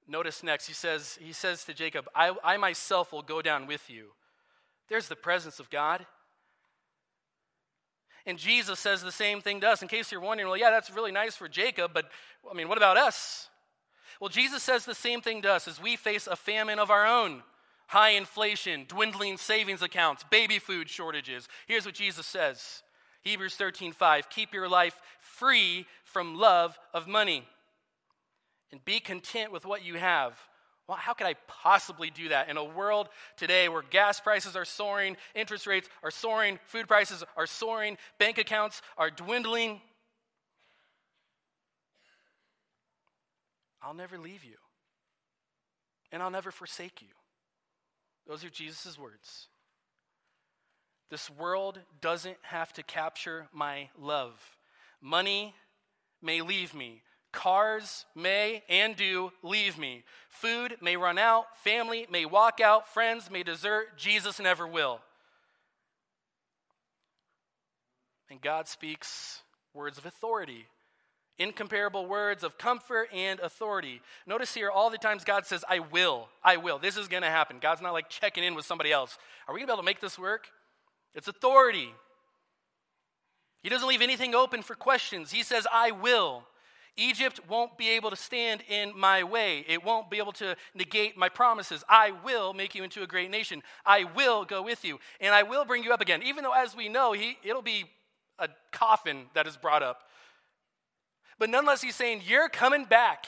Notice 0.07 0.43
next, 0.43 0.67
he 0.67 0.73
says, 0.73 1.19
he 1.21 1.33
says 1.33 1.65
to 1.65 1.75
Jacob, 1.75 2.09
I, 2.15 2.33
I 2.43 2.57
myself 2.57 3.13
will 3.13 3.23
go 3.23 3.43
down 3.43 3.67
with 3.67 3.91
you. 3.91 4.13
There's 4.89 5.09
the 5.09 5.17
presence 5.17 5.61
of 5.61 5.69
God. 5.69 6.07
And 8.25 8.39
Jesus 8.39 8.81
says 8.81 9.03
the 9.03 9.13
same 9.13 9.41
thing 9.41 9.61
to 9.61 9.69
us. 9.69 9.83
In 9.83 9.89
case 9.89 10.11
you're 10.11 10.21
wondering, 10.21 10.49
well, 10.49 10.57
yeah, 10.57 10.71
that's 10.71 10.91
really 10.91 11.13
nice 11.13 11.37
for 11.37 11.49
Jacob, 11.49 11.93
but 11.93 12.07
I 12.51 12.55
mean, 12.55 12.69
what 12.69 12.79
about 12.79 12.97
us? 12.97 13.49
Well, 14.21 14.31
Jesus 14.31 14.63
says 14.63 14.85
the 14.85 14.95
same 14.95 15.21
thing 15.21 15.43
to 15.43 15.53
us 15.53 15.69
as 15.69 15.81
we 15.81 15.95
face 15.95 16.27
a 16.27 16.37
famine 16.37 16.79
of 16.79 16.91
our 16.91 17.07
own 17.07 17.43
high 17.89 18.11
inflation, 18.11 18.85
dwindling 18.87 19.37
savings 19.39 19.83
accounts, 19.83 20.25
baby 20.31 20.59
food 20.59 20.91
shortages. 20.91 21.49
Here's 21.67 21.87
what 21.87 21.95
Jesus 21.95 22.27
says 22.27 22.83
Hebrews 23.29 23.57
13 23.57 23.93
5 23.93 24.31
Keep 24.31 24.55
your 24.55 24.69
life 24.69 25.01
free 25.19 25.87
from 26.05 26.37
love 26.37 26.79
of 26.95 27.07
money 27.07 27.47
and 28.73 28.85
be 28.85 29.01
content 29.01 29.53
with 29.53 29.65
what 29.65 29.85
you 29.85 29.95
have 29.95 30.35
well, 30.89 30.97
how 30.97 31.13
could 31.13 31.27
I 31.27 31.35
possibly 31.47 32.09
do 32.09 32.31
that 32.31 32.49
in 32.49 32.57
a 32.57 32.65
world 32.65 33.11
today 33.37 33.69
where 33.69 33.83
gas 33.83 34.21
prices 34.21 34.57
are 34.57 34.65
soaring, 34.65 35.19
interest 35.35 35.67
rates 35.67 35.87
are 36.03 36.11
soaring, 36.11 36.59
food 36.65 36.89
prices 36.89 37.23
are 37.37 37.47
soaring, 37.47 37.99
bank 38.19 38.39
accounts 38.39 38.81
are 38.97 39.11
dwindling? 39.11 39.83
I'll 43.83 43.93
never 43.93 44.17
leave 44.17 44.45
you, 44.45 44.57
and 46.11 46.23
I'll 46.23 46.31
never 46.31 46.51
forsake 46.51 47.03
you. 47.03 47.09
Those 48.27 48.43
are 48.43 48.51
Jesus' 48.51 48.99
words. 48.99 49.49
This 51.11 51.31
world 51.31 51.81
doesn't 52.01 52.37
have 52.43 52.73
to 52.75 52.83
capture 52.83 53.49
my 53.53 53.89
love. 53.99 54.57
Money 55.01 55.55
may 56.21 56.43
leave 56.43 56.75
me, 56.75 57.03
Cars 57.33 58.07
may 58.15 58.63
and 58.69 58.97
do 58.97 59.33
leave 59.43 59.79
me. 59.79 60.05
Food 60.29 60.77
may 60.81 60.97
run 60.97 61.19
out. 61.19 61.57
Family 61.59 62.07
may 62.11 62.25
walk 62.25 62.61
out. 62.61 62.89
Friends 62.89 63.31
may 63.31 63.43
desert. 63.43 63.99
Jesus 63.99 64.41
never 64.41 64.67
will. 64.67 65.01
And 68.31 68.41
God 68.41 68.67
speaks 68.67 69.43
words 69.75 69.99
of 69.99 70.07
authority, 70.07 70.67
incomparable 71.39 72.07
words 72.07 72.43
of 72.43 72.59
comfort 72.59 73.09
and 73.13 73.41
authority. 73.41 74.01
Notice 74.27 74.55
here, 74.55 74.71
all 74.71 74.91
the 74.91 74.99
times 74.99 75.25
God 75.25 75.47
says, 75.47 75.65
I 75.69 75.79
will, 75.79 76.29
I 76.43 76.57
will. 76.57 76.79
This 76.79 76.97
is 76.97 77.09
going 77.09 77.23
to 77.23 77.31
happen. 77.31 77.59
God's 77.61 77.81
not 77.81 77.93
like 77.93 78.09
checking 78.09 78.45
in 78.45 78.55
with 78.55 78.67
somebody 78.67 78.91
else. 78.91 79.19
Are 79.47 79.55
we 79.55 79.61
going 79.61 79.69
to 79.69 79.73
be 79.73 79.75
able 79.75 79.83
to 79.83 79.87
make 79.87 80.01
this 80.01 80.19
work? 80.19 80.49
It's 81.15 81.29
authority. 81.29 81.91
He 83.63 83.69
doesn't 83.69 83.89
leave 83.89 84.03
anything 84.03 84.35
open 84.35 84.63
for 84.63 84.75
questions. 84.75 85.31
He 85.33 85.43
says, 85.43 85.67
I 85.73 85.91
will. 85.91 86.45
Egypt 86.97 87.41
won't 87.49 87.79
be 87.79 87.91
able 87.91 88.11
to 88.11 88.17
stand 88.17 88.63
in 88.69 88.93
my 88.97 89.23
way. 89.23 89.65
It 89.69 89.85
won't 89.85 90.11
be 90.11 90.19
able 90.19 90.33
to 90.33 90.57
negate 90.75 91.17
my 91.17 91.29
promises. 91.29 91.85
I 91.89 92.13
will 92.25 92.53
make 92.53 92.75
you 92.75 92.83
into 92.83 93.03
a 93.03 93.07
great 93.07 93.31
nation. 93.31 93.63
I 93.87 94.05
will 94.05 94.45
go 94.45 94.63
with 94.63 94.85
you, 94.85 94.99
and 95.21 95.33
I 95.33 95.45
will 95.45 95.65
bring 95.65 95.85
you 95.85 95.93
up 95.93 96.01
again. 96.01 96.23
Even 96.25 96.43
though, 96.43 96.53
as 96.53 96.77
we 96.77 96.89
know, 96.89 97.13
he, 97.13 97.39
it'll 97.45 97.63
be 97.63 97.85
a 98.39 98.49
coffin 98.73 99.27
that 99.35 99.47
is 99.47 99.57
brought 99.57 99.83
up. 99.83 100.01
But 101.39 101.51
nonetheless, 101.51 101.83
he's 101.83 101.95
saying, 101.95 102.23
You're 102.27 102.49
coming 102.49 102.85
back. 102.85 103.27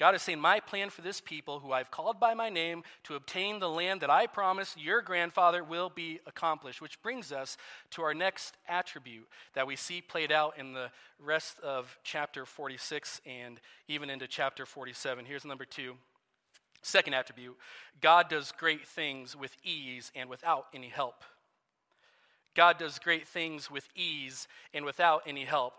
God 0.00 0.14
is 0.14 0.22
saying, 0.22 0.40
My 0.40 0.60
plan 0.60 0.88
for 0.88 1.02
this 1.02 1.20
people, 1.20 1.60
who 1.60 1.72
I've 1.72 1.90
called 1.90 2.18
by 2.18 2.32
my 2.32 2.48
name, 2.48 2.84
to 3.04 3.16
obtain 3.16 3.60
the 3.60 3.68
land 3.68 4.00
that 4.00 4.08
I 4.08 4.26
promised 4.26 4.80
your 4.80 5.02
grandfather, 5.02 5.62
will 5.62 5.90
be 5.90 6.20
accomplished. 6.26 6.80
Which 6.80 7.02
brings 7.02 7.30
us 7.32 7.58
to 7.90 8.02
our 8.02 8.14
next 8.14 8.56
attribute 8.66 9.28
that 9.52 9.66
we 9.66 9.76
see 9.76 10.00
played 10.00 10.32
out 10.32 10.54
in 10.58 10.72
the 10.72 10.90
rest 11.22 11.60
of 11.60 11.98
chapter 12.02 12.46
46 12.46 13.20
and 13.26 13.60
even 13.88 14.08
into 14.08 14.26
chapter 14.26 14.64
47. 14.64 15.26
Here's 15.26 15.44
number 15.44 15.66
two. 15.66 15.96
Second 16.80 17.12
attribute 17.12 17.58
God 18.00 18.30
does 18.30 18.52
great 18.52 18.86
things 18.86 19.36
with 19.36 19.54
ease 19.62 20.10
and 20.16 20.30
without 20.30 20.68
any 20.72 20.88
help. 20.88 21.24
God 22.54 22.78
does 22.78 22.98
great 22.98 23.28
things 23.28 23.70
with 23.70 23.86
ease 23.94 24.48
and 24.72 24.86
without 24.86 25.24
any 25.26 25.44
help. 25.44 25.74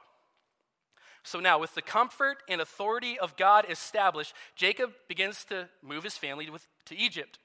So 1.23 1.39
now, 1.39 1.59
with 1.59 1.75
the 1.75 1.81
comfort 1.81 2.37
and 2.49 2.59
authority 2.59 3.19
of 3.19 3.37
God 3.37 3.65
established, 3.69 4.33
Jacob 4.55 4.91
begins 5.07 5.45
to 5.45 5.69
move 5.83 6.03
his 6.03 6.17
family 6.17 6.45
to, 6.47 6.53
to 6.85 6.97
Egypt. 6.97 7.37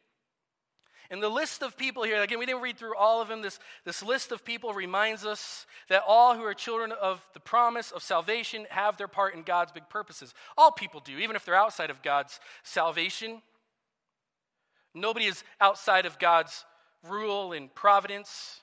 And 1.11 1.23
the 1.23 1.29
list 1.29 1.63
of 1.63 1.77
people 1.77 2.03
here, 2.03 2.21
again, 2.21 2.39
we 2.39 2.47
didn't 2.47 2.63
read 2.63 2.79
through 2.79 2.97
all 2.97 3.23
of 3.23 3.29
them. 3.29 3.43
This, 3.43 3.61
this 3.85 4.03
list 4.03 4.33
of 4.33 4.45
people 4.45 4.73
reminds 4.73 5.25
us 5.25 5.67
that 5.89 6.03
all 6.07 6.35
who 6.35 6.43
are 6.43 6.55
children 6.55 6.91
of 6.91 7.25
the 7.33 7.41
promise 7.41 7.93
of 7.93 8.03
salvation 8.03 8.67
have 8.71 8.97
their 8.97 9.09
part 9.09 9.35
in 9.35 9.43
God's 9.43 9.73
big 9.73 9.89
purposes. 9.89 10.35
All 10.57 10.73
people 10.73 11.01
do, 11.01 11.19
even 11.19 11.37
if 11.37 11.45
they're 11.45 11.55
outside 11.55 11.91
of 11.91 12.03
God's 12.03 12.41
salvation. 12.65 13.43
Nobody 14.95 15.27
is 15.27 15.45
outside 15.61 16.07
of 16.07 16.19
God's 16.19 16.65
rule 17.09 17.53
and 17.53 17.73
providence. 17.73 18.63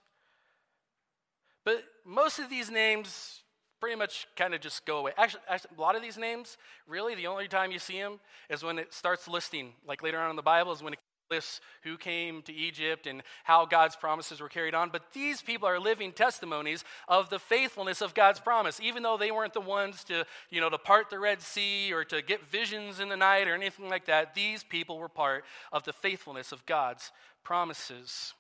But 1.64 1.84
most 2.06 2.40
of 2.40 2.50
these 2.50 2.70
names 2.70 3.43
pretty 3.84 3.98
much 3.98 4.28
kind 4.38 4.54
of 4.54 4.62
just 4.62 4.86
go 4.86 5.00
away. 5.00 5.12
Actually, 5.18 5.42
actually, 5.50 5.72
a 5.78 5.82
lot 5.82 5.94
of 5.94 6.02
these 6.02 6.18
names, 6.18 6.58
really, 6.88 7.16
the 7.16 7.28
only 7.28 7.50
time 7.50 7.70
you 7.70 7.80
see 7.80 8.00
them 8.00 8.22
is 8.50 8.64
when 8.64 8.80
it 8.80 8.94
starts 8.94 9.28
listing, 9.28 9.74
like 9.86 10.02
later 10.02 10.18
on 10.18 10.30
in 10.30 10.38
the 10.38 10.42
Bible, 10.42 10.72
is 10.72 10.82
when 10.82 10.94
it 10.94 11.00
lists 11.30 11.60
who 11.84 11.98
came 11.98 12.42
to 12.44 12.54
Egypt 12.54 13.06
and 13.08 13.24
how 13.44 13.66
God's 13.66 13.98
promises 13.98 14.40
were 14.40 14.48
carried 14.48 14.74
on. 14.74 14.88
But 14.88 15.12
these 15.12 15.42
people 15.42 15.68
are 15.68 15.82
living 15.82 16.14
testimonies 16.14 16.86
of 17.10 17.30
the 17.30 17.40
faithfulness 17.40 18.00
of 18.02 18.14
God's 18.14 18.40
promise, 18.40 18.80
even 18.82 19.04
though 19.04 19.18
they 19.18 19.32
weren't 19.32 19.54
the 19.54 19.60
ones 19.60 20.06
to, 20.06 20.26
you 20.50 20.62
know, 20.62 20.70
to 20.70 20.78
part 20.78 21.10
the 21.10 21.20
Red 21.20 21.42
Sea 21.42 21.92
or 21.92 22.06
to 22.06 22.22
get 22.22 22.48
visions 22.48 23.02
in 23.02 23.10
the 23.10 23.18
night 23.18 23.50
or 23.50 23.54
anything 23.54 23.90
like 23.90 24.06
that. 24.06 24.34
These 24.34 24.64
people 24.64 24.98
were 24.98 25.10
part 25.10 25.44
of 25.74 25.84
the 25.84 25.92
faithfulness 25.92 26.54
of 26.54 26.66
God's 26.66 27.12
promises. 27.44 28.34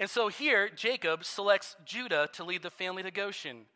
And 0.00 0.08
so 0.08 0.28
here, 0.28 0.70
Jacob 0.74 1.26
selects 1.26 1.76
Judah 1.84 2.30
to 2.32 2.42
lead 2.42 2.62
the 2.62 2.70
family 2.70 3.02
to 3.02 3.10
Goshen. 3.10 3.66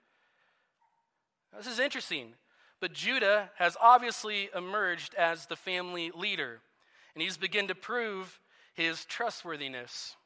This 1.57 1.67
is 1.67 1.79
interesting. 1.79 2.35
But 2.81 2.95
Judah 2.95 3.51
has 3.57 3.77
obviously 3.81 4.49
emerged 4.57 5.15
as 5.15 5.47
the 5.47 5.57
family 5.57 6.11
leader, 6.15 6.61
and 7.15 7.23
he's 7.23 7.37
begun 7.37 7.69
to 7.69 7.75
prove 7.75 8.41
his 8.75 9.05
trustworthiness. 9.05 10.17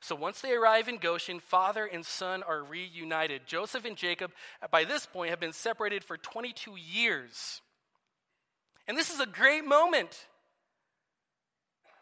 So 0.00 0.14
once 0.14 0.42
they 0.42 0.52
arrive 0.52 0.88
in 0.88 0.98
Goshen, 0.98 1.40
father 1.40 1.86
and 1.86 2.04
son 2.04 2.42
are 2.42 2.62
reunited. 2.62 3.46
Joseph 3.46 3.86
and 3.86 3.96
Jacob, 3.96 4.32
by 4.70 4.84
this 4.84 5.06
point, 5.06 5.30
have 5.30 5.40
been 5.40 5.54
separated 5.54 6.04
for 6.04 6.18
22 6.18 6.76
years. 6.76 7.62
And 8.86 8.98
this 8.98 9.10
is 9.10 9.18
a 9.18 9.26
great 9.26 9.64
moment. 9.64 10.26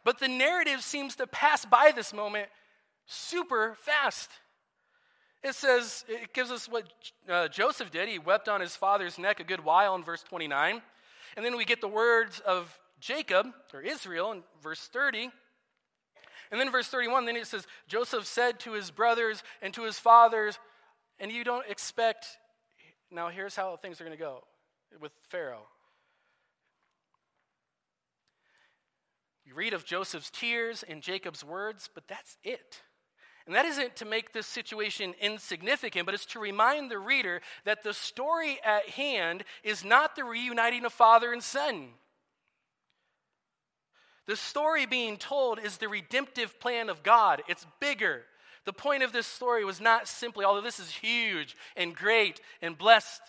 But 0.04 0.18
the 0.18 0.26
narrative 0.26 0.82
seems 0.82 1.14
to 1.16 1.28
pass 1.28 1.64
by 1.64 1.92
this 1.94 2.12
moment 2.12 2.48
super 3.06 3.76
fast. 3.78 4.30
It 5.42 5.54
says, 5.54 6.04
it 6.08 6.32
gives 6.32 6.50
us 6.50 6.68
what 6.68 6.84
uh, 7.28 7.48
Joseph 7.48 7.90
did. 7.90 8.08
He 8.08 8.18
wept 8.18 8.48
on 8.48 8.60
his 8.60 8.76
father's 8.76 9.18
neck 9.18 9.40
a 9.40 9.44
good 9.44 9.64
while 9.64 9.94
in 9.96 10.04
verse 10.04 10.22
29. 10.22 10.80
And 11.36 11.44
then 11.44 11.56
we 11.56 11.64
get 11.64 11.80
the 11.80 11.88
words 11.88 12.40
of 12.40 12.78
Jacob, 13.00 13.48
or 13.74 13.80
Israel, 13.80 14.30
in 14.30 14.42
verse 14.62 14.88
30. 14.92 15.30
And 16.52 16.60
then 16.60 16.70
verse 16.70 16.88
31, 16.88 17.24
then 17.24 17.36
it 17.36 17.46
says, 17.46 17.66
Joseph 17.88 18.26
said 18.26 18.60
to 18.60 18.74
his 18.74 18.90
brothers 18.90 19.42
and 19.60 19.74
to 19.74 19.84
his 19.84 19.98
fathers, 19.98 20.58
and 21.18 21.32
you 21.32 21.42
don't 21.42 21.66
expect, 21.68 22.26
now 23.10 23.28
here's 23.28 23.56
how 23.56 23.76
things 23.76 24.00
are 24.00 24.04
going 24.04 24.16
to 24.16 24.22
go 24.22 24.44
with 25.00 25.12
Pharaoh. 25.28 25.66
You 29.44 29.54
read 29.54 29.72
of 29.72 29.84
Joseph's 29.84 30.30
tears 30.30 30.84
and 30.86 31.02
Jacob's 31.02 31.42
words, 31.42 31.90
but 31.92 32.06
that's 32.06 32.36
it. 32.44 32.82
And 33.46 33.54
that 33.54 33.66
isn't 33.66 33.96
to 33.96 34.04
make 34.04 34.32
this 34.32 34.46
situation 34.46 35.14
insignificant, 35.20 36.06
but 36.06 36.14
it's 36.14 36.26
to 36.26 36.38
remind 36.38 36.90
the 36.90 36.98
reader 36.98 37.40
that 37.64 37.82
the 37.82 37.92
story 37.92 38.58
at 38.64 38.88
hand 38.90 39.44
is 39.64 39.84
not 39.84 40.14
the 40.14 40.24
reuniting 40.24 40.84
of 40.84 40.92
father 40.92 41.32
and 41.32 41.42
son. 41.42 41.88
The 44.26 44.36
story 44.36 44.86
being 44.86 45.16
told 45.16 45.58
is 45.58 45.78
the 45.78 45.88
redemptive 45.88 46.60
plan 46.60 46.88
of 46.88 47.02
God. 47.02 47.42
It's 47.48 47.66
bigger. 47.80 48.22
The 48.64 48.72
point 48.72 49.02
of 49.02 49.12
this 49.12 49.26
story 49.26 49.64
was 49.64 49.80
not 49.80 50.06
simply, 50.06 50.44
although 50.44 50.60
this 50.60 50.78
is 50.78 50.90
huge 50.90 51.56
and 51.76 51.96
great 51.96 52.40
and 52.60 52.78
blessed, 52.78 53.20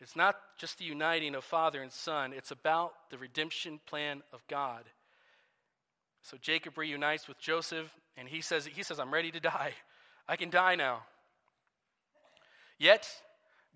it's 0.00 0.16
not 0.16 0.36
just 0.58 0.78
the 0.78 0.84
uniting 0.84 1.34
of 1.34 1.44
father 1.44 1.82
and 1.82 1.92
son, 1.92 2.32
it's 2.32 2.50
about 2.50 2.92
the 3.10 3.18
redemption 3.18 3.80
plan 3.86 4.22
of 4.32 4.46
God. 4.48 4.84
So 6.22 6.36
Jacob 6.40 6.78
reunites 6.78 7.26
with 7.26 7.38
Joseph, 7.40 7.92
and 8.16 8.28
he 8.28 8.40
says, 8.40 8.66
he 8.66 8.82
says, 8.82 8.98
I'm 8.98 9.12
ready 9.12 9.30
to 9.30 9.40
die. 9.40 9.72
I 10.28 10.36
can 10.36 10.50
die 10.50 10.74
now. 10.74 11.02
Yet, 12.78 13.08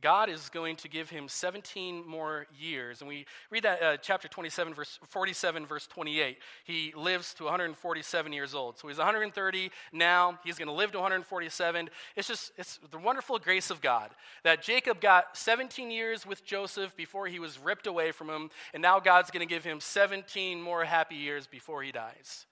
God 0.02 0.28
is 0.28 0.50
going 0.50 0.76
to 0.76 0.88
give 0.88 1.08
him 1.08 1.26
17 1.26 2.06
more 2.06 2.46
years. 2.58 3.00
And 3.00 3.08
we 3.08 3.24
read 3.50 3.64
that 3.64 3.82
uh, 3.82 3.96
chapter 3.96 4.28
27, 4.28 4.74
verse 4.74 4.98
47, 5.08 5.64
verse 5.64 5.86
28. 5.86 6.36
He 6.64 6.92
lives 6.94 7.32
to 7.34 7.44
147 7.44 8.32
years 8.32 8.54
old. 8.54 8.78
So 8.78 8.88
he's 8.88 8.98
130 8.98 9.70
now. 9.92 10.38
He's 10.44 10.58
going 10.58 10.68
to 10.68 10.74
live 10.74 10.92
to 10.92 10.98
147. 10.98 11.88
It's 12.14 12.28
just, 12.28 12.52
it's 12.58 12.78
the 12.90 12.98
wonderful 12.98 13.38
grace 13.38 13.70
of 13.70 13.80
God 13.80 14.10
that 14.44 14.62
Jacob 14.62 15.00
got 15.00 15.36
17 15.36 15.90
years 15.90 16.26
with 16.26 16.44
Joseph 16.44 16.94
before 16.94 17.26
he 17.26 17.38
was 17.38 17.58
ripped 17.58 17.86
away 17.86 18.12
from 18.12 18.28
him. 18.28 18.50
And 18.74 18.82
now 18.82 19.00
God's 19.00 19.30
going 19.30 19.46
to 19.46 19.52
give 19.52 19.64
him 19.64 19.80
17 19.80 20.60
more 20.60 20.84
happy 20.84 21.16
years 21.16 21.46
before 21.46 21.82
he 21.82 21.90
dies. 21.90 22.44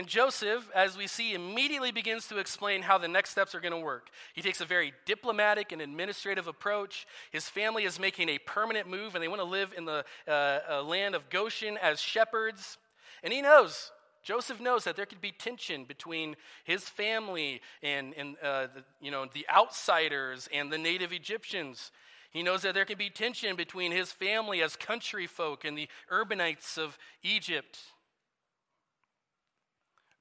And 0.00 0.08
Joseph, 0.08 0.70
as 0.74 0.96
we 0.96 1.06
see, 1.06 1.34
immediately 1.34 1.92
begins 1.92 2.26
to 2.28 2.38
explain 2.38 2.80
how 2.80 2.96
the 2.96 3.06
next 3.06 3.32
steps 3.32 3.54
are 3.54 3.60
going 3.60 3.74
to 3.74 3.78
work. 3.78 4.08
He 4.32 4.40
takes 4.40 4.62
a 4.62 4.64
very 4.64 4.94
diplomatic 5.04 5.72
and 5.72 5.82
administrative 5.82 6.46
approach. 6.46 7.06
His 7.30 7.50
family 7.50 7.84
is 7.84 8.00
making 8.00 8.30
a 8.30 8.38
permanent 8.38 8.88
move, 8.88 9.14
and 9.14 9.22
they 9.22 9.28
want 9.28 9.42
to 9.42 9.46
live 9.46 9.74
in 9.76 9.84
the 9.84 10.06
uh, 10.26 10.60
uh, 10.70 10.82
land 10.84 11.14
of 11.14 11.28
Goshen 11.28 11.76
as 11.76 12.00
shepherds. 12.00 12.78
And 13.22 13.30
he 13.30 13.42
knows, 13.42 13.92
Joseph 14.22 14.58
knows 14.58 14.84
that 14.84 14.96
there 14.96 15.04
could 15.04 15.20
be 15.20 15.32
tension 15.32 15.84
between 15.84 16.34
his 16.64 16.88
family 16.88 17.60
and, 17.82 18.14
and 18.16 18.36
uh, 18.42 18.68
the, 18.74 18.84
you 19.02 19.10
know, 19.10 19.26
the 19.30 19.46
outsiders 19.54 20.48
and 20.50 20.72
the 20.72 20.78
native 20.78 21.12
Egyptians. 21.12 21.92
He 22.30 22.42
knows 22.42 22.62
that 22.62 22.72
there 22.72 22.86
can 22.86 22.96
be 22.96 23.10
tension 23.10 23.54
between 23.54 23.92
his 23.92 24.12
family 24.12 24.62
as 24.62 24.76
country 24.76 25.26
folk 25.26 25.62
and 25.66 25.76
the 25.76 25.88
urbanites 26.10 26.78
of 26.78 26.96
Egypt. 27.22 27.80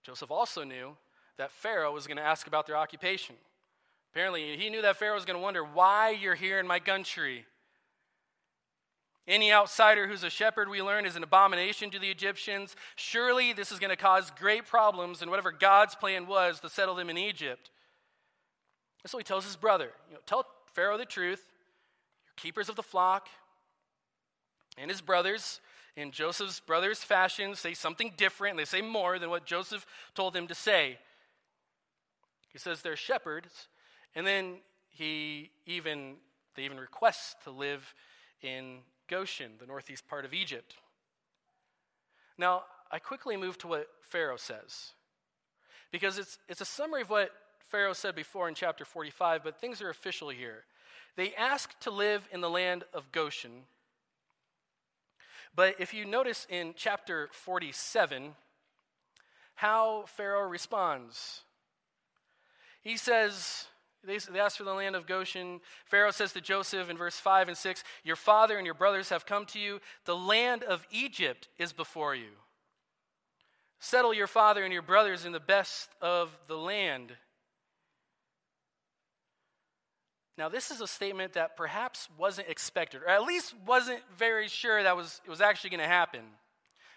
Joseph 0.10 0.32
also 0.32 0.64
knew 0.64 0.98
that 1.38 1.52
Pharaoh 1.52 1.94
was 1.94 2.08
going 2.08 2.18
to 2.18 2.24
ask 2.24 2.48
about 2.48 2.66
their 2.66 2.76
occupation. 2.76 3.36
Apparently, 4.12 4.58
he 4.58 4.72
knew 4.72 4.82
that 4.82 4.98
Pharaoh 4.98 5.14
was 5.14 5.24
going 5.24 5.38
to 5.38 5.44
wonder 5.44 5.64
why 5.64 6.10
you're 6.10 6.34
here 6.34 6.60
in 6.60 6.66
my 6.66 6.80
country. 6.80 7.46
Any 9.28 9.54
outsider 9.54 10.08
who's 10.08 10.24
a 10.24 10.32
shepherd, 10.32 10.68
we 10.68 10.82
learn, 10.82 11.06
is 11.06 11.16
an 11.16 11.22
abomination 11.22 11.92
to 11.92 12.00
the 12.00 12.10
Egyptians. 12.10 12.76
Surely 12.96 13.54
this 13.54 13.72
is 13.72 13.78
going 13.78 13.92
to 13.92 13.96
cause 13.96 14.32
great 14.32 14.66
problems 14.66 15.22
in 15.22 15.30
whatever 15.30 15.52
God's 15.52 15.94
plan 15.94 16.26
was 16.26 16.60
to 16.62 16.70
settle 16.70 16.96
them 16.96 17.12
in 17.12 17.18
Egypt. 17.20 17.70
And 19.04 19.12
so 19.12 19.20
he 19.20 19.24
tells 19.24 19.46
his 19.46 19.58
brother, 19.58 19.92
you 20.08 20.16
know, 20.16 20.22
tell 20.26 20.44
Pharaoh 20.74 20.98
the 20.98 21.06
truth. 21.06 21.48
You're 22.26 22.34
keepers 22.36 22.68
of 22.68 22.76
the 22.76 22.82
flock. 22.82 23.28
And 24.76 24.90
his 24.90 25.02
brothers 25.02 25.62
in 25.96 26.12
Joseph's 26.12 26.60
brothers' 26.60 27.04
fashion, 27.04 27.56
say 27.56 27.74
something 27.74 28.14
different, 28.18 28.58
they 28.58 28.66
say 28.66 28.82
more 28.82 29.20
than 29.20 29.30
what 29.30 29.46
Joseph 29.46 29.86
told 30.16 30.34
them 30.34 30.48
to 30.48 30.56
say. 30.56 30.98
He 32.50 32.60
says 32.60 32.82
they're 32.82 32.96
shepherds, 32.96 33.68
and 34.16 34.26
then 34.26 34.58
he 34.90 35.52
even 35.66 36.16
they 36.56 36.64
even 36.64 36.80
request 36.80 37.38
to 37.44 37.52
live 37.52 37.94
in 38.42 38.80
Goshen, 39.08 39.54
the 39.60 39.66
northeast 39.66 40.08
part 40.08 40.26
of 40.26 40.34
Egypt. 40.34 40.76
Now, 42.38 42.64
I 42.92 43.00
quickly 43.00 43.38
move 43.38 43.58
to 43.60 43.68
what 43.68 43.88
Pharaoh 44.02 44.38
says. 44.38 44.92
Because 45.92 46.18
it's, 46.18 46.38
it's 46.48 46.62
a 46.62 46.66
summary 46.66 47.02
of 47.02 47.10
what 47.10 47.32
Pharaoh 47.60 47.94
said 47.94 48.16
before 48.16 48.48
in 48.48 48.56
chapter 48.56 48.86
45, 48.86 49.44
but 49.44 49.60
things 49.60 49.82
are 49.82 49.90
official 49.90 50.30
here. 50.30 50.66
They 51.16 51.34
ask 51.36 51.78
to 51.82 51.92
live 51.92 52.28
in 52.32 52.42
the 52.42 52.50
land 52.50 52.84
of 52.94 53.12
Goshen, 53.12 53.64
but 55.56 55.76
if 55.80 55.94
you 55.94 56.06
notice 56.06 56.48
in 56.50 56.74
chapter 56.76 57.30
47, 57.32 58.36
how 59.56 60.06
Pharaoh 60.08 60.48
responds, 60.48 61.42
he 62.82 62.96
says, 62.96 63.66
They, 64.04 64.18
ask 64.40 64.58
for 64.58 64.64
the 64.64 64.74
land 64.74 64.96
of 64.96 65.06
Goshen. 65.06 65.60
Pharaoh 65.86 66.12
says 66.12 66.32
to 66.34 66.42
Joseph 66.42 66.90
in 66.90 66.98
verse 66.98 67.20
5 67.20 67.50
and 67.50 67.58
6 67.58 67.84
Your 68.04 68.16
father 68.16 68.58
and 68.58 68.66
your 68.66 68.76
brothers 68.76 69.10
have 69.10 69.26
come 69.26 69.46
to 69.48 69.60
you. 69.60 69.80
The 70.06 70.16
land 70.16 70.64
of 70.64 70.86
Egypt 70.92 71.50
is 71.58 71.74
before 71.74 72.16
you. 72.16 72.30
Settle 73.80 74.14
your 74.14 74.28
father 74.28 74.64
and 74.64 74.74
your 74.74 74.82
brothers 74.82 75.26
in 75.26 75.32
the 75.32 75.40
best 75.40 75.90
of 76.02 76.38
the 76.48 76.58
land. 76.58 77.14
Now, 80.40 80.48
this 80.48 80.72
is 80.72 80.80
a 80.80 80.88
statement 80.88 81.34
that 81.34 81.58
perhaps 81.58 82.08
wasn't 82.18 82.48
expected, 82.48 83.02
or 83.04 83.10
at 83.10 83.24
least 83.24 83.54
wasn't 83.68 84.00
very 84.18 84.48
sure 84.48 84.82
that 84.82 84.96
was, 84.96 85.20
it 85.26 85.30
was 85.30 85.42
actually 85.42 85.72
going 85.72 85.82
to 85.82 85.86
happen. 85.86 86.22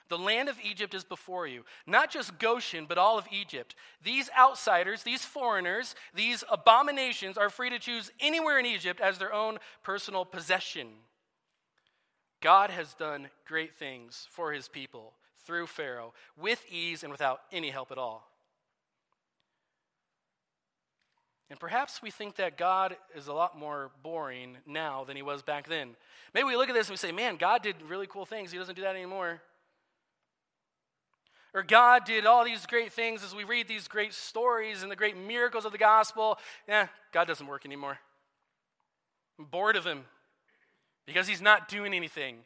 The 0.09 0.17
land 0.17 0.49
of 0.49 0.61
Egypt 0.63 0.95
is 0.95 1.03
before 1.03 1.49
you. 1.49 1.65
Not 1.85 2.09
just 2.09 2.39
Goshen, 2.39 2.87
but 2.87 2.99
all 2.99 3.19
of 3.19 3.27
Egypt. 3.33 3.75
These 4.05 4.31
outsiders, 4.39 5.03
these 5.03 5.25
foreigners, 5.25 5.97
these 6.15 6.45
abominations 6.53 7.37
are 7.37 7.51
free 7.51 7.69
to 7.71 7.81
choose 7.81 8.13
anywhere 8.21 8.61
in 8.61 8.67
Egypt 8.67 9.01
as 9.01 9.19
their 9.19 9.35
own 9.35 9.59
personal 9.83 10.25
possession. 10.25 10.87
God 12.41 12.71
has 12.71 12.95
done 12.95 13.29
great 13.45 13.75
things 13.75 14.29
for 14.31 14.53
his 14.53 14.69
people 14.69 15.15
through 15.45 15.67
Pharaoh 15.67 16.15
with 16.41 16.65
ease 16.71 17.03
and 17.03 17.11
without 17.11 17.41
any 17.51 17.71
help 17.71 17.91
at 17.91 17.99
all. 17.99 18.32
And 21.53 21.61
perhaps 21.61 22.01
we 22.01 22.11
think 22.11 22.37
that 22.37 22.57
God 22.57 22.97
is 23.15 23.27
a 23.27 23.33
lot 23.35 23.59
more 23.59 23.91
boring 24.03 24.57
now 24.67 25.05
than 25.05 25.17
he 25.17 25.23
was 25.23 25.43
back 25.43 25.69
then. 25.69 25.97
Maybe 26.33 26.45
we 26.45 26.57
look 26.57 26.71
at 26.71 26.75
this 26.75 26.87
and 26.87 26.95
we 26.95 26.97
say, 26.97 27.13
man, 27.13 27.37
God 27.37 27.63
did 27.63 27.77
really 27.87 28.07
cool 28.07 28.25
things. 28.25 28.53
He 28.53 28.57
doesn't 28.57 28.75
do 28.75 28.81
that 28.81 28.97
anymore. 28.97 29.43
Or 31.53 31.63
God 31.63 32.07
did 32.07 32.25
all 32.25 32.43
these 32.43 32.65
great 32.65 32.91
things 32.91 33.23
as 33.23 33.35
we 33.35 33.45
read 33.45 33.69
these 33.69 33.87
great 33.87 34.15
stories 34.15 34.83
and 34.83 34.91
the 34.91 34.97
great 34.97 35.15
miracles 35.15 35.67
of 35.67 35.73
the 35.73 35.79
gospel. 35.79 36.39
Yeah, 36.67 36.87
God 37.13 37.27
doesn't 37.27 37.47
work 37.47 37.67
anymore. 37.67 37.99
I'm 39.39 39.45
bored 39.45 39.77
of 39.77 39.85
him 39.85 40.05
because 41.05 41.29
he's 41.29 41.43
not 41.43 41.69
doing 41.69 41.93
anything. 41.93 42.39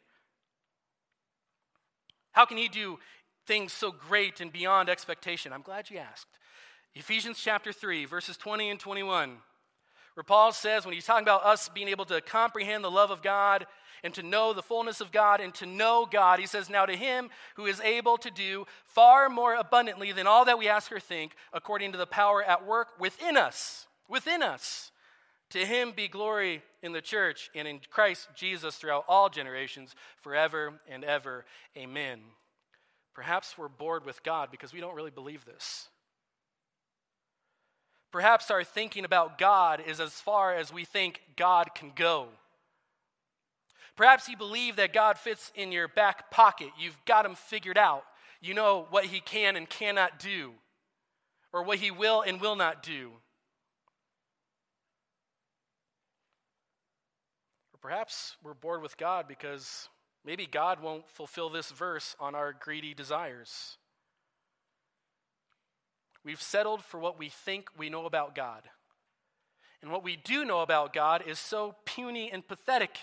How 2.33 2.43
can 2.43 2.57
he 2.57 2.67
do 2.67 2.99
things 3.45 3.71
so 3.71 3.89
great 3.89 4.41
and 4.41 4.51
beyond 4.51 4.89
expectation? 4.89 5.53
I'm 5.53 5.61
glad 5.61 5.89
you 5.89 5.97
asked. 5.97 6.27
Ephesians 6.95 7.39
chapter 7.39 7.71
3, 7.71 8.05
verses 8.05 8.37
20 8.37 8.69
and 8.69 8.79
21, 8.79 9.37
where 10.15 10.23
Paul 10.23 10.51
says, 10.51 10.85
when 10.85 10.93
he's 10.95 11.05
talking 11.05 11.23
about 11.23 11.45
us 11.45 11.69
being 11.69 11.87
able 11.87 12.05
to 12.05 12.21
comprehend 12.21 12.83
the 12.83 12.91
love 12.91 13.11
of 13.11 13.21
God 13.21 13.67
and 14.03 14.13
to 14.13 14.23
know 14.23 14.53
the 14.53 14.63
fullness 14.63 15.01
of 15.01 15.11
God 15.11 15.41
and 15.41 15.53
to 15.55 15.65
know 15.65 16.07
God. 16.09 16.39
He 16.39 16.47
says, 16.47 16.69
Now 16.69 16.85
to 16.85 16.95
him 16.95 17.29
who 17.55 17.65
is 17.65 17.79
able 17.81 18.17
to 18.17 18.31
do 18.31 18.65
far 18.85 19.29
more 19.29 19.55
abundantly 19.55 20.11
than 20.11 20.27
all 20.27 20.45
that 20.45 20.59
we 20.59 20.67
ask 20.67 20.91
or 20.91 20.99
think, 20.99 21.33
according 21.53 21.91
to 21.91 21.97
the 21.97 22.05
power 22.05 22.43
at 22.43 22.65
work 22.65 22.99
within 22.99 23.37
us. 23.37 23.87
Within 24.07 24.41
us. 24.41 24.91
To 25.51 25.59
him 25.59 25.93
be 25.95 26.07
glory 26.07 26.61
in 26.83 26.91
the 26.91 27.01
church 27.01 27.49
and 27.55 27.67
in 27.67 27.79
Christ 27.89 28.27
Jesus 28.35 28.75
throughout 28.75 29.05
all 29.07 29.29
generations, 29.29 29.95
forever 30.21 30.73
and 30.89 31.03
ever. 31.03 31.45
Amen. 31.77 32.19
Perhaps 33.13 33.57
we're 33.57 33.69
bored 33.69 34.05
with 34.05 34.23
God 34.23 34.51
because 34.51 34.73
we 34.73 34.81
don't 34.81 34.95
really 34.95 35.11
believe 35.11 35.45
this. 35.45 35.87
Perhaps 38.11 38.49
our 38.49 38.63
thinking 38.63 39.05
about 39.05 39.37
God 39.37 39.81
is 39.85 39.99
as 39.99 40.13
far 40.13 40.55
as 40.55 40.71
we 40.71 40.85
think 40.85 41.21
God 41.35 41.75
can 41.75 41.91
go. 41.95 42.27
Perhaps 43.95 44.29
you 44.29 44.37
believe 44.37 44.75
that 44.75 44.93
God 44.93 45.17
fits 45.17 45.51
in 45.55 45.71
your 45.71 45.87
back 45.87 46.29
pocket. 46.31 46.69
You've 46.79 47.03
got 47.05 47.25
him 47.25 47.35
figured 47.35 47.77
out. 47.77 48.03
You 48.39 48.53
know 48.53 48.85
what 48.91 49.05
he 49.05 49.19
can 49.19 49.55
and 49.55 49.67
cannot 49.67 50.19
do, 50.19 50.53
or 51.51 51.63
what 51.63 51.79
he 51.79 51.89
will 51.89 52.21
and 52.21 52.39
will 52.39 52.55
not 52.55 52.83
do. 52.83 53.11
Or 57.73 57.77
perhaps 57.81 58.35
we're 58.43 58.53
bored 58.53 58.83
with 58.83 58.97
God 58.97 59.27
because 59.27 59.89
maybe 60.23 60.45
God 60.45 60.79
won't 60.81 61.09
fulfill 61.09 61.49
this 61.49 61.71
verse 61.71 62.15
on 62.19 62.35
our 62.35 62.53
greedy 62.53 62.93
desires. 62.93 63.77
We've 66.27 66.41
settled 66.41 66.83
for 66.83 66.99
what 66.99 67.17
we 67.17 67.29
think 67.29 67.69
we 67.77 67.89
know 67.89 68.05
about 68.05 68.35
God. 68.35 68.63
And 69.81 69.89
what 69.89 70.03
we 70.03 70.17
do 70.17 70.43
know 70.43 70.59
about 70.59 70.91
God 70.91 71.23
is 71.25 71.39
so 71.39 71.75
puny 71.85 72.29
and 72.29 72.45
pathetic. 72.45 72.97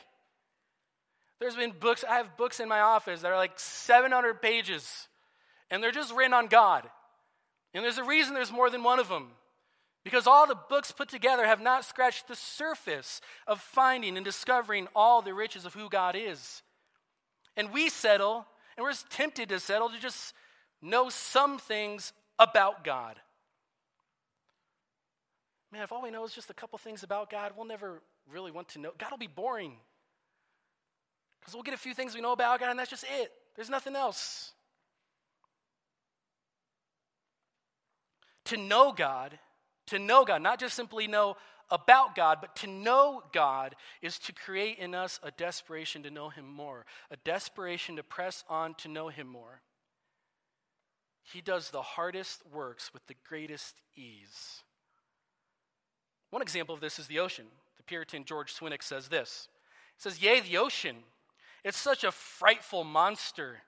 There's 1.41 1.57
been 1.57 1.73
books, 1.81 2.05
I 2.07 2.17
have 2.19 2.37
books 2.37 2.61
in 2.61 2.69
my 2.69 2.81
office 2.81 3.23
that 3.23 3.33
are 3.33 3.39
like 3.39 3.59
700 3.59 4.43
pages, 4.43 5.09
and 5.71 5.83
they're 5.83 5.91
just 5.91 6.15
written 6.15 6.35
on 6.35 6.49
God. 6.49 6.87
And 7.73 7.83
there's 7.83 7.97
a 7.97 8.05
reason 8.05 8.35
there's 8.35 8.53
more 8.53 8.69
than 8.69 8.83
one 8.83 9.01
of 9.01 9.09
them. 9.09 9.31
Because 10.05 10.27
all 10.27 10.47
the 10.47 10.59
books 10.69 10.93
put 10.93 11.09
together 11.09 11.47
have 11.47 11.63
not 11.63 11.87
scratched 11.87 12.29
the 12.29 12.37
surface 12.37 13.23
of 13.47 13.59
finding 13.59 14.19
and 14.19 14.25
discovering 14.25 14.87
all 14.95 15.23
the 15.23 15.33
riches 15.33 15.65
of 15.65 15.73
who 15.73 15.89
God 15.89 16.15
is. 16.15 16.61
And 17.57 17.73
we 17.73 17.89
settle, 17.89 18.45
and 18.77 18.85
we're 18.85 18.93
tempted 19.09 19.49
to 19.49 19.61
settle 19.61 19.89
to 19.89 19.99
just 19.99 20.35
know 20.83 21.09
some 21.09 21.59
things 21.59 22.13
about 22.39 22.85
God. 22.85 23.17
Man, 25.73 25.83
if 25.83 25.93
all 25.93 26.03
we 26.03 26.11
know 26.11 26.25
is 26.25 26.33
just 26.33 26.51
a 26.51 26.55
couple 26.55 26.79
things 26.79 27.03
about 27.03 27.31
God, 27.31 27.53
we'll 27.57 27.67
never 27.67 28.01
really 28.31 28.51
want 28.51 28.69
to 28.71 28.79
know. 28.79 28.93
God 28.97 29.11
will 29.11 29.19
be 29.19 29.27
boring. 29.27 29.73
Because 31.41 31.55
we'll 31.55 31.63
get 31.63 31.75
a 31.75 31.79
few 31.79 31.95
things 31.95 32.15
we 32.15 32.21
know 32.21 32.33
about 32.33 32.61
God, 32.61 32.71
and 32.71 32.79
that's 32.79 32.91
just 32.91 33.05
it. 33.05 33.33
There's 33.57 33.69
nothing 33.69 33.97
else. 33.97 34.53
To 38.47 38.57
know 38.57 38.93
God, 38.93 39.39
to 39.87 39.99
know 39.99 40.25
God, 40.25 40.43
not 40.43 40.61
just 40.61 40.75
simply 40.75 41.07
know 41.07 41.37
about 41.71 42.15
God, 42.15 42.39
but 42.41 42.55
to 42.57 42.67
know 42.67 43.23
God 43.33 43.75
is 44.01 44.19
to 44.21 44.33
create 44.33 44.79
in 44.79 44.95
us 44.95 45.19
a 45.23 45.31
desperation 45.31 46.03
to 46.05 46.11
know 46.11 46.29
Him 46.29 46.47
more, 46.47 46.87
a 47.11 47.17
desperation 47.25 47.97
to 47.97 48.03
press 48.03 48.45
on 48.49 48.75
to 48.75 48.89
know 48.89 49.09
Him 49.09 49.27
more. 49.27 49.61
He 51.33 51.41
does 51.41 51.71
the 51.71 51.83
hardest 51.83 52.43
works 52.53 52.93
with 52.93 53.07
the 53.07 53.17
greatest 53.29 53.81
ease. 53.97 54.63
One 56.31 56.43
example 56.43 56.75
of 56.75 56.81
this 56.81 56.99
is 56.99 57.07
the 57.07 57.19
ocean. 57.19 57.47
The 57.77 57.83
Puritan 57.83 58.25
George 58.25 58.55
Swinnock 58.55 58.83
says 58.83 59.09
this 59.09 59.49
He 59.97 60.03
says, 60.03 60.23
Yea, 60.23 60.41
the 60.41 60.59
ocean 60.59 60.97
it's 61.65 61.79
such 61.79 62.05
a 62.05 62.13
frightful 62.13 62.85
monster. 62.85 63.63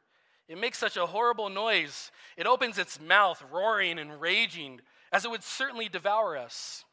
It 0.48 0.58
makes 0.58 0.78
such 0.78 0.96
a 0.96 1.06
horrible 1.06 1.48
noise. 1.48 2.12
It 2.36 2.46
opens 2.46 2.78
its 2.78 3.00
mouth, 3.00 3.42
roaring 3.50 3.98
and 3.98 4.20
raging, 4.20 4.82
as 5.10 5.24
it 5.24 5.30
would 5.30 5.42
certainly 5.42 5.88
devour 5.88 6.36
us. 6.36 6.84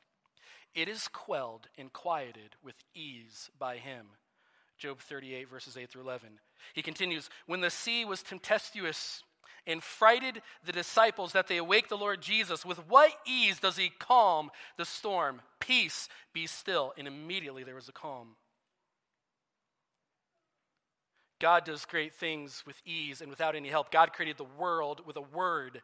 It 0.74 0.88
is 0.88 1.08
quelled 1.10 1.68
and 1.78 1.92
quieted 1.94 2.56
with 2.64 2.76
ease 2.96 3.52
by 3.60 3.78
him. 3.78 4.08
Job 4.78 5.00
38, 5.00 5.50
verses 5.50 5.78
8 5.78 5.90
through 5.90 6.02
11. 6.02 6.40
He 6.74 6.82
continues 6.82 7.30
When 7.46 7.62
the 7.62 7.70
sea 7.70 8.06
was 8.06 8.24
tempestuous 8.24 9.24
and 9.66 9.82
frighted 9.82 10.42
the 10.66 10.72
disciples 10.72 11.32
that 11.34 11.48
they 11.48 11.58
awake 11.58 11.90
the 11.90 11.98
Lord 11.98 12.22
Jesus, 12.22 12.66
with 12.66 12.80
what 12.90 13.12
ease 13.26 13.60
does 13.60 13.78
he 13.78 13.92
calm 13.98 14.50
the 14.78 14.86
storm? 14.86 15.42
Peace, 15.60 16.10
be 16.34 16.48
still. 16.48 16.94
And 16.98 17.08
immediately 17.08 17.64
there 17.64 17.76
was 17.76 17.90
a 17.90 17.94
calm. 17.94 18.36
God 21.40 21.66
does 21.66 21.86
great 21.86 22.14
things 22.14 22.64
with 22.66 22.82
ease 22.86 23.20
and 23.20 23.30
without 23.30 23.56
any 23.56 23.70
help. 23.70 23.92
God 23.92 24.14
created 24.14 24.38
the 24.38 24.46
world 24.58 25.02
with 25.06 25.18
a 25.18 25.22
word. 25.22 25.82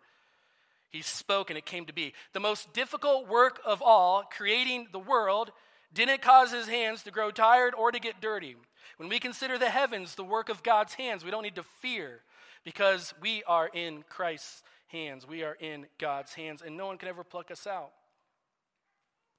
He 0.89 1.01
spoke 1.01 1.49
and 1.49 1.57
it 1.57 1.65
came 1.65 1.85
to 1.85 1.93
be. 1.93 2.13
The 2.33 2.39
most 2.39 2.73
difficult 2.73 3.27
work 3.27 3.59
of 3.65 3.81
all, 3.81 4.23
creating 4.23 4.87
the 4.91 4.99
world, 4.99 5.51
didn't 5.93 6.21
cause 6.21 6.51
his 6.51 6.67
hands 6.67 7.03
to 7.03 7.11
grow 7.11 7.31
tired 7.31 7.73
or 7.75 7.91
to 7.91 7.99
get 7.99 8.21
dirty. 8.21 8.55
When 8.97 9.09
we 9.09 9.19
consider 9.19 9.57
the 9.57 9.69
heavens 9.69 10.15
the 10.15 10.23
work 10.23 10.49
of 10.49 10.63
God's 10.63 10.93
hands, 10.93 11.23
we 11.23 11.31
don't 11.31 11.43
need 11.43 11.55
to 11.55 11.63
fear 11.63 12.21
because 12.63 13.13
we 13.21 13.43
are 13.43 13.67
in 13.67 14.03
Christ's 14.09 14.63
hands. 14.87 15.27
We 15.27 15.43
are 15.43 15.57
in 15.59 15.87
God's 15.97 16.33
hands, 16.33 16.61
and 16.65 16.75
no 16.75 16.87
one 16.87 16.97
can 16.97 17.09
ever 17.09 17.23
pluck 17.23 17.51
us 17.51 17.65
out. 17.65 17.91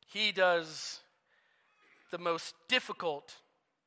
He 0.07 0.33
does 0.33 1.01
the 2.11 2.19
most 2.19 2.55
difficult, 2.69 3.37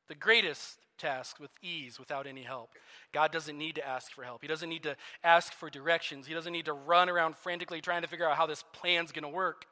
the 0.08 0.14
greatest 0.14 0.78
task 0.98 1.40
with 1.40 1.50
ease 1.62 1.98
without 1.98 2.26
any 2.26 2.42
help. 2.42 2.70
God 3.12 3.32
doesn't 3.32 3.58
need 3.58 3.74
to 3.74 3.86
ask 3.86 4.12
for 4.12 4.24
help. 4.24 4.42
He 4.42 4.48
doesn't 4.48 4.68
need 4.68 4.84
to 4.84 4.96
ask 5.22 5.52
for 5.52 5.68
directions. 5.68 6.26
He 6.26 6.34
doesn't 6.34 6.52
need 6.52 6.64
to 6.66 6.72
run 6.72 7.08
around 7.08 7.36
frantically 7.36 7.80
trying 7.80 8.02
to 8.02 8.08
figure 8.08 8.28
out 8.28 8.36
how 8.36 8.46
this 8.46 8.64
plan's 8.72 9.12
going 9.12 9.24
to 9.24 9.28
work. 9.28 9.66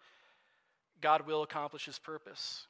God 1.01 1.27
will 1.27 1.43
accomplish 1.43 1.87
his 1.87 1.99
purpose. 1.99 2.67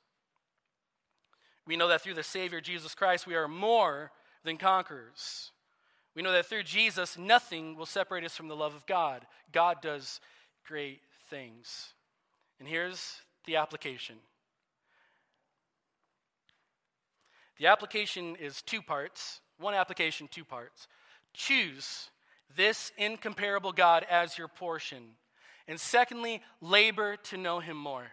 We 1.67 1.77
know 1.77 1.89
that 1.89 2.03
through 2.03 2.15
the 2.15 2.23
Savior 2.23 2.61
Jesus 2.61 2.95
Christ, 2.95 3.27
we 3.27 3.35
are 3.35 3.49
more 3.49 4.11
than 4.45 4.57
conquerors. 4.57 5.51
We 6.15 6.23
know 6.23 6.33
that 6.33 6.47
through 6.47 6.65
Jesus, 6.65 7.17
nothing 7.17 7.77
will 7.77 7.87
separate 7.87 8.25
us 8.25 8.37
from 8.37 8.49
the 8.49 8.57
love 8.57 8.75
of 8.75 8.87
God. 8.87 9.27
God 9.53 9.81
does 9.81 10.21
great 10.67 11.01
things. 11.31 11.95
And 12.59 12.69
here's 12.69 13.23
the 13.47 13.57
application 13.57 14.17
The 17.59 17.67
application 17.67 18.37
is 18.37 18.63
two 18.63 18.83
parts. 18.83 19.41
One 19.59 19.75
application, 19.75 20.29
two 20.29 20.45
parts. 20.45 20.89
Choose 21.33 22.11
this 22.57 22.93
incomparable 22.99 23.73
God 23.73 24.05
as 24.11 24.37
your 24.37 24.49
portion. 24.49 25.03
And 25.69 25.79
secondly, 25.79 26.43
labor 26.61 27.17
to 27.17 27.37
know 27.37 27.61
him 27.61 27.77
more. 27.77 28.09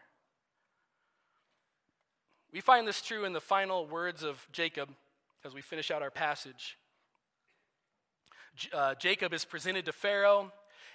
We 2.52 2.62
find 2.62 2.88
this 2.88 3.02
true 3.02 3.26
in 3.26 3.34
the 3.34 3.42
final 3.42 3.88
words 3.88 4.24
of 4.24 4.48
Jacob 4.52 4.90
as 5.44 5.54
we 5.54 5.62
finish 5.62 5.92
out 5.92 6.02
our 6.02 6.12
passage. 6.12 6.78
Uh, 8.74 8.96
Jacob 8.96 9.34
is 9.34 9.46
presented 9.46 9.86
to 9.86 9.92
Pharaoh, 9.92 10.52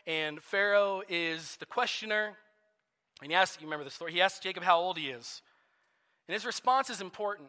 and 0.06 0.42
Pharaoh 0.42 1.02
is 1.08 1.56
the 1.58 1.66
questioner. 1.66 2.36
And 3.22 3.30
he 3.30 3.36
asks, 3.36 3.60
you 3.60 3.66
remember 3.66 3.84
the 3.84 3.90
story, 3.90 4.12
he 4.12 4.20
asks 4.20 4.40
Jacob 4.40 4.62
how 4.62 4.78
old 4.78 4.98
he 4.98 5.08
is. 5.08 5.42
And 6.28 6.34
his 6.34 6.44
response 6.44 6.90
is 6.90 7.00
important. 7.00 7.48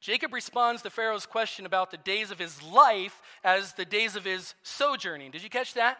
Jacob 0.00 0.32
responds 0.32 0.82
to 0.82 0.90
Pharaoh's 0.90 1.26
question 1.26 1.64
about 1.64 1.90
the 1.92 1.96
days 1.96 2.32
of 2.32 2.38
his 2.38 2.60
life 2.62 3.22
as 3.44 3.74
the 3.74 3.84
days 3.84 4.16
of 4.16 4.24
his 4.24 4.54
sojourning. 4.62 5.30
Did 5.30 5.44
you 5.44 5.50
catch 5.50 5.74
that? 5.74 5.98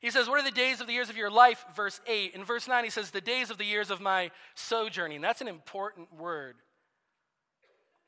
He 0.00 0.10
says, 0.10 0.28
What 0.28 0.38
are 0.38 0.44
the 0.44 0.50
days 0.50 0.80
of 0.80 0.86
the 0.86 0.92
years 0.92 1.08
of 1.08 1.16
your 1.16 1.30
life? 1.30 1.64
Verse 1.74 2.00
8. 2.06 2.34
In 2.34 2.44
verse 2.44 2.68
9, 2.68 2.84
he 2.84 2.90
says, 2.90 3.10
The 3.10 3.20
days 3.20 3.50
of 3.50 3.56
the 3.56 3.64
years 3.64 3.90
of 3.90 4.00
my 4.00 4.30
sojourning. 4.54 5.22
That's 5.22 5.40
an 5.40 5.48
important 5.48 6.14
word. 6.14 6.56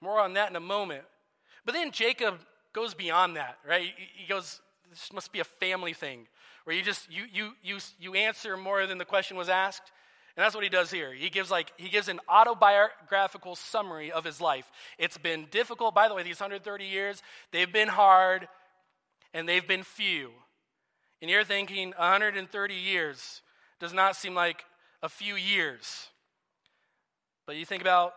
More 0.00 0.20
on 0.20 0.34
that 0.34 0.50
in 0.50 0.56
a 0.56 0.60
moment. 0.60 1.04
But 1.64 1.74
then 1.74 1.90
Jacob 1.90 2.40
goes 2.72 2.94
beyond 2.94 3.36
that, 3.36 3.58
right? 3.66 3.90
He 4.14 4.26
goes, 4.26 4.60
This 4.88 5.12
must 5.12 5.32
be 5.32 5.40
a 5.40 5.44
family 5.44 5.92
thing 5.92 6.26
where 6.64 6.76
you 6.76 6.82
just 6.82 7.10
you 7.10 7.24
you 7.32 7.52
you 7.62 7.78
you 7.98 8.14
answer 8.14 8.56
more 8.56 8.86
than 8.86 8.98
the 8.98 9.04
question 9.04 9.36
was 9.36 9.48
asked. 9.48 9.90
And 10.36 10.44
that's 10.44 10.54
what 10.54 10.62
he 10.62 10.70
does 10.70 10.90
here. 10.90 11.12
He 11.12 11.28
gives 11.28 11.50
like 11.50 11.72
he 11.76 11.88
gives 11.88 12.08
an 12.08 12.20
autobiographical 12.28 13.56
summary 13.56 14.12
of 14.12 14.24
his 14.24 14.40
life. 14.40 14.70
It's 14.98 15.18
been 15.18 15.46
difficult. 15.50 15.94
By 15.94 16.08
the 16.08 16.14
way, 16.14 16.22
these 16.22 16.40
130 16.40 16.84
years, 16.84 17.22
they've 17.52 17.72
been 17.72 17.88
hard 17.88 18.48
and 19.34 19.48
they've 19.48 19.66
been 19.66 19.82
few. 19.82 20.30
And 21.20 21.30
you're 21.30 21.44
thinking 21.44 21.92
130 21.96 22.74
years 22.74 23.42
does 23.80 23.92
not 23.92 24.16
seem 24.16 24.34
like 24.34 24.64
a 25.02 25.08
few 25.08 25.34
years. 25.34 26.08
But 27.46 27.56
you 27.56 27.64
think 27.64 27.82
about 27.82 28.12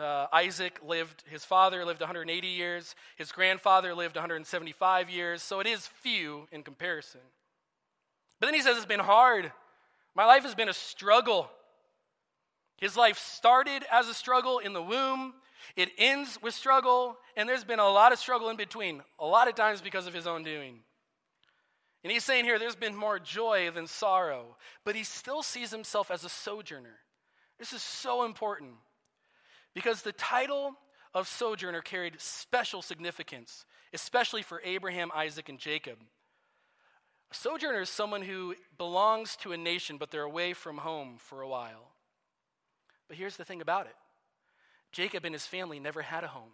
uh, 0.00 0.26
Isaac 0.32 0.78
lived, 0.86 1.24
his 1.28 1.44
father 1.44 1.84
lived 1.84 2.00
180 2.00 2.46
years, 2.46 2.94
his 3.16 3.32
grandfather 3.32 3.94
lived 3.94 4.16
175 4.16 5.10
years, 5.10 5.42
so 5.42 5.60
it 5.60 5.66
is 5.66 5.86
few 5.86 6.46
in 6.52 6.62
comparison. 6.62 7.20
But 8.40 8.46
then 8.46 8.54
he 8.54 8.62
says 8.62 8.76
it's 8.76 8.86
been 8.86 9.00
hard. 9.00 9.52
My 10.14 10.24
life 10.24 10.42
has 10.42 10.54
been 10.54 10.68
a 10.68 10.74
struggle. 10.74 11.50
His 12.76 12.96
life 12.96 13.18
started 13.18 13.84
as 13.90 14.08
a 14.08 14.14
struggle 14.14 14.58
in 14.58 14.72
the 14.72 14.82
womb, 14.82 15.34
it 15.76 15.90
ends 15.98 16.38
with 16.40 16.54
struggle, 16.54 17.18
and 17.36 17.48
there's 17.48 17.64
been 17.64 17.78
a 17.78 17.88
lot 17.88 18.12
of 18.12 18.18
struggle 18.18 18.48
in 18.48 18.56
between, 18.56 19.02
a 19.18 19.26
lot 19.26 19.48
of 19.48 19.54
times 19.54 19.80
because 19.80 20.06
of 20.06 20.14
his 20.14 20.26
own 20.26 20.42
doing. 20.42 20.80
And 22.04 22.12
he's 22.12 22.24
saying 22.24 22.44
here 22.44 22.58
there's 22.58 22.76
been 22.76 22.96
more 22.96 23.18
joy 23.18 23.70
than 23.70 23.86
sorrow, 23.86 24.56
but 24.84 24.94
he 24.94 25.02
still 25.02 25.42
sees 25.42 25.70
himself 25.70 26.10
as 26.10 26.24
a 26.24 26.28
sojourner. 26.28 27.00
This 27.58 27.72
is 27.72 27.82
so 27.82 28.24
important 28.24 28.74
because 29.78 30.02
the 30.02 30.10
title 30.10 30.74
of 31.14 31.28
sojourner 31.28 31.80
carried 31.80 32.20
special 32.20 32.82
significance, 32.82 33.64
especially 33.94 34.42
for 34.42 34.60
Abraham, 34.64 35.12
Isaac, 35.14 35.48
and 35.48 35.56
Jacob. 35.56 35.98
A 37.30 37.34
sojourner 37.36 37.82
is 37.82 37.88
someone 37.88 38.22
who 38.22 38.56
belongs 38.76 39.36
to 39.36 39.52
a 39.52 39.56
nation, 39.56 39.96
but 39.96 40.10
they're 40.10 40.22
away 40.22 40.52
from 40.52 40.78
home 40.78 41.14
for 41.18 41.42
a 41.42 41.48
while. 41.48 41.92
But 43.06 43.18
here's 43.18 43.36
the 43.36 43.44
thing 43.44 43.60
about 43.60 43.86
it 43.86 43.94
Jacob 44.90 45.24
and 45.24 45.32
his 45.32 45.46
family 45.46 45.78
never 45.78 46.02
had 46.02 46.24
a 46.24 46.28
home, 46.28 46.50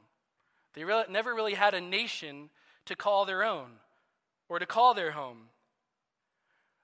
they 0.74 0.84
re- 0.84 1.06
never 1.08 1.34
really 1.34 1.54
had 1.54 1.72
a 1.72 1.80
nation 1.80 2.50
to 2.84 2.94
call 2.94 3.24
their 3.24 3.42
own 3.42 3.70
or 4.50 4.58
to 4.58 4.66
call 4.66 4.92
their 4.92 5.12
home. 5.12 5.48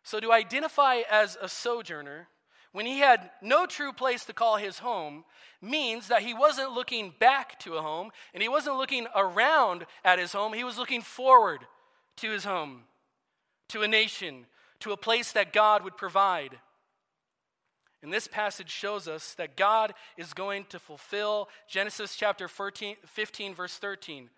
So 0.05 0.21
to 0.21 0.33
identify 0.33 1.03
as 1.11 1.37
a 1.39 1.51
sojourner, 1.51 2.29
when 2.73 2.87
he 2.87 2.99
had 2.99 3.31
no 3.43 3.67
true 3.67 3.93
place 3.93 4.25
to 4.27 4.33
call 4.33 4.57
his 4.57 4.79
home, 4.79 5.25
means 5.61 6.09
that 6.09 6.23
he 6.23 6.33
wasn't 6.33 6.73
looking 6.73 7.13
back 7.19 7.59
to 7.61 7.75
a 7.75 7.83
home 7.83 8.11
and 8.33 8.43
he 8.43 8.49
wasn't 8.49 8.77
looking 8.77 9.07
around 9.15 9.87
at 10.05 10.19
his 10.19 10.33
home, 10.33 10.53
he 10.53 10.65
was 10.65 10.79
looking 10.79 11.03
forward 11.03 11.61
to 12.17 12.31
his 12.31 12.45
home 12.45 12.85
to 13.69 13.83
a 13.83 13.89
nation, 13.89 14.47
to 14.81 14.93
a 14.93 14.97
place 14.97 15.33
that 15.33 15.53
God 15.53 15.83
would 15.85 15.97
provide. 15.97 16.59
And 18.03 18.13
this 18.13 18.27
passage 18.27 18.71
shows 18.71 19.07
us 19.07 19.35
that 19.35 19.57
God 19.57 19.95
is 20.17 20.33
going 20.33 20.65
to 20.71 20.79
fulfill 20.79 21.49
Genesis 21.69 22.17
chapter 22.17 22.49
14, 22.49 22.97
15, 23.07 23.55
verse 23.55 23.77
13, 23.77 24.31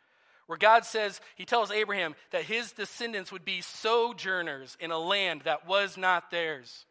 where 0.46 0.58
God 0.58 0.84
says, 0.84 1.20
He 1.36 1.44
tells 1.44 1.70
Abraham 1.70 2.14
that 2.30 2.44
his 2.44 2.72
descendants 2.72 3.30
would 3.30 3.44
be 3.44 3.60
sojourners 3.60 4.76
in 4.80 4.90
a 4.90 4.98
land 4.98 5.42
that 5.44 5.66
was 5.66 5.96
not 5.96 6.30
theirs. 6.30 6.86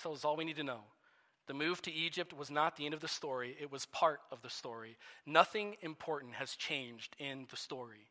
So 0.00 0.10
that's 0.10 0.24
all 0.24 0.36
we 0.36 0.44
need 0.44 0.56
to 0.56 0.64
know. 0.64 0.80
The 1.46 1.54
move 1.54 1.82
to 1.82 1.92
Egypt 1.92 2.32
was 2.32 2.50
not 2.50 2.76
the 2.76 2.84
end 2.86 2.94
of 2.94 3.00
the 3.00 3.08
story, 3.08 3.56
it 3.60 3.70
was 3.70 3.86
part 3.86 4.20
of 4.30 4.42
the 4.42 4.50
story. 4.50 4.96
Nothing 5.26 5.76
important 5.82 6.34
has 6.34 6.54
changed 6.54 7.16
in 7.18 7.46
the 7.50 7.56
story. 7.56 8.06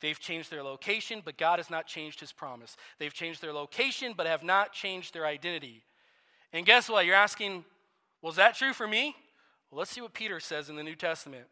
They've 0.00 0.18
changed 0.18 0.50
their 0.50 0.64
location, 0.64 1.22
but 1.24 1.38
God 1.38 1.60
has 1.60 1.70
not 1.70 1.86
changed 1.86 2.20
his 2.20 2.32
promise. 2.32 2.76
They've 2.98 3.14
changed 3.14 3.40
their 3.40 3.52
location, 3.52 4.14
but 4.16 4.26
have 4.26 4.42
not 4.42 4.72
changed 4.72 5.14
their 5.14 5.24
identity. 5.24 5.84
And 6.52 6.66
guess 6.66 6.88
what? 6.88 7.06
You're 7.06 7.14
asking, 7.14 7.64
was 8.20 8.36
that 8.36 8.56
true 8.56 8.72
for 8.72 8.88
me? 8.88 9.14
Well, 9.70 9.78
let's 9.78 9.92
see 9.92 10.00
what 10.00 10.12
Peter 10.12 10.40
says 10.40 10.68
in 10.68 10.76
the 10.76 10.82
New 10.82 10.96
Testament. 10.96 11.46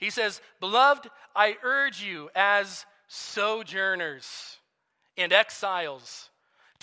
He 0.00 0.10
says, 0.10 0.40
Beloved, 0.60 1.08
I 1.36 1.56
urge 1.62 2.02
you 2.02 2.30
as 2.34 2.86
sojourners 3.06 4.56
and 5.16 5.32
exiles 5.32 6.30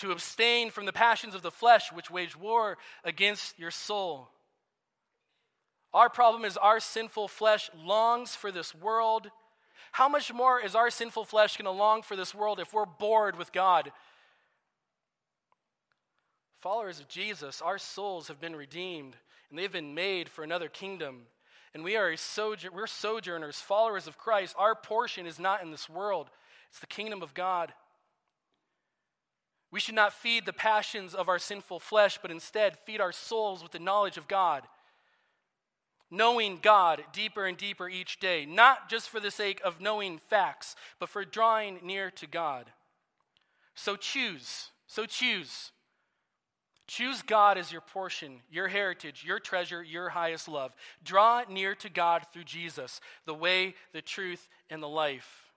to 0.00 0.12
abstain 0.12 0.70
from 0.70 0.86
the 0.86 0.92
passions 0.92 1.34
of 1.34 1.42
the 1.42 1.50
flesh 1.50 1.92
which 1.92 2.10
wage 2.10 2.36
war 2.36 2.78
against 3.04 3.58
your 3.58 3.70
soul. 3.70 4.28
Our 5.92 6.08
problem 6.08 6.44
is 6.44 6.56
our 6.56 6.80
sinful 6.80 7.28
flesh 7.28 7.70
longs 7.74 8.34
for 8.34 8.52
this 8.52 8.74
world 8.74 9.30
how 9.92 10.08
much 10.08 10.32
more 10.32 10.60
is 10.60 10.74
our 10.74 10.90
sinful 10.90 11.24
flesh 11.24 11.56
going 11.56 11.64
to 11.64 11.70
long 11.70 12.02
for 12.02 12.16
this 12.16 12.34
world 12.34 12.60
if 12.60 12.72
we're 12.72 12.86
bored 12.86 13.36
with 13.36 13.52
God? 13.52 13.92
Followers 16.60 17.00
of 17.00 17.08
Jesus, 17.08 17.60
our 17.62 17.78
souls 17.78 18.28
have 18.28 18.40
been 18.40 18.54
redeemed 18.54 19.16
and 19.48 19.58
they've 19.58 19.72
been 19.72 19.94
made 19.94 20.28
for 20.28 20.44
another 20.44 20.68
kingdom. 20.68 21.22
And 21.74 21.82
we 21.82 21.96
are 21.96 22.16
sojour- 22.16 22.72
we're 22.72 22.86
sojourners, 22.86 23.60
followers 23.60 24.06
of 24.06 24.18
Christ. 24.18 24.54
Our 24.58 24.74
portion 24.74 25.26
is 25.26 25.38
not 25.38 25.62
in 25.62 25.70
this 25.70 25.88
world, 25.88 26.30
it's 26.68 26.80
the 26.80 26.86
kingdom 26.86 27.22
of 27.22 27.34
God. 27.34 27.72
We 29.70 29.80
should 29.80 29.94
not 29.94 30.12
feed 30.12 30.46
the 30.46 30.52
passions 30.52 31.14
of 31.14 31.28
our 31.28 31.38
sinful 31.38 31.80
flesh, 31.80 32.18
but 32.20 32.30
instead 32.30 32.76
feed 32.76 33.00
our 33.00 33.12
souls 33.12 33.62
with 33.62 33.72
the 33.72 33.78
knowledge 33.78 34.16
of 34.16 34.28
God 34.28 34.66
knowing 36.10 36.58
God 36.60 37.04
deeper 37.12 37.46
and 37.46 37.56
deeper 37.56 37.88
each 37.88 38.18
day, 38.18 38.44
not 38.44 38.90
just 38.90 39.08
for 39.08 39.20
the 39.20 39.30
sake 39.30 39.60
of 39.64 39.80
knowing 39.80 40.18
facts, 40.18 40.74
but 40.98 41.08
for 41.08 41.24
drawing 41.24 41.78
near 41.82 42.10
to 42.10 42.26
God. 42.26 42.66
So 43.74 43.96
choose. 43.96 44.70
So 44.86 45.06
choose. 45.06 45.70
Choose 46.88 47.22
God 47.22 47.56
as 47.56 47.70
your 47.70 47.80
portion, 47.80 48.40
your 48.50 48.66
heritage, 48.66 49.22
your 49.24 49.38
treasure, 49.38 49.82
your 49.82 50.08
highest 50.08 50.48
love. 50.48 50.74
Draw 51.04 51.44
near 51.48 51.76
to 51.76 51.88
God 51.88 52.26
through 52.32 52.44
Jesus, 52.44 53.00
the 53.26 53.34
way, 53.34 53.74
the 53.92 54.02
truth, 54.02 54.48
and 54.68 54.82
the 54.82 54.88
life. 54.88 55.49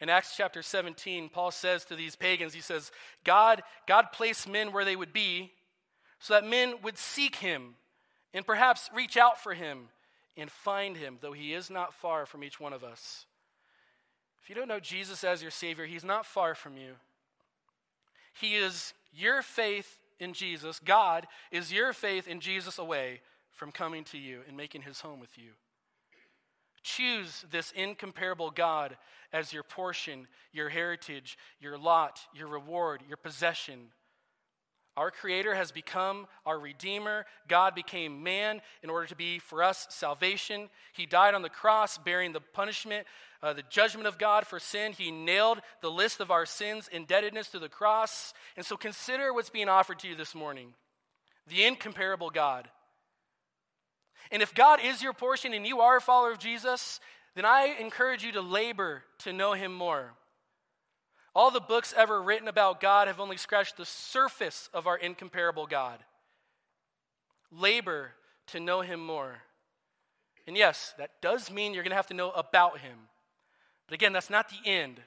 In 0.00 0.08
Acts 0.08 0.36
chapter 0.36 0.62
17, 0.62 1.30
Paul 1.30 1.50
says 1.50 1.84
to 1.86 1.96
these 1.96 2.16
pagans, 2.16 2.52
he 2.52 2.60
says, 2.60 2.92
God, 3.24 3.62
God 3.86 4.12
placed 4.12 4.48
men 4.48 4.72
where 4.72 4.84
they 4.84 4.96
would 4.96 5.12
be 5.12 5.52
so 6.18 6.34
that 6.34 6.44
men 6.44 6.74
would 6.82 6.98
seek 6.98 7.36
him 7.36 7.74
and 8.34 8.46
perhaps 8.46 8.90
reach 8.94 9.16
out 9.16 9.40
for 9.40 9.54
him 9.54 9.88
and 10.36 10.50
find 10.50 10.96
him, 10.96 11.16
though 11.20 11.32
he 11.32 11.54
is 11.54 11.70
not 11.70 11.94
far 11.94 12.26
from 12.26 12.44
each 12.44 12.60
one 12.60 12.74
of 12.74 12.84
us. 12.84 13.24
If 14.42 14.50
you 14.50 14.54
don't 14.54 14.68
know 14.68 14.80
Jesus 14.80 15.24
as 15.24 15.40
your 15.40 15.50
Savior, 15.50 15.86
he's 15.86 16.04
not 16.04 16.26
far 16.26 16.54
from 16.54 16.76
you. 16.76 16.92
He 18.38 18.56
is 18.56 18.92
your 19.14 19.40
faith 19.40 19.98
in 20.20 20.34
Jesus. 20.34 20.78
God 20.78 21.26
is 21.50 21.72
your 21.72 21.92
faith 21.92 22.28
in 22.28 22.40
Jesus 22.40 22.78
away 22.78 23.22
from 23.50 23.72
coming 23.72 24.04
to 24.04 24.18
you 24.18 24.40
and 24.46 24.56
making 24.56 24.82
his 24.82 25.00
home 25.00 25.20
with 25.20 25.38
you. 25.38 25.52
Choose 26.86 27.44
this 27.50 27.72
incomparable 27.72 28.52
God 28.52 28.96
as 29.32 29.52
your 29.52 29.64
portion, 29.64 30.28
your 30.52 30.68
heritage, 30.68 31.36
your 31.58 31.76
lot, 31.76 32.20
your 32.32 32.46
reward, 32.46 33.02
your 33.08 33.16
possession. 33.16 33.88
Our 34.96 35.10
Creator 35.10 35.56
has 35.56 35.72
become 35.72 36.28
our 36.46 36.60
Redeemer. 36.60 37.26
God 37.48 37.74
became 37.74 38.22
man 38.22 38.62
in 38.84 38.88
order 38.88 39.08
to 39.08 39.16
be 39.16 39.40
for 39.40 39.64
us 39.64 39.88
salvation. 39.90 40.70
He 40.92 41.06
died 41.06 41.34
on 41.34 41.42
the 41.42 41.48
cross, 41.48 41.98
bearing 41.98 42.32
the 42.32 42.40
punishment, 42.40 43.04
uh, 43.42 43.52
the 43.52 43.64
judgment 43.68 44.06
of 44.06 44.16
God 44.16 44.46
for 44.46 44.60
sin. 44.60 44.92
He 44.92 45.10
nailed 45.10 45.62
the 45.82 45.90
list 45.90 46.20
of 46.20 46.30
our 46.30 46.46
sins, 46.46 46.88
indebtedness 46.92 47.48
to 47.48 47.58
the 47.58 47.68
cross. 47.68 48.32
And 48.56 48.64
so 48.64 48.76
consider 48.76 49.34
what's 49.34 49.50
being 49.50 49.68
offered 49.68 49.98
to 49.98 50.08
you 50.08 50.14
this 50.14 50.36
morning 50.36 50.74
the 51.48 51.64
incomparable 51.64 52.30
God. 52.30 52.68
And 54.30 54.42
if 54.42 54.54
God 54.54 54.80
is 54.82 55.02
your 55.02 55.12
portion 55.12 55.54
and 55.54 55.66
you 55.66 55.80
are 55.80 55.96
a 55.96 56.00
follower 56.00 56.32
of 56.32 56.38
Jesus, 56.38 57.00
then 57.34 57.44
I 57.44 57.76
encourage 57.78 58.24
you 58.24 58.32
to 58.32 58.40
labor 58.40 59.02
to 59.18 59.32
know 59.32 59.52
Him 59.52 59.72
more. 59.72 60.12
All 61.34 61.50
the 61.50 61.60
books 61.60 61.92
ever 61.96 62.22
written 62.22 62.48
about 62.48 62.80
God 62.80 63.08
have 63.08 63.20
only 63.20 63.36
scratched 63.36 63.76
the 63.76 63.84
surface 63.84 64.70
of 64.72 64.86
our 64.86 64.96
incomparable 64.96 65.66
God. 65.66 65.98
Labor 67.52 68.12
to 68.48 68.60
know 68.60 68.80
Him 68.80 69.04
more. 69.04 69.42
And 70.46 70.56
yes, 70.56 70.94
that 70.98 71.20
does 71.20 71.50
mean 71.50 71.74
you're 71.74 71.82
going 71.82 71.90
to 71.90 71.96
have 71.96 72.06
to 72.06 72.14
know 72.14 72.30
about 72.30 72.78
Him. 72.78 72.96
But 73.86 73.94
again, 73.94 74.12
that's 74.12 74.30
not 74.30 74.48
the 74.48 74.68
end. 74.68 75.00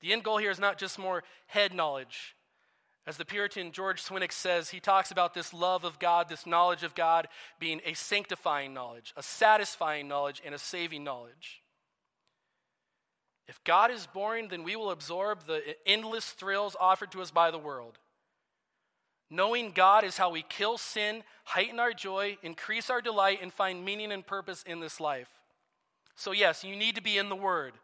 The 0.00 0.12
end 0.12 0.22
goal 0.22 0.38
here 0.38 0.50
is 0.50 0.60
not 0.60 0.78
just 0.78 0.98
more 0.98 1.24
head 1.46 1.74
knowledge. 1.74 2.34
As 3.06 3.18
the 3.18 3.24
Puritan 3.24 3.70
George 3.70 4.02
Swinnock 4.02 4.32
says, 4.32 4.70
he 4.70 4.80
talks 4.80 5.10
about 5.10 5.34
this 5.34 5.52
love 5.52 5.84
of 5.84 5.98
God, 5.98 6.28
this 6.28 6.46
knowledge 6.46 6.82
of 6.82 6.94
God 6.94 7.28
being 7.58 7.82
a 7.84 7.92
sanctifying 7.92 8.72
knowledge, 8.72 9.12
a 9.16 9.22
satisfying 9.22 10.08
knowledge, 10.08 10.40
and 10.44 10.54
a 10.54 10.58
saving 10.58 11.04
knowledge. 11.04 11.62
If 13.46 13.62
God 13.64 13.90
is 13.90 14.06
boring, 14.06 14.48
then 14.48 14.64
we 14.64 14.74
will 14.74 14.90
absorb 14.90 15.46
the 15.46 15.76
endless 15.84 16.30
thrills 16.30 16.76
offered 16.80 17.12
to 17.12 17.20
us 17.20 17.30
by 17.30 17.50
the 17.50 17.58
world. 17.58 17.98
Knowing 19.30 19.72
God 19.72 20.04
is 20.04 20.16
how 20.16 20.30
we 20.30 20.42
kill 20.42 20.78
sin, 20.78 21.24
heighten 21.44 21.78
our 21.78 21.92
joy, 21.92 22.38
increase 22.42 22.88
our 22.88 23.02
delight, 23.02 23.40
and 23.42 23.52
find 23.52 23.84
meaning 23.84 24.12
and 24.12 24.26
purpose 24.26 24.62
in 24.62 24.80
this 24.80 24.98
life. 24.98 25.28
So, 26.16 26.32
yes, 26.32 26.64
you 26.64 26.74
need 26.74 26.94
to 26.94 27.02
be 27.02 27.18
in 27.18 27.28
the 27.28 27.36
Word, 27.36 27.74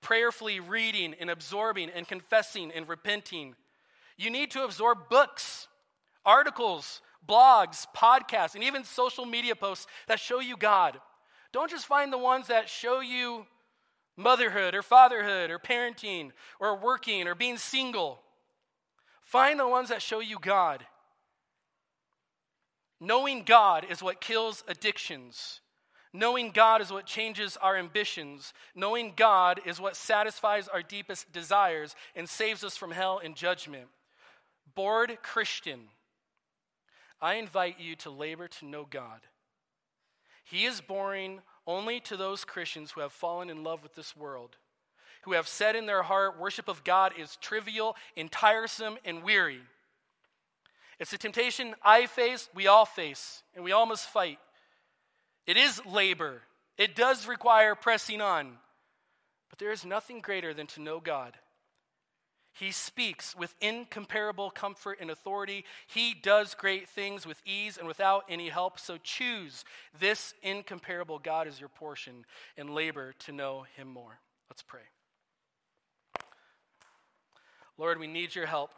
prayerfully 0.00 0.58
reading 0.58 1.14
and 1.20 1.30
absorbing 1.30 1.90
and 1.90 2.08
confessing 2.08 2.72
and 2.74 2.88
repenting 2.88 3.54
you 4.20 4.30
need 4.30 4.50
to 4.50 4.64
absorb 4.64 5.08
books, 5.08 5.66
articles, 6.26 7.00
blogs, 7.26 7.86
podcasts, 7.96 8.54
and 8.54 8.62
even 8.62 8.84
social 8.84 9.24
media 9.24 9.56
posts 9.56 9.86
that 10.08 10.20
show 10.20 10.40
you 10.40 10.56
God. 10.58 10.98
Don't 11.52 11.70
just 11.70 11.86
find 11.86 12.12
the 12.12 12.18
ones 12.18 12.48
that 12.48 12.68
show 12.68 13.00
you 13.00 13.46
motherhood 14.16 14.74
or 14.74 14.82
fatherhood 14.82 15.50
or 15.50 15.58
parenting 15.58 16.32
or 16.60 16.76
working 16.76 17.26
or 17.26 17.34
being 17.34 17.56
single. 17.56 18.20
Find 19.22 19.58
the 19.58 19.66
ones 19.66 19.88
that 19.88 20.02
show 20.02 20.20
you 20.20 20.38
God. 20.38 20.84
Knowing 23.00 23.42
God 23.44 23.86
is 23.88 24.02
what 24.02 24.20
kills 24.20 24.62
addictions. 24.68 25.62
Knowing 26.12 26.50
God 26.50 26.82
is 26.82 26.92
what 26.92 27.06
changes 27.06 27.56
our 27.62 27.76
ambitions. 27.76 28.52
Knowing 28.74 29.14
God 29.16 29.60
is 29.64 29.80
what 29.80 29.96
satisfies 29.96 30.68
our 30.68 30.82
deepest 30.82 31.32
desires 31.32 31.94
and 32.14 32.28
saves 32.28 32.62
us 32.62 32.76
from 32.76 32.90
hell 32.90 33.18
and 33.24 33.34
judgment. 33.34 33.86
Bored 34.74 35.18
Christian, 35.22 35.80
I 37.20 37.34
invite 37.34 37.78
you 37.78 37.96
to 37.96 38.10
labor 38.10 38.48
to 38.48 38.66
know 38.66 38.86
God. 38.88 39.20
He 40.44 40.64
is 40.64 40.80
boring 40.80 41.40
only 41.66 42.00
to 42.00 42.16
those 42.16 42.44
Christians 42.44 42.92
who 42.92 43.00
have 43.00 43.12
fallen 43.12 43.50
in 43.50 43.62
love 43.62 43.82
with 43.82 43.94
this 43.94 44.16
world, 44.16 44.56
who 45.22 45.32
have 45.32 45.46
said 45.46 45.76
in 45.76 45.86
their 45.86 46.02
heart, 46.02 46.38
worship 46.38 46.68
of 46.68 46.82
God 46.82 47.12
is 47.18 47.36
trivial 47.36 47.96
and 48.16 48.32
tiresome 48.32 48.96
and 49.04 49.22
weary. 49.22 49.60
It's 50.98 51.12
a 51.12 51.18
temptation 51.18 51.74
I 51.82 52.06
face, 52.06 52.48
we 52.54 52.66
all 52.66 52.84
face, 52.84 53.42
and 53.54 53.64
we 53.64 53.72
all 53.72 53.86
must 53.86 54.08
fight. 54.08 54.38
It 55.46 55.56
is 55.56 55.84
labor, 55.86 56.42
it 56.76 56.96
does 56.96 57.26
require 57.28 57.74
pressing 57.74 58.20
on, 58.20 58.58
but 59.48 59.58
there 59.58 59.72
is 59.72 59.84
nothing 59.84 60.20
greater 60.20 60.52
than 60.54 60.66
to 60.68 60.80
know 60.80 61.00
God. 61.00 61.34
He 62.52 62.72
speaks 62.72 63.34
with 63.36 63.54
incomparable 63.60 64.50
comfort 64.50 64.98
and 65.00 65.10
authority. 65.10 65.64
He 65.86 66.14
does 66.14 66.54
great 66.54 66.88
things 66.88 67.26
with 67.26 67.40
ease 67.46 67.78
and 67.78 67.86
without 67.86 68.24
any 68.28 68.48
help. 68.48 68.78
So 68.78 68.98
choose 69.02 69.64
this 69.98 70.34
incomparable 70.42 71.18
God 71.18 71.46
as 71.46 71.60
your 71.60 71.68
portion 71.68 72.24
and 72.56 72.70
labor 72.70 73.14
to 73.20 73.32
know 73.32 73.66
him 73.76 73.88
more. 73.88 74.18
Let's 74.50 74.62
pray. 74.62 74.80
Lord, 77.78 77.98
we 77.98 78.06
need 78.06 78.34
your 78.34 78.46
help. 78.46 78.72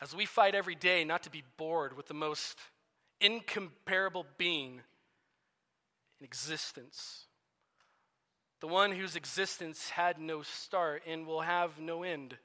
As 0.00 0.14
we 0.14 0.24
fight 0.24 0.54
every 0.54 0.74
day 0.74 1.04
not 1.04 1.22
to 1.24 1.30
be 1.30 1.42
bored 1.56 1.96
with 1.96 2.06
the 2.06 2.14
most 2.14 2.58
incomparable 3.20 4.24
being 4.38 4.80
in 6.20 6.24
existence 6.24 7.26
the 8.60 8.66
one 8.66 8.92
whose 8.92 9.16
existence 9.16 9.90
had 9.90 10.18
no 10.18 10.42
start 10.42 11.02
and 11.06 11.26
will 11.26 11.42
have 11.42 11.78
no 11.78 12.02
end, 12.02 12.36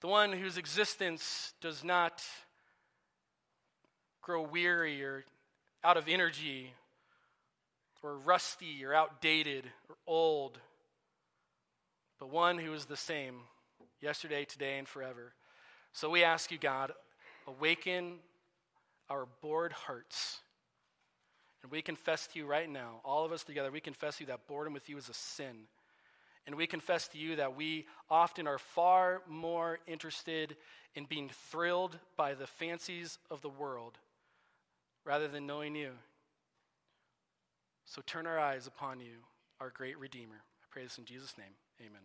the 0.00 0.06
one 0.06 0.32
whose 0.32 0.58
existence 0.58 1.54
does 1.60 1.82
not 1.82 2.22
grow 4.22 4.42
weary 4.42 5.02
or 5.02 5.24
out 5.82 5.96
of 5.96 6.08
energy 6.08 6.72
or 8.02 8.18
rusty 8.18 8.84
or 8.84 8.94
outdated 8.94 9.64
or 9.88 9.96
old, 10.06 10.58
but 12.18 12.30
one 12.30 12.58
who 12.58 12.72
is 12.74 12.84
the 12.84 12.96
same 12.96 13.40
yesterday, 14.00 14.44
today, 14.44 14.78
and 14.78 14.86
forever. 14.86 15.32
So 15.92 16.10
we 16.10 16.22
ask 16.22 16.50
you, 16.50 16.58
God, 16.58 16.92
awaken 17.46 18.16
our 19.08 19.26
bored 19.40 19.72
hearts 19.72 20.40
and 21.64 21.72
we 21.72 21.80
confess 21.80 22.26
to 22.26 22.38
you 22.38 22.44
right 22.44 22.68
now, 22.68 23.00
all 23.06 23.24
of 23.24 23.32
us 23.32 23.42
together, 23.42 23.70
we 23.72 23.80
confess 23.80 24.18
to 24.18 24.24
you 24.24 24.26
that 24.26 24.46
boredom 24.46 24.74
with 24.74 24.90
you 24.90 24.98
is 24.98 25.08
a 25.08 25.14
sin. 25.14 25.62
And 26.46 26.56
we 26.56 26.66
confess 26.66 27.08
to 27.08 27.18
you 27.18 27.36
that 27.36 27.56
we 27.56 27.86
often 28.10 28.46
are 28.46 28.58
far 28.58 29.22
more 29.26 29.78
interested 29.86 30.56
in 30.94 31.06
being 31.06 31.30
thrilled 31.50 31.98
by 32.18 32.34
the 32.34 32.46
fancies 32.46 33.18
of 33.30 33.40
the 33.40 33.48
world 33.48 33.96
rather 35.06 35.26
than 35.26 35.46
knowing 35.46 35.74
you. 35.74 35.92
So 37.86 38.02
turn 38.04 38.26
our 38.26 38.38
eyes 38.38 38.66
upon 38.66 39.00
you, 39.00 39.22
our 39.58 39.70
great 39.70 39.98
Redeemer. 39.98 40.36
I 40.36 40.66
pray 40.68 40.82
this 40.82 40.98
in 40.98 41.06
Jesus' 41.06 41.38
name. 41.38 41.54
Amen. 41.80 42.02